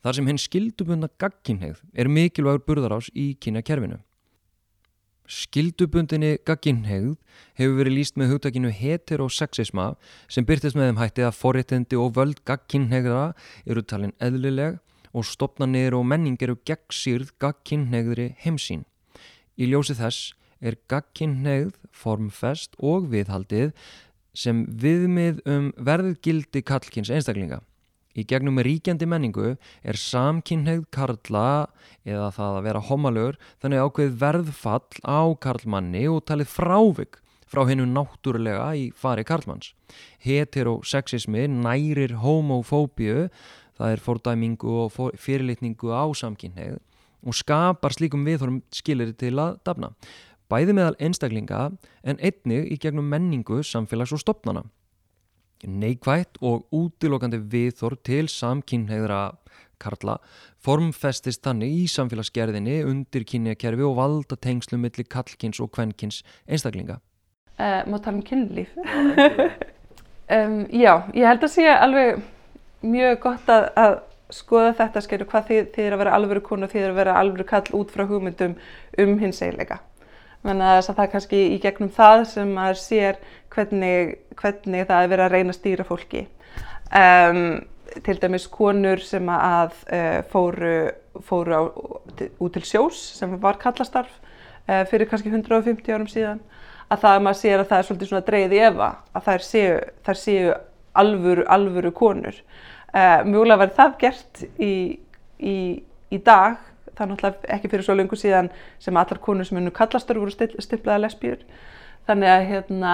þar 0.03 0.19
sem 0.19 0.27
henn 0.27 0.43
skildubunna 0.49 1.13
gagginneigð 1.15 1.80
er 1.95 2.11
mikilvægur 2.11 2.65
burðarás 2.67 3.07
í 3.15 3.38
kynjakerfinu. 3.39 4.01
Skildubundinni 5.30 6.39
gagginhegð 6.41 7.13
hefur 7.59 7.75
verið 7.77 7.95
líst 7.99 8.15
með 8.17 8.32
hugtakinu 8.34 8.71
heterosexisma 8.73 9.91
sem 10.25 10.45
byrtist 10.47 10.77
með 10.77 10.89
þeim 10.89 11.01
hætti 11.03 11.25
að 11.27 11.38
forréttindi 11.38 11.99
og 12.01 12.15
völd 12.17 12.41
gagginhegðra 12.49 13.36
eru 13.69 13.84
talin 13.86 14.15
eðlileg 14.17 14.80
og 15.13 15.27
stopnarnir 15.30 15.93
og 15.97 16.07
menning 16.09 16.41
eru 16.41 16.57
gegnsýrð 16.65 17.36
gagkinnhegðri 17.41 18.32
heimsín. 18.41 18.86
Í 19.53 19.69
ljósi 19.69 19.97
þess 19.99 20.34
er 20.65 20.80
gagkinnhegð, 20.89 21.75
formfest 21.93 22.73
og 22.82 23.09
viðhaldið 23.13 23.73
sem 24.34 24.65
viðmið 24.82 25.43
um 25.49 25.71
verðgildi 25.77 26.63
kallkins 26.65 27.11
einstaklinga. 27.13 27.61
Í 28.20 28.26
gegnum 28.28 28.59
ríkjandi 28.65 29.07
menningu 29.07 29.53
er 29.55 29.99
samkynneigð 29.99 30.88
karla 30.91 31.70
eða 32.03 32.30
það 32.36 32.57
að 32.57 32.65
vera 32.65 32.84
homalögur 32.89 33.38
þannig 33.61 33.84
ákveð 33.86 34.15
verðfall 34.24 35.01
á 35.07 35.22
karlmanni 35.39 36.03
og 36.11 36.26
talið 36.28 36.51
frávik 36.51 37.20
frá 37.49 37.63
hennu 37.70 37.86
náttúrulega 37.89 38.67
í 38.76 38.89
fari 38.91 39.24
karlmanns. 39.26 39.72
Heterosexismi 40.26 41.47
nærir 41.49 42.17
homofóbíu, 42.22 43.30
það 43.80 43.93
er 43.95 44.03
fordæmingu 44.03 44.76
og 44.84 44.99
fyrirlitningu 45.17 45.93
á 45.95 46.03
samkynneigð 46.11 46.82
og 47.20 47.36
skapar 47.36 47.95
slíkum 47.95 48.26
viðhorfum 48.28 48.61
skilir 48.72 49.13
til 49.20 49.36
að 49.39 49.57
dafna. 49.67 49.93
Bæði 50.49 50.76
meðal 50.76 50.99
einstaklinga 51.03 51.70
en 52.03 52.20
einnig 52.20 52.67
í 52.74 52.80
gegnum 52.82 53.07
menningu, 53.11 53.61
samfélags 53.63 54.15
og 54.15 54.24
stopnana 54.24 54.65
neikvætt 55.68 56.39
og 56.45 56.68
útilokandi 56.76 57.41
viðþór 57.51 57.97
til 58.05 58.28
samkynneigðra 58.32 59.24
karla 59.80 60.18
formfestist 60.64 61.43
þannig 61.45 61.84
í 61.84 61.86
samfélagsgerðinni 61.91 62.82
undir 62.88 63.26
kynjakerfi 63.28 63.86
og 63.88 63.95
valda 63.99 64.38
tengslum 64.39 64.84
millir 64.84 65.07
kallkins 65.07 65.62
og 65.64 65.72
kvennkins 65.76 66.22
einstaklinga. 66.47 66.99
Uh, 67.60 67.84
má 67.88 67.99
tala 67.99 68.18
um 68.18 68.24
kynlíf? 68.24 68.76
um, 70.32 70.62
já, 70.84 70.93
ég 71.16 71.28
held 71.28 71.43
að 71.43 71.53
sé 71.55 71.68
alveg 71.72 72.22
mjög 72.84 73.20
gott 73.24 73.51
að, 73.51 73.68
að 73.76 73.97
skoða 74.32 74.74
þetta 74.78 75.03
skilur 75.03 75.30
hvað 75.32 75.47
þið, 75.49 75.62
þið 75.76 75.88
er 75.88 75.95
að 75.95 76.03
vera 76.03 76.16
alvöru 76.18 76.43
konu 76.45 76.68
og 76.68 76.74
þið 76.74 76.86
er 76.86 76.93
að 76.93 76.99
vera 77.01 77.20
alvöru 77.20 77.47
kall 77.49 77.80
út 77.80 77.93
frá 77.93 78.05
hugmyndum 78.07 78.55
um 79.01 79.16
hins 79.20 79.41
eiginleika. 79.41 79.80
Þannig 80.45 80.69
að 80.71 80.85
það 80.87 81.03
er 81.03 81.11
kannski 81.13 81.39
í 81.51 81.57
gegnum 81.63 81.91
það 81.91 82.21
sem 82.31 82.53
maður 82.55 82.79
sér 82.79 83.19
hvernig, 83.51 84.13
hvernig 84.39 84.87
það 84.87 85.03
er 85.03 85.11
verið 85.11 85.25
að 85.25 85.33
reyna 85.35 85.53
að 85.53 85.59
stýra 85.59 85.85
fólki. 85.87 86.23
Um, 86.95 87.41
til 88.05 88.15
dæmis 88.21 88.47
konur 88.51 89.01
sem 89.03 89.27
að 89.33 89.75
uh, 89.91 90.21
fóru, 90.31 90.73
fóru 91.25 91.57
á, 91.57 91.61
út 92.39 92.55
til 92.55 92.65
sjós 92.65 93.01
sem 93.17 93.35
var 93.41 93.59
kallastarf 93.61 94.11
uh, 94.69 94.85
fyrir 94.89 95.09
kannski 95.09 95.31
150 95.33 95.93
árum 95.93 96.09
síðan 96.09 96.41
að 96.89 97.03
það 97.03 97.17
að 97.17 97.25
maður 97.25 97.39
sér 97.41 97.61
að 97.61 97.69
það 97.69 97.81
er 97.81 97.87
svolítið 97.87 98.11
svona 98.11 98.27
dreigð 98.29 98.55
í 98.55 98.63
efa 98.69 98.89
að 99.13 99.27
þær 99.27 99.45
séu, 99.45 99.75
þær 100.07 100.19
séu 100.23 100.55
alvöru, 100.99 101.45
alvöru 101.45 101.93
konur. 101.95 102.39
Uh, 102.89 103.19
mjögulega 103.27 103.61
verið 103.63 103.77
það 103.77 103.95
gert 104.01 104.43
í, 104.57 104.73
í, 105.37 105.57
í 106.09 106.21
dag 106.25 106.57
það 106.99 107.05
er 107.05 107.11
náttúrulega 107.13 107.51
ekki 107.55 107.71
fyrir 107.71 107.87
svo 107.87 107.95
lengur 107.95 108.19
síðan 108.19 108.51
sem 108.83 108.99
allar 108.99 109.21
konur 109.23 109.47
sem 109.47 109.57
hennu 109.57 109.71
kallastur 109.73 110.19
voru 110.19 110.35
stiplaða 110.35 111.05
lesbíur. 111.05 111.45
Þannig 112.09 112.31
að 112.33 112.47
hérna, 112.49 112.93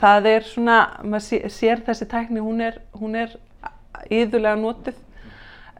það 0.00 0.30
er 0.30 0.46
svona, 0.46 0.78
maður 1.02 1.50
sér 1.50 1.82
þessi 1.86 2.06
tækni, 2.10 2.42
hún 2.44 2.60
er, 2.62 2.78
hún 2.94 3.16
er 3.16 3.32
íðulega 4.12 4.58
notið 4.60 4.98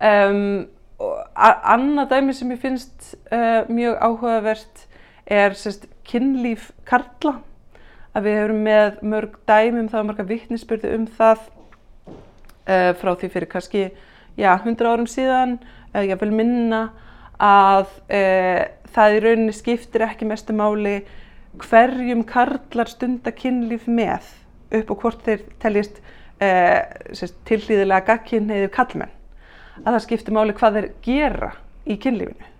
um, 0.01 0.66
annað 1.36 2.14
dæmi 2.14 2.34
sem 2.36 2.53
ég 2.55 2.62
finnst 2.62 3.12
uh, 3.28 3.68
mjög 3.68 3.99
áhugavert 4.01 4.86
er 5.26 5.57
sérst, 5.59 5.88
kynlíf 6.07 6.70
karla. 6.88 7.40
Að 8.16 8.28
við 8.28 8.38
hefum 8.40 8.61
með 8.64 9.01
mörg 9.05 9.40
dæmum 9.49 9.88
það 9.92 9.99
var 9.99 10.09
marga 10.11 10.28
vittnisspörðu 10.30 10.92
um 10.97 11.09
það 11.18 11.42
uh, 11.44 12.92
frá 12.97 13.11
því 13.12 13.32
fyrir 13.34 13.51
kannski 13.53 13.82
já, 14.38 14.55
100 14.55 14.88
árum 14.88 15.11
síðan, 15.11 15.59
uh, 15.92 16.01
ég 16.01 16.16
vil 16.22 16.32
minna 16.32 16.86
að 17.43 17.87
e, 18.09 18.20
það 18.95 19.16
í 19.16 19.22
rauninni 19.24 19.55
skiptir 19.57 20.07
ekki 20.07 20.28
mestu 20.28 20.57
máli 20.57 20.99
hverjum 21.61 22.24
karlar 22.28 22.91
stunda 22.91 23.32
kynlíf 23.32 23.87
með 23.89 24.26
upp 24.76 24.91
og 24.93 25.05
hvort 25.05 25.22
þeir 25.24 25.45
teljist 25.62 26.01
e, 26.41 26.49
tilhlýðilega 27.49 28.05
gagkinneiðir 28.11 28.72
kallmenn 28.74 29.12
að 29.84 29.93
það 29.93 30.05
skiptir 30.07 30.37
máli 30.37 30.57
hvað 30.57 30.78
þeir 30.78 30.93
gera 31.05 31.51
í 31.87 31.97
kynlífinu. 32.01 32.53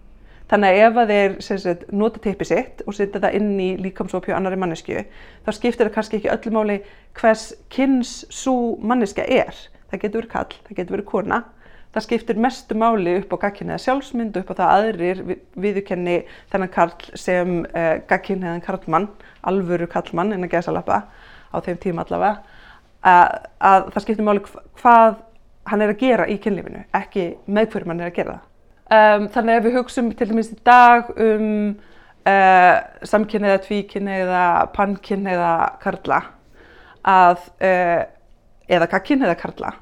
Þannig 0.47 0.77
að 0.77 0.81
ef 0.85 0.99
að 1.01 1.09
þeir 1.11 1.33
sagt, 1.43 1.87
nota 1.91 2.21
teipi 2.23 2.47
sitt 2.47 2.83
og 2.87 2.95
setja 2.95 3.19
það 3.23 3.39
inn 3.41 3.55
í 3.59 3.71
líkamsópju 3.83 4.35
annari 4.37 4.59
mannesku 4.61 5.01
þá 5.43 5.51
skiptir 5.57 5.89
það 5.89 5.95
kannski 5.97 6.21
ekki 6.21 6.31
öllu 6.31 6.53
máli 6.55 6.77
hvers 7.19 7.49
kynns 7.73 8.21
svo 8.31 8.77
manneska 8.79 9.25
er. 9.27 9.57
Það 9.91 10.03
getur 10.05 10.21
verið 10.21 10.33
kall, 10.37 10.61
það 10.69 10.79
getur 10.79 10.97
verið 10.97 11.09
kona 11.11 11.41
það 11.97 12.05
skiptir 12.05 12.41
mestu 12.41 12.77
máli 12.77 13.15
upp 13.23 13.31
á 13.33 13.43
gagkinniða 13.47 13.81
sjálfsmyndu, 13.81 14.43
upp 14.43 14.51
á 14.53 14.59
það 14.59 14.73
aðrir 14.75 15.23
viðukenni 15.57 16.17
þennan 16.53 16.73
karl 16.75 17.07
sem 17.17 17.63
uh, 17.65 17.71
eh, 17.81 17.95
gagkinniðan 18.11 18.65
karlmann, 18.65 19.09
alvöru 19.49 19.89
karlmann 19.89 20.35
en 20.37 20.45
að 20.45 20.59
gesa 20.59 20.75
lappa 20.77 21.07
á 21.49 21.57
þeim 21.65 21.81
tíma 21.81 22.05
allavega, 22.05 22.43
að, 23.01 23.39
að 23.65 23.89
það 23.95 24.05
skiptir 24.05 24.29
máli 24.29 24.45
hvað 24.83 25.23
hann 25.71 25.83
er 25.83 25.95
að 25.95 26.03
gera 26.05 26.29
í 26.29 26.37
kynlífinu, 26.43 26.85
ekki 26.95 27.31
með 27.49 27.71
hverjum 27.73 27.95
hann 27.95 28.05
er 28.05 28.11
að 28.11 28.19
gera 28.21 28.37
það. 28.37 28.53
Um, 28.87 29.25
þannig 29.35 29.57
ef 29.57 29.65
við 29.65 29.77
hugsaum 29.81 30.11
til 30.15 30.29
dæmis 30.31 30.53
í 30.53 30.59
dag 30.67 31.09
um 31.17 31.49
uh, 32.29 32.77
samkynniða, 33.09 33.57
tvíkynniða, 33.65 34.45
pannkynniða 34.77 35.55
karla 35.83 36.21
að, 37.07 37.49
uh, 37.65 38.05
eða 38.69 38.91
gagkinniða 38.93 39.35
karla, 39.41 39.73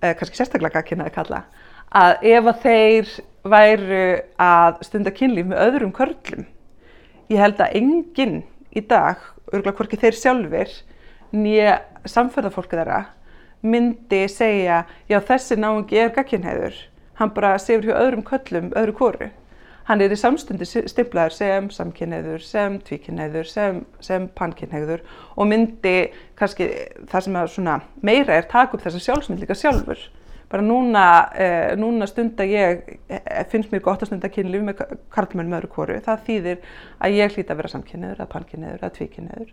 kannski 0.00 0.40
sérstaklega 0.40 0.82
kynnaði 0.86 1.14
kalla, 1.14 1.42
að 1.90 2.26
ef 2.30 2.50
að 2.52 2.62
þeir 2.64 3.12
væru 3.50 4.04
að 4.40 4.82
stunda 4.86 5.12
kynlíf 5.16 5.48
með 5.50 5.62
öðrum 5.66 5.94
körlum, 5.96 6.46
ég 7.32 7.40
held 7.40 7.62
að 7.62 7.76
enginn 7.80 8.38
í 8.76 8.84
dag, 8.84 9.22
örgulega 9.52 9.76
hvorki 9.78 10.00
þeir 10.00 10.18
sjálfur, 10.18 10.76
nýja 11.32 11.80
samferðarfólku 12.08 12.78
þeirra, 12.78 13.02
myndi 13.60 14.24
segja, 14.32 14.84
já 15.10 15.18
þessi 15.20 15.58
náðungi 15.60 16.00
er 16.00 16.14
gagkinhæður, 16.16 16.78
hann 17.20 17.34
bara 17.36 17.58
sefur 17.60 17.90
hjá 17.90 18.00
öðrum 18.00 18.24
köllum, 18.26 18.72
öðru 18.78 18.96
kóru 18.96 19.30
hann 19.90 20.04
er 20.04 20.12
í 20.14 20.18
samstundi 20.18 20.66
stimplaður 20.68 21.34
sem 21.34 21.66
samkynneður, 21.74 22.44
sem 22.46 22.78
tvíkynneður, 22.86 23.48
sem, 23.50 23.82
sem 24.04 24.28
pannkynneður 24.38 25.02
og 25.34 25.50
myndi 25.50 25.96
kannski 26.38 26.68
það 27.10 27.26
sem 27.26 27.38
að 27.74 27.88
meira 28.06 28.38
er 28.38 28.48
taka 28.50 28.78
upp 28.78 28.86
þessa 28.86 29.02
sjálfsmynd 29.02 29.42
líka 29.42 29.58
sjálfur. 29.58 30.06
Bara 30.50 30.64
núna, 30.66 31.04
eh, 31.38 31.76
núna 31.78 32.08
stund 32.10 32.38
að 32.42 32.52
ég, 32.54 32.98
eh, 33.08 33.44
finnst 33.50 33.70
mér 33.70 33.82
gott 33.82 34.02
að 34.02 34.10
stunda 34.10 34.28
kynlíf 34.28 34.62
með 34.66 34.80
karlmenn 35.14 35.50
með 35.50 35.60
öðru 35.60 35.70
kóru, 35.74 35.98
það 36.02 36.24
þýðir 36.26 36.58
að 37.00 37.18
ég 37.18 37.34
hlýta 37.34 37.54
að 37.54 37.60
vera 37.60 37.74
samkynneður, 37.74 38.20
að 38.20 38.32
pannkynneður, 38.34 38.82
að 38.82 38.94
tvíkynneður. 38.98 39.52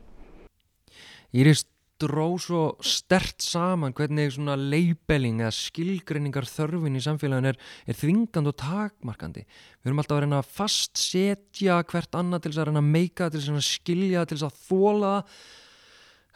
Írist 1.38 1.68
dró 2.02 2.28
svo 2.41 2.64
stert 2.86 3.41
saman 3.43 3.93
hvernig 3.95 4.34
svona 4.36 4.56
leibeling 4.60 5.41
eða 5.41 5.54
skilgreiningar 5.56 6.48
þörfin 6.50 6.98
í 7.00 7.04
samfélagin 7.04 7.50
er, 7.52 7.60
er 7.89 7.98
þvingand 7.98 8.52
og 8.52 8.58
takmarkandi. 8.62 9.45
Við 9.45 9.89
höfum 9.89 10.04
alltaf 10.04 10.18
að 10.18 10.24
reyna 10.26 10.41
að 10.41 10.52
fastsetja 10.58 11.80
hvert 11.89 12.20
annað 12.20 12.43
til 12.43 12.52
þess 12.52 12.62
að 12.64 12.70
reyna 12.70 12.84
að 12.84 12.91
meika, 12.98 13.30
til 13.30 13.41
þess 13.41 13.54
að 13.54 13.66
skilja, 13.68 14.26
til 14.26 14.38
þess 14.38 14.48
að 14.50 14.62
þóla. 14.68 15.14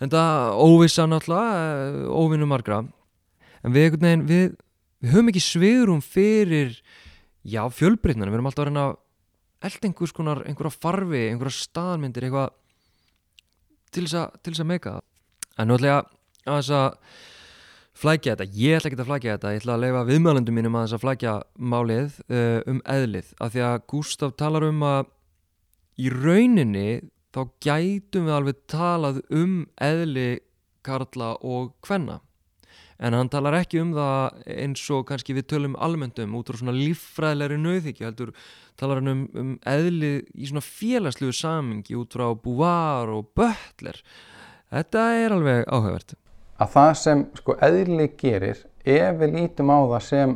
Þetta 0.02 0.24
óvisa 0.58 1.06
náttúrulega, 1.06 1.62
eh, 1.76 2.10
óvinnu 2.10 2.50
margra. 2.50 2.82
En 3.62 3.76
við, 3.76 4.00
veginn, 4.00 4.26
við, 4.26 4.58
við 5.02 5.14
höfum 5.14 5.30
ekki 5.30 5.46
svigurum 5.46 6.02
fyrir 6.02 6.82
já, 7.46 7.62
fjölbreytnar. 7.70 8.32
Við 8.32 8.40
höfum 8.40 8.50
alltaf 8.50 8.66
að 8.66 8.72
reyna 8.72 8.88
að 8.90 8.98
elda 9.70 9.88
einhvers 9.92 10.16
konar, 10.18 10.42
einhverja 10.50 10.74
farfi, 10.74 11.28
einhverja 11.30 11.60
staðmyndir, 11.60 12.26
eitthvað 12.26 12.58
til 13.92 14.08
þess 14.08 14.64
að 14.64 14.70
meika 14.72 14.98
það. 14.98 15.08
En 15.62 15.70
nú 15.70 15.78
ætla 15.78 15.92
ég 15.92 16.00
að 16.50 16.56
þess 16.58 16.74
að 16.74 17.18
flækja 18.02 18.34
þetta, 18.34 18.58
ég 18.58 18.78
ætla 18.80 18.90
ekki 18.90 18.98
að 18.98 19.10
flækja 19.12 19.34
þetta, 19.36 19.52
ég 19.54 19.62
ætla 19.62 19.74
að 19.76 19.84
leifa 19.86 20.06
viðmælundum 20.08 20.58
mínum 20.58 20.78
að 20.78 20.86
þess 20.88 20.98
að 20.98 21.04
flækja 21.04 21.34
málið 21.74 22.16
uh, 22.26 22.60
um 22.72 22.80
eðlið. 22.90 23.34
Af 23.38 23.54
því 23.54 23.66
að 23.68 23.84
Gustaf 23.94 24.34
talar 24.42 24.66
um 24.66 24.82
að 24.88 25.12
í 26.02 26.10
rauninni 26.16 26.88
þá 27.32 27.42
gætum 27.64 28.28
við 28.28 28.36
alveg 28.40 28.66
talað 28.72 29.22
um 29.30 29.56
eðli 29.78 30.28
karla 30.82 31.36
og 31.46 31.76
hvenna. 31.86 32.18
En 33.02 33.16
hann 33.18 33.30
talar 33.34 33.58
ekki 33.58 33.80
um 33.82 33.94
það 33.96 34.42
eins 34.62 34.82
og 34.94 35.08
kannski 35.10 35.34
við 35.38 35.48
tölum 35.54 35.78
almenntum 35.82 36.36
út 36.38 36.50
frá 36.50 36.60
svona 36.60 36.76
líffræðilegri 36.78 37.58
nauðhyggju, 37.62 38.06
heldur 38.06 38.34
talar 38.78 39.02
hann 39.02 39.14
um, 39.14 39.24
um 39.38 39.56
eðli 39.70 40.12
í 40.38 40.50
svona 40.50 40.62
félagslegu 40.66 41.34
samingi 41.34 41.98
út 41.98 42.14
frá 42.18 42.28
Búvar 42.34 43.10
og 43.14 43.32
Böttler 43.38 44.02
Þetta 44.72 45.04
er 45.20 45.34
alveg 45.36 45.66
áhugavert. 45.68 46.16
Að 46.62 46.70
það 46.76 46.94
sem 47.02 47.22
sko 47.36 47.58
eðli 47.68 48.08
gerir, 48.20 48.64
ef 48.88 49.18
við 49.20 49.36
lítum 49.36 49.72
á 49.74 49.80
það 49.92 50.06
sem, 50.08 50.36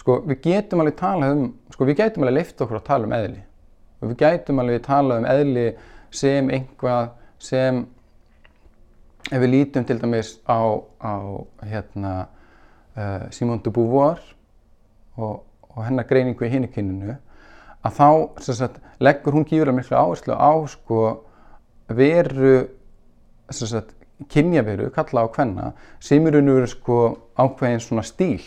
sko 0.00 0.18
við 0.26 0.40
getum 0.48 0.82
alveg 0.82 0.98
talað 0.98 1.34
um, 1.36 1.44
sko 1.70 1.86
við 1.86 1.98
getum 2.00 2.26
alveg 2.26 2.38
leift 2.40 2.64
okkur 2.64 2.80
að 2.80 2.86
tala 2.88 3.06
um 3.06 3.16
eðli. 3.16 3.42
Og 4.02 4.10
við 4.10 4.18
getum 4.24 4.62
alveg 4.62 4.82
talað 4.88 5.22
um 5.22 5.28
eðli 5.30 5.66
sem 6.12 6.50
einhvað 6.58 7.12
sem, 7.42 7.80
ef 9.30 9.38
við 9.38 9.52
lítum 9.54 9.86
til 9.86 9.98
dæmis 10.02 10.34
á, 10.50 10.58
á 10.98 11.14
hérna, 11.62 12.14
uh, 12.98 13.28
Simone 13.30 13.62
de 13.62 13.70
Beauvoir, 13.70 14.18
og, 15.16 15.44
og 15.70 15.84
hennar 15.86 16.08
greiningu 16.08 16.48
í 16.48 16.50
hinnikyninu 16.50 17.14
að 17.82 17.98
þá 17.98 18.08
sagt, 18.42 18.78
leggur 19.02 19.34
hún 19.36 19.46
gífurlega 19.46 19.76
miklu 19.76 19.98
áherslu 19.98 20.34
á 20.34 20.52
sko, 20.70 21.00
veru 21.90 22.62
kynjaveru, 24.30 24.90
kalla 24.94 25.24
á 25.24 25.28
hvenna 25.32 25.72
sem 26.00 26.26
eru 26.26 26.42
nú 26.44 26.58
sko, 26.66 26.98
ákveðin 27.36 27.82
svona 27.82 28.04
stíl 28.06 28.42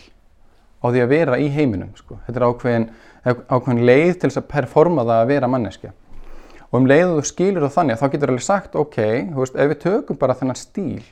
á 0.80 0.86
því 0.88 1.02
að 1.04 1.12
vera 1.12 1.40
í 1.42 1.50
heiminum 1.52 1.92
sko. 1.98 2.20
þetta 2.28 2.40
er 2.40 2.48
ákveðin, 2.50 2.88
ákveðin 3.26 3.86
leið 3.86 4.14
til 4.20 4.30
þess 4.30 4.42
að 4.42 4.50
performa 4.54 5.06
það 5.06 5.22
að 5.22 5.32
vera 5.34 5.52
manneskja 5.52 5.92
og 6.70 6.80
um 6.80 6.88
leið 6.90 7.10
og 7.10 7.20
þú 7.20 7.28
skilur 7.32 7.66
það 7.66 7.76
þannig 7.80 8.00
þá 8.00 8.08
getur 8.14 8.34
alveg 8.34 8.46
sagt 8.46 8.78
ok, 8.80 8.98
veist, 9.36 9.56
ef 9.56 9.72
við 9.72 9.82
tökum 9.84 10.20
bara 10.22 10.38
þennan 10.38 10.60
stíl 10.60 11.04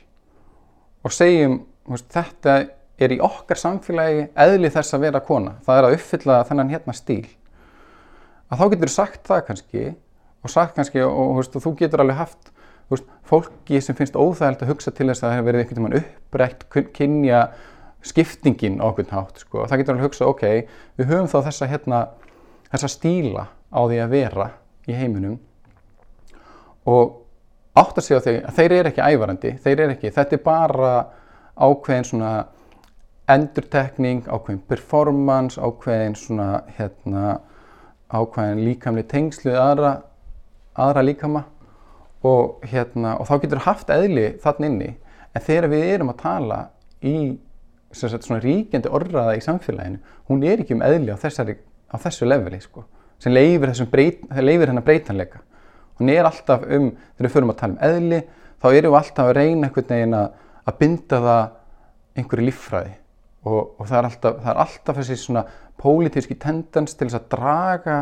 og 1.04 1.14
segjum 1.14 1.60
veist, 1.90 2.08
þetta 2.14 2.56
er 3.04 3.14
í 3.14 3.20
okkar 3.24 3.58
samfélagi 3.58 4.28
eðli 4.44 4.70
þess 4.74 4.94
að 4.96 5.06
vera 5.08 5.24
kona 5.24 5.56
það 5.66 5.80
er 5.80 5.88
að 5.88 5.96
uppfylla 5.98 6.40
þennan 6.48 6.72
hérna 6.74 6.96
stíl 6.96 7.26
að 8.48 8.60
þá 8.60 8.66
getur 8.74 8.92
sagt 8.92 9.24
það 9.26 9.46
kannski 9.48 9.86
og 10.44 10.52
sagt 10.52 10.76
kannski 10.76 11.02
og, 11.02 11.38
veist, 11.40 11.56
og 11.56 11.64
þú 11.64 11.74
getur 11.80 12.04
alveg 12.04 12.20
haft 12.20 12.53
veist, 12.90 13.06
fólki 13.24 13.80
sem 13.80 13.96
finnst 13.96 14.16
óþægild 14.16 14.64
að 14.64 14.72
hugsa 14.74 14.92
til 14.92 15.08
þess 15.08 15.22
að 15.22 15.28
það 15.28 15.36
hefur 15.36 15.48
verið 15.48 15.62
einhvern 15.64 15.86
veginn 15.86 16.02
upprætt 16.02 16.66
kynja 16.96 17.40
skiptingin 18.04 18.80
á 18.84 18.84
okkur 18.90 19.08
nátt 19.10 19.40
sko. 19.40 19.64
það 19.64 19.80
getur 19.80 19.94
alveg 19.94 20.08
hugsa 20.08 20.28
ok, 20.28 20.44
við 20.98 21.10
höfum 21.10 21.30
þá 21.32 21.38
þessa, 21.48 21.68
hérna, 21.72 22.00
þessa 22.72 22.90
stíla 22.92 23.46
á 23.72 23.80
því 23.80 24.00
að 24.04 24.14
vera 24.14 24.48
í 24.84 24.96
heiminum 24.98 25.38
og 26.84 27.20
átt 27.74 27.98
að 27.98 28.06
segja 28.06 28.20
á 28.20 28.24
því 28.26 28.34
að 28.42 28.58
þeir 28.58 28.76
eru 28.78 28.92
ekki 28.92 29.08
ævarandi, 29.08 29.54
þeir 29.64 29.78
eru 29.78 29.96
ekki, 29.96 30.12
þetta 30.14 30.36
er 30.36 30.44
bara 30.44 30.92
ákveðin 31.54 32.08
svona 32.10 32.32
endurtekning, 33.32 34.26
ákveðin 34.28 34.60
performance, 34.68 35.56
ákveðin 35.56 36.16
svona 36.18 36.48
hérna 36.76 37.38
ákvæðin 38.12 38.64
líkamli 38.66 39.06
tengslu 39.08 39.54
aðra, 39.56 39.96
aðra 40.76 41.06
líkama 41.06 41.46
og, 42.24 42.64
hérna, 42.70 43.18
og 43.20 43.28
þá 43.28 43.34
getur 43.42 43.64
haft 43.66 43.90
eðli 43.92 44.30
þann 44.42 44.68
inni. 44.70 44.92
En 45.34 45.44
þegar 45.44 45.70
við 45.72 45.88
erum 45.92 46.12
að 46.14 46.22
tala 46.22 46.60
í 47.04 47.16
sagt, 47.94 48.26
svona 48.26 48.42
ríkjandi 48.42 48.90
orðraða 48.92 49.36
í 49.38 49.42
samfélaginu 49.44 50.00
hún 50.30 50.44
er 50.46 50.62
ekki 50.62 50.76
um 50.76 50.84
eðli 50.84 51.14
á, 51.14 51.18
þessari, 51.20 51.56
á 51.90 51.96
þessu 52.00 52.28
leveli 52.28 52.60
sko, 52.62 52.84
sem 53.22 53.34
leifir, 53.34 53.74
breyt, 53.90 54.24
leifir 54.40 54.72
hennar 54.72 54.86
breytanleika. 54.86 55.42
Hún 56.00 56.10
er 56.10 56.26
alltaf 56.26 56.64
um, 56.64 56.90
þegar 57.14 57.28
við 57.28 57.34
förum 57.36 57.52
að 57.52 57.60
tala 57.60 57.76
um 57.76 57.84
eðli 57.88 58.20
þá 58.62 58.66
erum 58.72 58.94
við 58.94 58.98
alltaf 59.00 59.28
að 59.28 59.36
reyna 59.38 59.68
einhvern 59.68 59.90
veginn 59.92 60.18
að, 60.18 60.26
að 60.64 60.78
binda 60.80 61.20
það 61.28 61.44
einhverju 62.14 62.48
líffræði. 62.48 62.96
Og, 63.44 63.60
og 63.76 63.84
það, 63.84 63.96
er 63.98 64.08
alltaf, 64.08 64.36
það 64.40 64.50
er 64.50 64.60
alltaf 64.64 64.98
þessi 65.00 65.16
svona 65.20 65.44
pólitíski 65.80 66.36
tendens 66.40 66.96
til 66.96 67.10
þess 67.10 67.18
að 67.18 67.26
draga 67.34 67.96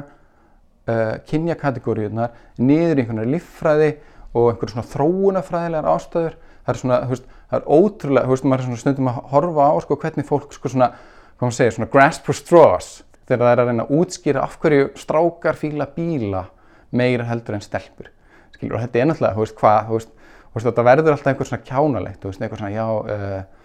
uh, 0.87 1.15
kynjakategóriunar 1.29 2.37
niður 2.63 3.01
í 3.01 3.03
einhvern 3.03 3.23
veginn 3.25 3.35
líffræði 3.35 3.91
og 4.33 4.49
einhverjum 4.51 4.73
svona 4.75 4.91
þróunafræðilegar 4.93 5.89
ástöður 5.93 6.37
það 6.63 6.73
er 6.73 6.81
svona, 6.81 6.99
þú 7.05 7.15
veist, 7.15 7.31
það 7.51 7.59
er 7.59 7.69
ótrúlega 7.77 8.27
þú 8.27 8.35
veist, 8.35 8.47
maður 8.49 8.63
er 8.63 8.69
svona 8.69 8.83
stundum 8.83 9.11
að 9.13 9.21
horfa 9.33 9.69
á 9.69 9.75
sko 9.85 9.99
hvernig 10.03 10.29
fólk 10.29 10.57
sko 10.57 10.73
svona, 10.73 10.91
hvað 11.37 11.47
maður 11.47 11.59
segir, 11.59 11.77
svona 11.77 11.93
grasp 11.93 12.29
for 12.29 12.39
straws 12.39 12.91
þegar 13.29 13.45
það 13.45 13.53
er 13.53 13.63
að 13.63 13.71
reyna 13.71 13.87
að 13.87 13.95
útskýra 13.99 14.45
af 14.47 14.59
hverju 14.63 14.91
strákar 15.03 15.59
fíla 15.59 15.89
bíla 15.97 16.45
meira 16.93 17.27
heldur 17.29 17.59
en 17.59 17.65
stelpur 17.65 18.13
skilur, 18.55 18.79
og 18.79 18.85
þetta 18.85 19.03
er 19.03 19.11
náttúrulega, 19.11 19.37
þú 19.37 19.45
veist, 19.45 19.59
hvað 19.59 19.89
þú 19.89 19.99
veist, 19.99 20.15
þú 20.53 20.65
þetta 20.69 20.87
verður 20.89 21.17
alltaf 21.17 21.33
einhver 21.33 21.51
svona 21.51 21.67
kjánalegt, 21.67 22.23
þú 22.23 22.33
veist, 22.33 22.43
einhver 22.47 22.63
svona, 22.63 22.75
já, 22.77 22.87
uh, 22.89 23.63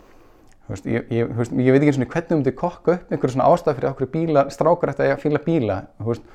Veist, 0.68 0.84
ég, 0.84 1.06
ég, 1.08 1.30
ég 1.32 1.72
veit 1.72 1.80
ekki 1.80 1.94
eins 1.94 2.00
og 2.02 2.10
hvernig 2.12 2.28
þú 2.28 2.38
myndir 2.42 2.56
kokka 2.60 2.98
upp 2.98 3.12
einhverju 3.14 3.34
svona 3.38 3.46
ástæð 3.48 3.78
fyrir 3.78 3.90
okkur 3.94 4.10
bíla, 4.12 4.42
strákar 4.52 4.92
eftir 4.92 5.14
að 5.14 5.22
fíla 5.22 5.40
bíla 5.46 5.78
veist, 6.04 6.26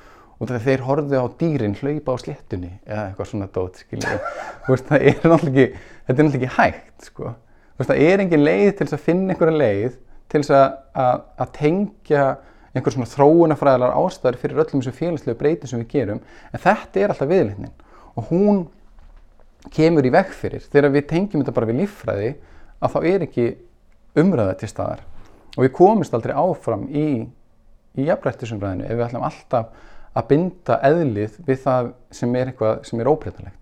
og 0.43 0.49
þegar 0.49 0.65
þeir 0.67 0.85
horfið 0.87 1.23
á 1.23 1.27
dýrin 1.39 1.77
hlaupa 1.79 2.15
á 2.15 2.17
sléttunni 2.19 2.71
eða 2.83 3.03
eitthvað 3.07 3.29
svona 3.31 3.49
dót 3.55 3.83
veist, 4.67 4.87
það 4.89 5.05
er 5.09 5.19
náttúrulega 5.23 5.67
ekki 5.67 5.67
þetta 6.07 6.17
er 6.17 6.27
náttúrulega 6.27 6.39
ekki 6.39 6.55
hægt 6.57 7.07
sko. 7.07 7.35
það 7.79 8.01
er 8.03 8.23
engin 8.23 8.43
leið 8.43 8.71
til 8.71 8.87
þess 8.87 8.97
að 8.97 9.05
finna 9.07 9.33
einhverja 9.33 9.61
leið 9.61 9.99
til 10.33 10.41
þess 10.41 10.53
að, 10.57 11.49
tengja 11.53 12.23
einhver 12.73 12.95
svona 12.95 13.09
þróunafræðilar 13.11 13.97
ástæðar 13.99 14.39
fyrir 14.41 14.61
öllum 14.63 14.81
þessu 14.81 14.95
félagslegu 14.97 15.37
breytin 15.37 15.69
sem 15.69 15.81
við 15.83 15.91
gerum. 15.91 16.21
En 16.49 16.63
þetta 16.63 17.01
er 17.01 17.13
alltaf 17.13 17.29
viðlitnin 17.29 17.73
og 18.17 18.31
hún 18.31 18.63
kemur 19.73 20.05
í 20.05 20.11
veg 20.13 20.33
fyrir 20.33 20.65
þegar 20.65 20.93
við 20.95 21.07
tengjum 21.11 21.43
þetta 21.43 21.55
bara 21.55 21.69
við 21.69 21.79
líffræði 21.83 22.31
að 22.83 22.95
þá 22.95 22.99
er 23.11 23.25
ekki 23.27 23.47
umræða 24.23 24.57
til 24.59 24.71
staðar. 24.71 25.05
Og 25.53 25.67
við 25.67 25.73
komumst 25.77 26.17
aldrei 26.17 26.33
áfram 26.33 26.87
í, 26.89 27.07
í 27.93 28.07
jafnrættisumræðinu 28.09 28.87
ef 28.87 28.97
við 28.97 29.05
ætlum 29.07 29.27
alltaf 29.29 29.89
að 30.13 30.29
binda 30.29 30.79
eðlið 30.85 31.37
við 31.47 31.59
það 31.65 31.91
sem 32.13 32.35
er 32.37 32.51
eitthvað 32.51 32.81
sem 32.87 33.01
er 33.01 33.09
óbreytanlegt. 33.09 33.59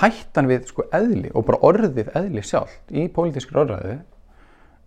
Hættan 0.00 0.50
við 0.50 0.66
sko 0.70 0.86
eðli 0.94 1.30
og 1.32 1.46
bara 1.46 1.62
orðið 1.66 2.10
eðli 2.18 2.42
sjálf 2.44 2.74
í 2.90 3.06
pólitískri 3.12 3.62
orðræðu 3.62 3.96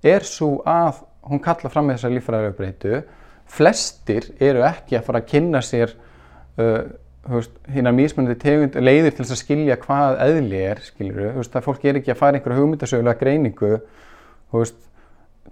er 0.10 0.26
svo 0.28 0.60
að 0.68 1.02
hún 1.30 1.42
kalla 1.44 1.72
fram 1.72 1.90
með 1.90 2.00
þessa 2.00 2.14
lífræðilegu 2.14 2.58
breytu 2.58 3.02
flestir 3.50 4.30
eru 4.40 4.64
ekki 4.68 5.00
að 5.00 5.06
fara 5.08 5.22
að 5.24 5.30
kynna 5.32 5.62
sér 5.66 5.96
uh, 6.62 6.84
hérna 7.70 7.94
mísmunandi 7.94 8.38
tegund 8.40 8.78
leiðir 8.80 9.18
til 9.18 9.26
að 9.26 9.40
skilja 9.42 9.78
hvað 9.82 10.22
eðli 10.24 10.62
er 10.70 10.82
veist, 10.82 11.52
það 11.52 11.66
fólk 11.66 11.86
er 11.86 12.00
ekki 12.00 12.14
að 12.14 12.22
fara 12.22 12.40
einhverju 12.40 12.62
hugmyndasögulega 12.64 13.20
greiningu 13.20 13.72
veist, 14.54 14.80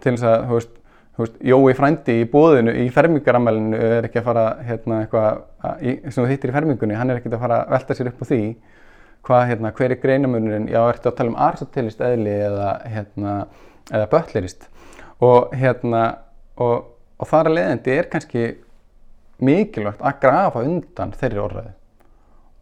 til 0.01 0.13
þess 0.13 0.27
að 0.29 0.47
veist, 1.17 1.37
Jói 1.41 1.73
frændi 1.77 2.19
í 2.21 2.25
bóðinu 2.29 2.73
í 2.83 2.87
fermingaramælinu 2.93 3.77
er 3.77 4.07
ekki 4.07 4.21
að 4.21 4.27
fara 4.29 4.45
hérna 4.67 4.99
eitthvað, 5.03 5.39
sem 6.09 6.19
þú 6.19 6.27
hittir 6.31 6.51
í 6.51 6.55
fermingunni 6.55 6.97
hann 6.97 7.13
er 7.13 7.21
ekki 7.21 7.31
að 7.31 7.43
fara 7.43 7.61
að 7.63 7.73
velta 7.75 7.97
sér 7.97 8.11
upp 8.11 8.21
á 8.21 8.25
því 8.29 8.41
hvað, 9.27 9.45
hérna, 9.51 9.73
hver 9.75 9.93
er 9.93 10.01
greinamunurinn 10.03 10.69
já, 10.71 10.79
ertu 10.85 11.11
að 11.11 11.17
tala 11.17 11.33
um 11.33 11.39
aristotelist 11.47 12.03
eðli 12.05 12.35
eða 12.47 12.69
hérna, 12.85 13.33
eða 13.91 14.09
böllerist 14.13 14.69
og 15.25 15.55
hérna 15.57 16.03
og, 16.61 16.93
og 17.17 17.29
þar 17.29 17.49
að 17.49 17.57
leiðandi 17.57 17.95
er 17.97 18.09
kannski 18.11 18.45
mikilvægt 19.43 20.01
að 20.05 20.21
grafa 20.21 20.63
undan 20.65 21.15
þeirri 21.17 21.43
orðræði 21.43 21.73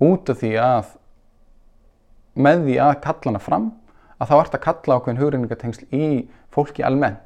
út 0.05 0.31
af 0.31 0.39
því 0.41 0.53
að 0.59 0.93
með 2.35 2.65
því 2.65 2.79
að 2.83 2.95
kalla 3.05 3.31
hana 3.31 3.43
fram 3.43 3.69
að 4.19 4.31
þá 4.31 4.35
ert 4.39 4.57
að 4.57 4.65
kalla 4.65 4.97
ákveðin 4.97 5.21
hugreiningatengsl 5.21 5.85
í 5.95 6.09
fólki 6.55 6.83
almennt 6.87 7.24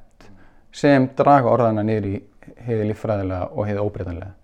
sem 0.75 1.09
draga 1.17 1.51
orðana 1.51 1.85
niður 1.85 2.09
í 2.09 2.17
heiði 2.65 2.91
líffræðilega 2.91 3.49
og 3.53 3.67
heiði 3.67 3.85
óbreytanlega. 3.85 4.35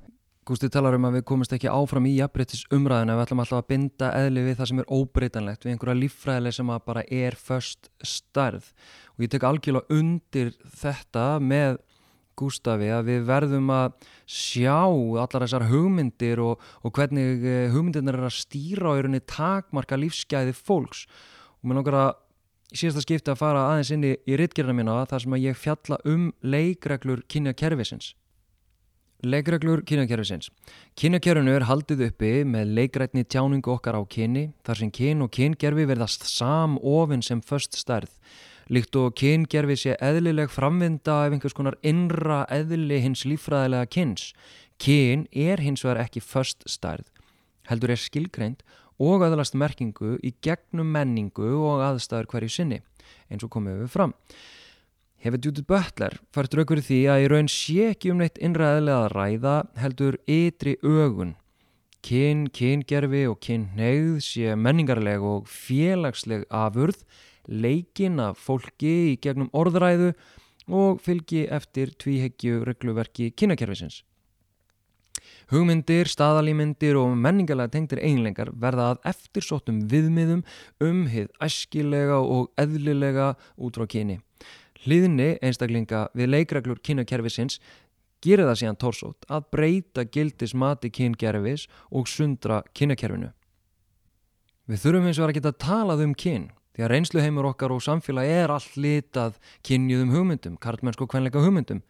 Gústi 0.46 0.70
talar 0.70 0.94
um 0.94 1.08
að 1.08 1.16
við 1.18 1.24
komumst 1.26 1.56
ekki 1.56 1.72
áfram 1.74 2.06
í 2.06 2.12
jafnbreytis 2.20 2.68
umræðina, 2.76 3.16
við 3.18 3.24
ætlum 3.24 3.40
alltaf 3.42 3.64
að 3.64 3.70
binda 3.72 4.12
eðli 4.14 4.44
við 4.46 4.60
það 4.60 4.70
sem 4.70 4.82
er 4.84 4.92
óbreytanlegt, 4.94 5.66
við 5.66 5.74
einhverja 5.74 6.02
líffræðileg 6.04 6.54
sem 6.54 6.74
bara 6.86 7.04
er 7.10 7.38
först 7.40 7.90
starð 8.06 8.68
og 9.16 9.26
ég 9.26 9.32
tek 9.34 9.48
algjörlega 9.48 9.98
undir 9.98 10.54
þetta 10.84 11.26
með 11.42 11.80
Gústafi 12.36 12.90
að 12.92 13.10
við 13.10 13.22
verðum 13.30 13.70
að 13.72 13.94
sjá 14.28 14.82
allar 14.84 15.46
þessar 15.46 15.68
hugmyndir 15.70 16.42
og, 16.44 16.64
og 16.84 16.92
hvernig 16.96 17.46
eh, 17.48 17.70
hugmyndirnar 17.72 18.18
er 18.20 18.28
að 18.28 18.36
stýra 18.42 18.92
á 18.92 18.98
erunni 19.00 19.22
takmarka 19.24 19.96
lífsgæði 20.00 20.52
fólks. 20.58 21.06
Og 21.62 21.70
mér 21.70 21.80
langar 21.80 22.00
að 22.02 22.12
í 22.74 22.80
síðasta 22.80 23.06
skipti 23.06 23.34
að 23.34 23.42
fara 23.42 23.66
aðeins 23.72 23.92
inn 23.96 24.06
í, 24.08 24.14
í 24.26 24.38
rittgerðina 24.40 24.78
mína 24.80 25.00
þar 25.10 25.26
sem 25.26 25.36
að 25.38 25.46
ég 25.46 25.60
fjalla 25.60 26.00
um 26.06 26.30
leikreglur 26.42 27.26
kynjakerfisins. 27.32 28.14
Leikreglur 29.26 29.82
kynjakerfisins. 29.88 30.52
Kynjakerfinu 31.00 31.54
er 31.56 31.68
haldið 31.70 32.08
uppi 32.10 32.34
með 32.46 32.74
leikrætni 32.78 33.24
tjáningu 33.26 33.72
okkar 33.74 33.98
á 33.98 34.02
kyni 34.06 34.50
þar 34.68 34.82
sem 34.82 34.92
kyn 34.94 35.24
og 35.26 35.32
kyngerfi 35.34 35.88
verðast 35.90 36.28
samofinn 36.30 37.26
sem 37.26 37.42
först 37.42 37.78
stærð 37.80 38.12
líkt 38.72 38.96
og 38.98 39.14
kyngerfi 39.18 39.78
sé 39.78 39.96
eðlileg 40.02 40.50
framvinda 40.50 41.20
af 41.26 41.34
einhvers 41.34 41.56
konar 41.58 41.78
innra 41.86 42.44
eðli 42.54 43.02
hins 43.04 43.26
lífræðilega 43.28 43.90
kyns. 43.94 44.32
Kyn 44.82 45.28
er 45.32 45.62
hins 45.62 45.86
vegar 45.86 46.02
ekki 46.06 46.24
först 46.24 46.66
stærð, 46.70 47.06
heldur 47.70 47.94
er 47.94 48.02
skilgreint 48.02 48.66
og 49.02 49.26
aðalast 49.26 49.58
merkingu 49.60 50.16
í 50.24 50.34
gegnum 50.46 50.92
menningu 50.96 51.50
og 51.60 51.84
aðstæður 51.86 52.30
hverju 52.32 52.54
sinni, 52.56 52.82
eins 53.30 53.44
og 53.46 53.52
komið 53.56 53.82
við 53.84 53.92
fram. 53.96 54.14
Hefur 55.26 55.42
Judith 55.42 55.66
Butler 55.66 56.20
fært 56.36 56.54
raukur 56.54 56.84
því 56.86 57.00
að 57.10 57.24
í 57.24 57.30
raun 57.32 57.48
sé 57.50 57.90
ekki 57.90 58.12
um 58.14 58.20
neitt 58.22 58.38
innræðilega 58.38 59.08
að 59.08 59.14
ræða 59.16 59.56
heldur 59.82 60.18
ytri 60.30 60.76
ögun. 60.86 61.36
Kyn, 62.06 62.46
kyngerfi 62.54 63.24
og 63.26 63.40
kynneigð 63.42 64.20
sé 64.22 64.54
menningarleg 64.54 65.24
og 65.26 65.48
félagsleg 65.50 66.46
afurð 66.54 67.02
leikin 67.50 68.20
af 68.22 68.38
fólki 68.42 68.94
í 69.14 69.16
gegnum 69.22 69.50
orðræðu 69.54 70.12
og 70.70 71.02
fylgi 71.02 71.46
eftir 71.54 71.94
tvíheggju 71.98 72.62
regluverki 72.66 73.32
kynakerfisins. 73.34 74.04
Hugmyndir, 75.54 76.10
staðalímyndir 76.10 76.98
og 76.98 77.14
menningarlega 77.22 77.76
tengdir 77.76 78.02
einlengar 78.02 78.50
verða 78.58 78.92
að 78.94 79.10
eftirsóttum 79.12 79.84
viðmiðum 79.92 80.42
um 80.82 81.06
hið 81.12 81.30
æskilega 81.44 82.18
og 82.18 82.50
eðlilega 82.62 83.36
út 83.56 83.78
frá 83.78 83.86
kyni. 83.90 84.20
Hliðinni 84.86 85.36
einstaklinga 85.46 86.08
við 86.18 86.32
leikreglur 86.34 86.82
kynakerfisins 86.86 87.60
gerir 88.26 88.50
það 88.50 88.60
síðan 88.62 88.82
tórsótt 88.82 89.30
að 89.30 89.48
breyta 89.54 90.06
gildis 90.10 90.56
mati 90.58 90.90
kyngerfis 90.94 91.68
og 91.92 92.10
sundra 92.10 92.64
kynakerfinu. 92.74 93.32
Við 94.66 94.82
þurfum 94.82 95.10
eins 95.10 95.20
og 95.22 95.30
að 95.30 95.38
geta 95.38 95.58
talað 95.62 96.08
um 96.08 96.14
kyn 96.18 96.50
því 96.76 96.86
að 96.86 96.92
reynsluheimur 96.92 97.50
okkar 97.52 97.74
og 97.76 97.84
samfélag 97.86 98.30
er 98.34 98.52
allt 98.52 98.74
litað 98.82 99.38
kynjuðum 99.68 100.14
hugmyndum, 100.16 100.56
kartmennsk 100.58 101.06
og 101.06 101.12
kvenleika 101.14 101.44
hugmyndum. 101.44 101.84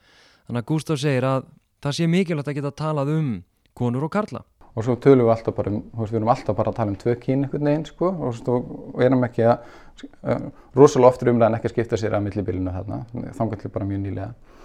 Þannig 0.45 0.61
að 0.61 0.67
Gustaf 0.69 0.99
segir 1.01 1.25
að 1.25 1.47
það 1.85 1.97
sé 1.99 2.09
mikilvægt 2.09 2.49
að 2.49 2.57
geta 2.59 2.73
talað 2.81 3.13
um 3.13 3.31
konur 3.77 4.07
og 4.07 4.13
karla. 4.15 4.41
Og 4.75 4.83
svo 4.83 4.97
tölum 4.99 5.27
við 5.27 5.35
alltaf 5.35 5.55
bara 5.55 5.71
um, 5.71 5.83
við 6.01 6.17
erum 6.17 6.31
alltaf 6.33 6.57
bara 6.57 6.71
að 6.71 6.79
tala 6.79 6.91
um 6.91 6.97
tvö 6.99 7.13
kín 7.21 7.45
einhvern 7.45 7.69
veginn 7.69 7.85
sko 7.87 8.09
og, 8.11 8.33
svo, 8.35 8.57
erum 9.05 9.23
ekki 9.27 9.45
að, 9.47 9.69
uh, 10.25 10.49
rosalega 10.75 11.11
oftur 11.13 11.31
umræðan 11.31 11.55
ekki 11.59 11.69
að 11.69 11.75
skipta 11.75 11.99
sér 12.01 12.17
að 12.17 12.25
millibilinu 12.25 12.73
þarna, 12.73 12.99
þannig 13.37 13.69
bara 13.71 13.87
mjög 13.87 14.01
nýlega. 14.03 14.57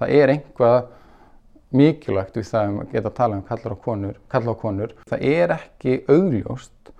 Það 0.00 0.14
er 0.16 0.32
einhvað 0.34 0.78
mikilvægt 1.80 2.38
við 2.38 2.48
það 2.48 2.78
að 2.80 2.94
geta 2.94 3.10
að 3.10 3.18
tala 3.18 3.36
um 3.36 3.44
kallar 3.50 3.74
og 3.74 3.82
konur, 3.84 4.16
kallar 4.32 4.54
og 4.54 4.62
konur. 4.62 4.94
Það 5.10 5.26
er 5.28 5.54
ekki 5.58 5.98
augljóst 6.08 6.94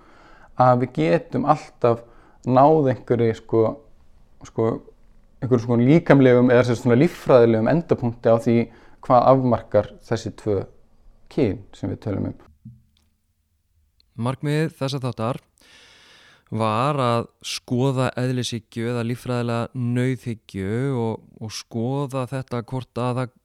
að 0.61 0.83
við 0.83 0.93
getum 0.99 1.47
alltaf 1.49 2.05
náð 2.45 2.91
einhverju 2.93 3.39
sko, 3.39 3.63
sko 4.45 4.69
einhverjum 5.41 5.65
svona 5.65 5.89
líkamlegum 5.89 6.53
eða 6.53 6.77
svona 6.77 6.99
líffræðilegum 7.01 7.73
endapunkti 7.73 8.29
á 8.29 8.37
því 8.37 8.59
hvað 9.05 9.27
afmarkar 9.33 9.91
þessi 10.05 10.33
tvö 10.39 10.61
kyn 11.31 11.61
sem 11.75 11.91
við 11.91 12.03
tölum 12.05 12.31
um. 12.31 12.37
Markmið 14.21 14.73
þess 14.77 14.97
að 14.97 15.07
þáttar 15.07 15.39
var 16.51 16.99
að 16.99 17.27
skoða 17.47 18.09
eðlisíkju 18.19 18.89
eða 18.91 19.05
lífræðilega 19.07 19.83
nauðhyggju 19.95 20.79
og, 20.99 21.21
og 21.39 21.53
skoða 21.55 22.25
þetta 22.27 22.59
hvort 22.67 22.99
að 22.99 23.19
það, 23.21 23.35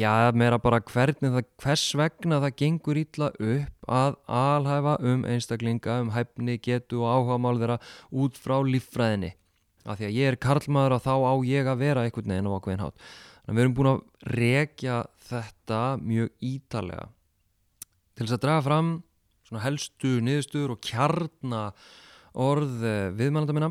já, 0.00 0.12
meira 0.32 0.60
bara 0.62 0.80
hvernig 0.80 1.34
það, 1.34 1.48
hvers 1.60 1.84
vegna 2.00 2.40
það 2.44 2.56
gengur 2.62 3.02
ítla 3.02 3.30
upp 3.36 3.92
að 3.98 4.16
alhæfa 4.40 4.96
um 5.12 5.26
einstaklinga, 5.28 6.00
um 6.06 6.14
hæfni, 6.16 6.56
getu 6.64 7.04
og 7.04 7.12
áhuga 7.12 7.40
mál 7.44 7.60
þeirra 7.60 7.78
út 8.16 8.40
frá 8.40 8.56
lífræðinni. 8.64 9.34
Af 9.88 10.00
því 10.00 10.08
að 10.08 10.16
ég 10.16 10.32
er 10.32 10.40
karlmaður 10.40 10.96
og 10.98 11.04
þá 11.04 11.14
á 11.16 11.34
ég 11.48 11.68
að 11.68 11.84
vera 11.84 12.04
einhvern 12.04 12.32
veginn 12.32 12.48
á 12.48 12.56
okkur 12.56 12.80
hátt. 12.80 13.08
Að 13.48 13.56
við 13.56 13.64
erum 13.64 13.76
búin 13.78 13.90
að 13.94 14.00
rekja 14.36 14.98
þetta 15.28 15.82
mjög 16.04 16.32
ítalega 16.44 17.06
til 18.18 18.26
þess 18.26 18.36
að 18.36 18.44
draga 18.44 18.64
fram 18.66 18.90
helstu 19.64 20.18
niðurstur 20.20 20.74
og 20.74 20.82
kjarna 20.84 21.62
orð 22.36 22.82
eh, 22.84 23.08
viðmælanda 23.16 23.56
minna 23.56 23.70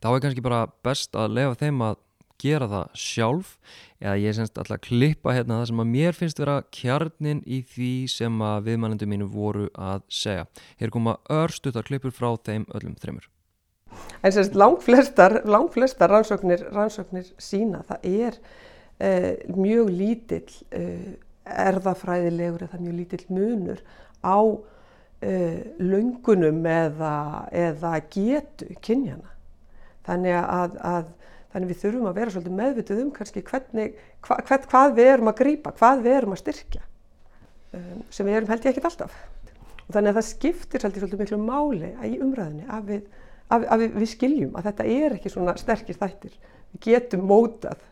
þá 0.00 0.08
er 0.14 0.24
kannski 0.24 0.44
bara 0.44 0.64
best 0.86 1.16
að 1.18 1.36
lefa 1.36 1.58
þeim 1.60 1.82
að 1.84 2.00
gera 2.40 2.68
það 2.70 2.96
sjálf 2.98 3.52
eða 4.00 4.14
ég 4.20 4.36
semst 4.36 4.58
alltaf 4.58 4.78
að 4.78 4.86
klippa 4.88 5.34
hérna 5.36 5.60
það 5.60 5.68
sem 5.70 5.84
að 5.84 5.92
mér 5.92 6.18
finnst 6.18 6.40
vera 6.42 6.56
kjarnin 6.74 7.44
í 7.44 7.60
því 7.74 7.92
sem 8.10 8.42
að 8.44 8.66
viðmælandu 8.68 9.08
mínu 9.08 9.28
voru 9.30 9.68
að 9.76 10.02
segja. 10.12 10.48
Hér 10.80 10.92
koma 10.94 11.16
örstuðar 11.32 11.86
klippur 11.88 12.12
frá 12.14 12.32
þeim 12.44 12.66
öllum 12.74 12.98
þreymur. 13.00 13.28
En 14.26 14.34
semst 14.34 14.56
lang 14.58 14.80
flestar, 14.82 15.42
lang 15.46 15.70
flestar 15.72 16.10
rannsóknir, 16.10 16.66
rannsóknir 16.74 17.30
sína 17.38 17.84
það 17.86 18.08
er 18.10 18.40
mjög 19.54 19.90
lítill 19.90 20.54
eh, 20.70 21.16
erðafræðilegur 21.44 22.66
eða 22.68 22.80
mjög 22.80 22.96
lítill 23.00 23.24
munur 23.34 23.82
á 24.24 24.38
uh, 25.24 25.58
löngunum 25.80 26.64
eða, 26.68 27.16
eða 27.52 27.98
getu 28.12 28.70
kynjana. 28.84 29.30
Þannig 30.04 30.38
að, 30.40 30.78
að 30.80 31.12
þannig 31.52 31.70
við 31.70 31.82
þurfum 31.82 32.08
að 32.10 32.18
vera 32.18 32.34
svolítið 32.34 32.56
meðvitið 32.58 33.02
um 33.02 33.12
kannski 33.14 33.44
hvernig, 33.46 34.00
hva, 34.26 34.40
hvað, 34.48 34.66
hvað 34.72 34.96
við 34.98 35.10
erum 35.12 35.30
að 35.30 35.38
grýpa, 35.42 35.74
hvað 35.78 36.02
við 36.04 36.16
erum 36.18 36.34
að 36.34 36.42
styrkja 36.42 36.82
um, 37.76 38.02
sem 38.10 38.28
við 38.28 38.38
erum 38.40 38.52
held 38.52 38.66
ég 38.66 38.72
ekkert 38.72 38.90
alltaf. 38.90 39.20
Og 39.84 39.92
þannig 39.92 40.10
að 40.10 40.18
það 40.18 40.28
skiptir 40.30 40.86
ég 40.86 40.98
svolítið 40.98 41.22
miklu 41.22 41.40
máli 41.44 41.92
í 42.08 42.14
umræðinni 42.24 42.68
að 42.72 42.90
við, 42.90 43.06
að, 43.52 43.66
að 43.68 43.84
við, 43.84 43.96
við 44.00 44.12
skiljum 44.14 44.58
að 44.58 44.70
þetta 44.70 44.88
er 44.96 45.16
ekki 45.18 45.32
svona 45.32 45.56
sterkir 45.60 46.00
þættir. 46.00 46.38
Við 46.74 46.84
getum 46.88 47.26
mótað, 47.30 47.84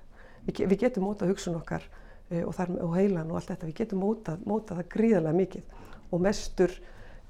við, 0.46 0.64
við 0.66 0.78
getum 0.86 1.08
mótað 1.08 1.34
hugsun 1.34 1.58
okkar 1.58 1.84
uh, 1.88 2.42
og, 2.46 2.54
þar, 2.56 2.74
og 2.82 2.96
heilan 2.96 3.30
og 3.30 3.40
allt 3.40 3.52
þetta, 3.52 3.68
við 3.68 3.78
getum 3.82 4.02
mótað, 4.04 4.42
mótað 4.48 4.82
það 4.82 4.90
gríðarlega 4.96 5.40
mikið 5.42 5.78
og 6.12 6.26
mestur 6.26 6.80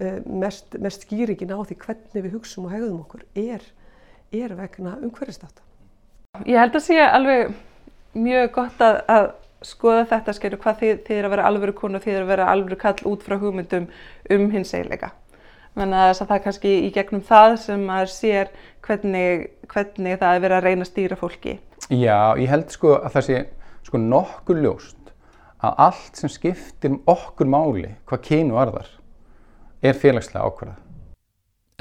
Eh, 0.03 0.19
mest, 0.27 0.79
mest 0.81 1.05
skýringin 1.05 1.53
á 1.53 1.61
því 1.63 1.77
hvernig 1.85 2.25
við 2.25 2.33
hugsaum 2.35 2.67
og 2.67 2.73
hegðum 2.73 3.03
okkur 3.05 3.23
er, 3.39 3.63
er 4.35 4.55
vegna 4.59 4.97
umhverfistáta. 4.99 5.63
Ég 6.49 6.59
held 6.59 6.79
að 6.79 6.87
sé 6.87 6.97
alveg 7.05 7.53
mjög 8.17 8.49
gott 8.57 8.83
að, 8.83 8.99
að 9.13 9.27
skoða 9.69 10.07
þetta 10.15 10.35
skilju 10.39 10.61
hvað 10.65 10.81
þið, 10.81 10.95
þið 11.07 11.21
er 11.21 11.29
að 11.29 11.35
vera 11.37 11.47
alvöru 11.51 11.75
konu 11.79 12.01
og 12.01 12.07
þið 12.07 12.17
er 12.17 12.25
að 12.25 12.33
vera 12.33 12.49
alvöru 12.51 12.79
kall 12.81 13.13
út 13.13 13.27
frá 13.27 13.37
hugmyndum 13.39 13.91
um 14.33 14.49
hins 14.55 14.73
eiginleika. 14.75 15.13
Þannig 15.77 16.07
að 16.09 16.15
það 16.23 16.35
er 16.37 16.45
kannski 16.49 16.73
í 16.81 16.91
gegnum 16.97 17.25
það 17.29 17.55
sem 17.69 17.85
maður 17.93 18.13
sér 18.17 18.51
hvernig, 18.89 19.47
hvernig 19.71 20.19
það 20.25 20.35
er 20.35 20.45
verið 20.47 20.57
að 20.57 20.67
reyna 20.67 20.89
að 20.89 20.91
stýra 20.91 21.21
fólki. 21.21 21.59
Já, 21.93 22.33
ég 22.41 22.49
held 22.49 22.71
sko 22.73 22.95
að 23.03 23.17
það 23.19 23.25
sé 23.27 23.39
sko 23.85 23.99
nokkur 24.01 24.61
ljóst 24.65 25.11
að 25.63 25.81
allt 25.85 26.17
sem 26.17 26.31
skiptir 26.33 26.95
okkur 27.11 27.51
máli 27.53 27.91
hvað 28.09 28.23
kynu 28.31 28.57
varðar 28.57 28.89
er 29.85 29.99
félagslega 29.99 30.47
ákvarða. 30.47 30.77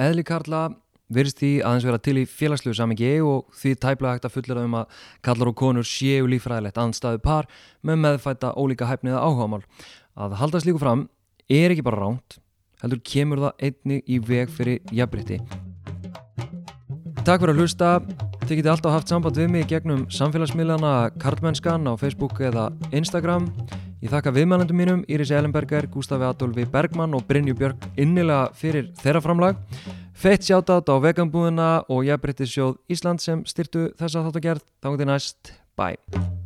Eðli 0.02 0.26
Karla 0.28 0.66
virðist 1.12 1.40
því 1.40 1.52
aðeins 1.64 1.88
vera 1.88 2.02
til 2.04 2.18
í 2.20 2.26
félagslegu 2.28 2.76
samingi 2.76 3.12
og 3.24 3.56
því 3.56 3.72
tæplega 3.86 4.18
hægt 4.18 4.28
að 4.28 4.36
fullera 4.36 4.66
um 4.68 4.76
að 4.82 5.00
kallar 5.24 5.52
og 5.54 5.58
konur 5.62 5.88
séu 5.88 6.28
lífræðilegt 6.28 6.82
anstæðu 6.82 7.22
par 7.24 7.48
með 7.80 8.04
meðfætta 8.04 8.52
ólíka 8.60 8.90
hæfniða 8.90 9.24
áhugamál. 9.24 9.64
Að 10.20 10.36
halda 10.42 10.60
slíku 10.64 10.82
fram 10.82 11.06
er 11.48 11.72
ekki 11.72 11.88
bara 11.88 12.04
ránt, 12.04 12.42
heldur 12.84 13.00
kemur 13.00 13.46
það 13.46 13.70
einni 13.70 14.02
í 14.12 14.20
veg 14.20 14.52
fyrir 14.52 14.84
jafnbrytti. 14.92 15.40
Takk 17.24 17.40
fyrir 17.40 17.56
að 17.56 17.64
hlusta. 17.64 17.96
Þið 18.52 18.58
getið 18.60 18.72
alltaf 18.74 18.92
haft 18.92 19.12
samband 19.14 19.38
við 19.40 19.46
mig 19.48 19.68
gegnum 19.72 20.02
samfélagsmiðlana 20.12 20.90
Karlmennskan 21.24 21.88
á 21.88 21.96
Facebook 21.96 22.42
eða 22.44 22.66
Instagram. 22.92 23.46
Ég 24.04 24.12
þakka 24.12 24.34
viðmælandum 24.36 24.76
mínum, 24.76 25.06
Íris 25.08 25.32
Ellenberger, 25.32 25.88
Gústafi 25.88 26.28
Adolfi 26.28 26.66
Bergmann 26.68 27.16
og 27.16 27.24
Brynju 27.32 27.56
Björk 27.56 27.88
innilega 27.96 28.52
fyrir 28.52 28.92
þeirra 29.00 29.24
framlag. 29.24 29.64
Feitt 30.12 30.44
sjátátt 30.44 30.92
á 30.92 31.00
veganbúðina 31.00 31.70
og 31.88 32.04
ég 32.12 32.20
breytti 32.20 32.44
sjóð 32.44 32.76
Ísland 32.92 33.24
sem 33.24 33.48
styrtu 33.48 33.88
þessa 33.96 34.28
þáttagerð. 34.28 34.68
Þá 34.84 34.92
er 34.92 35.00
þetta 35.00 35.12
næst. 35.14 35.56
Bye. 35.80 36.41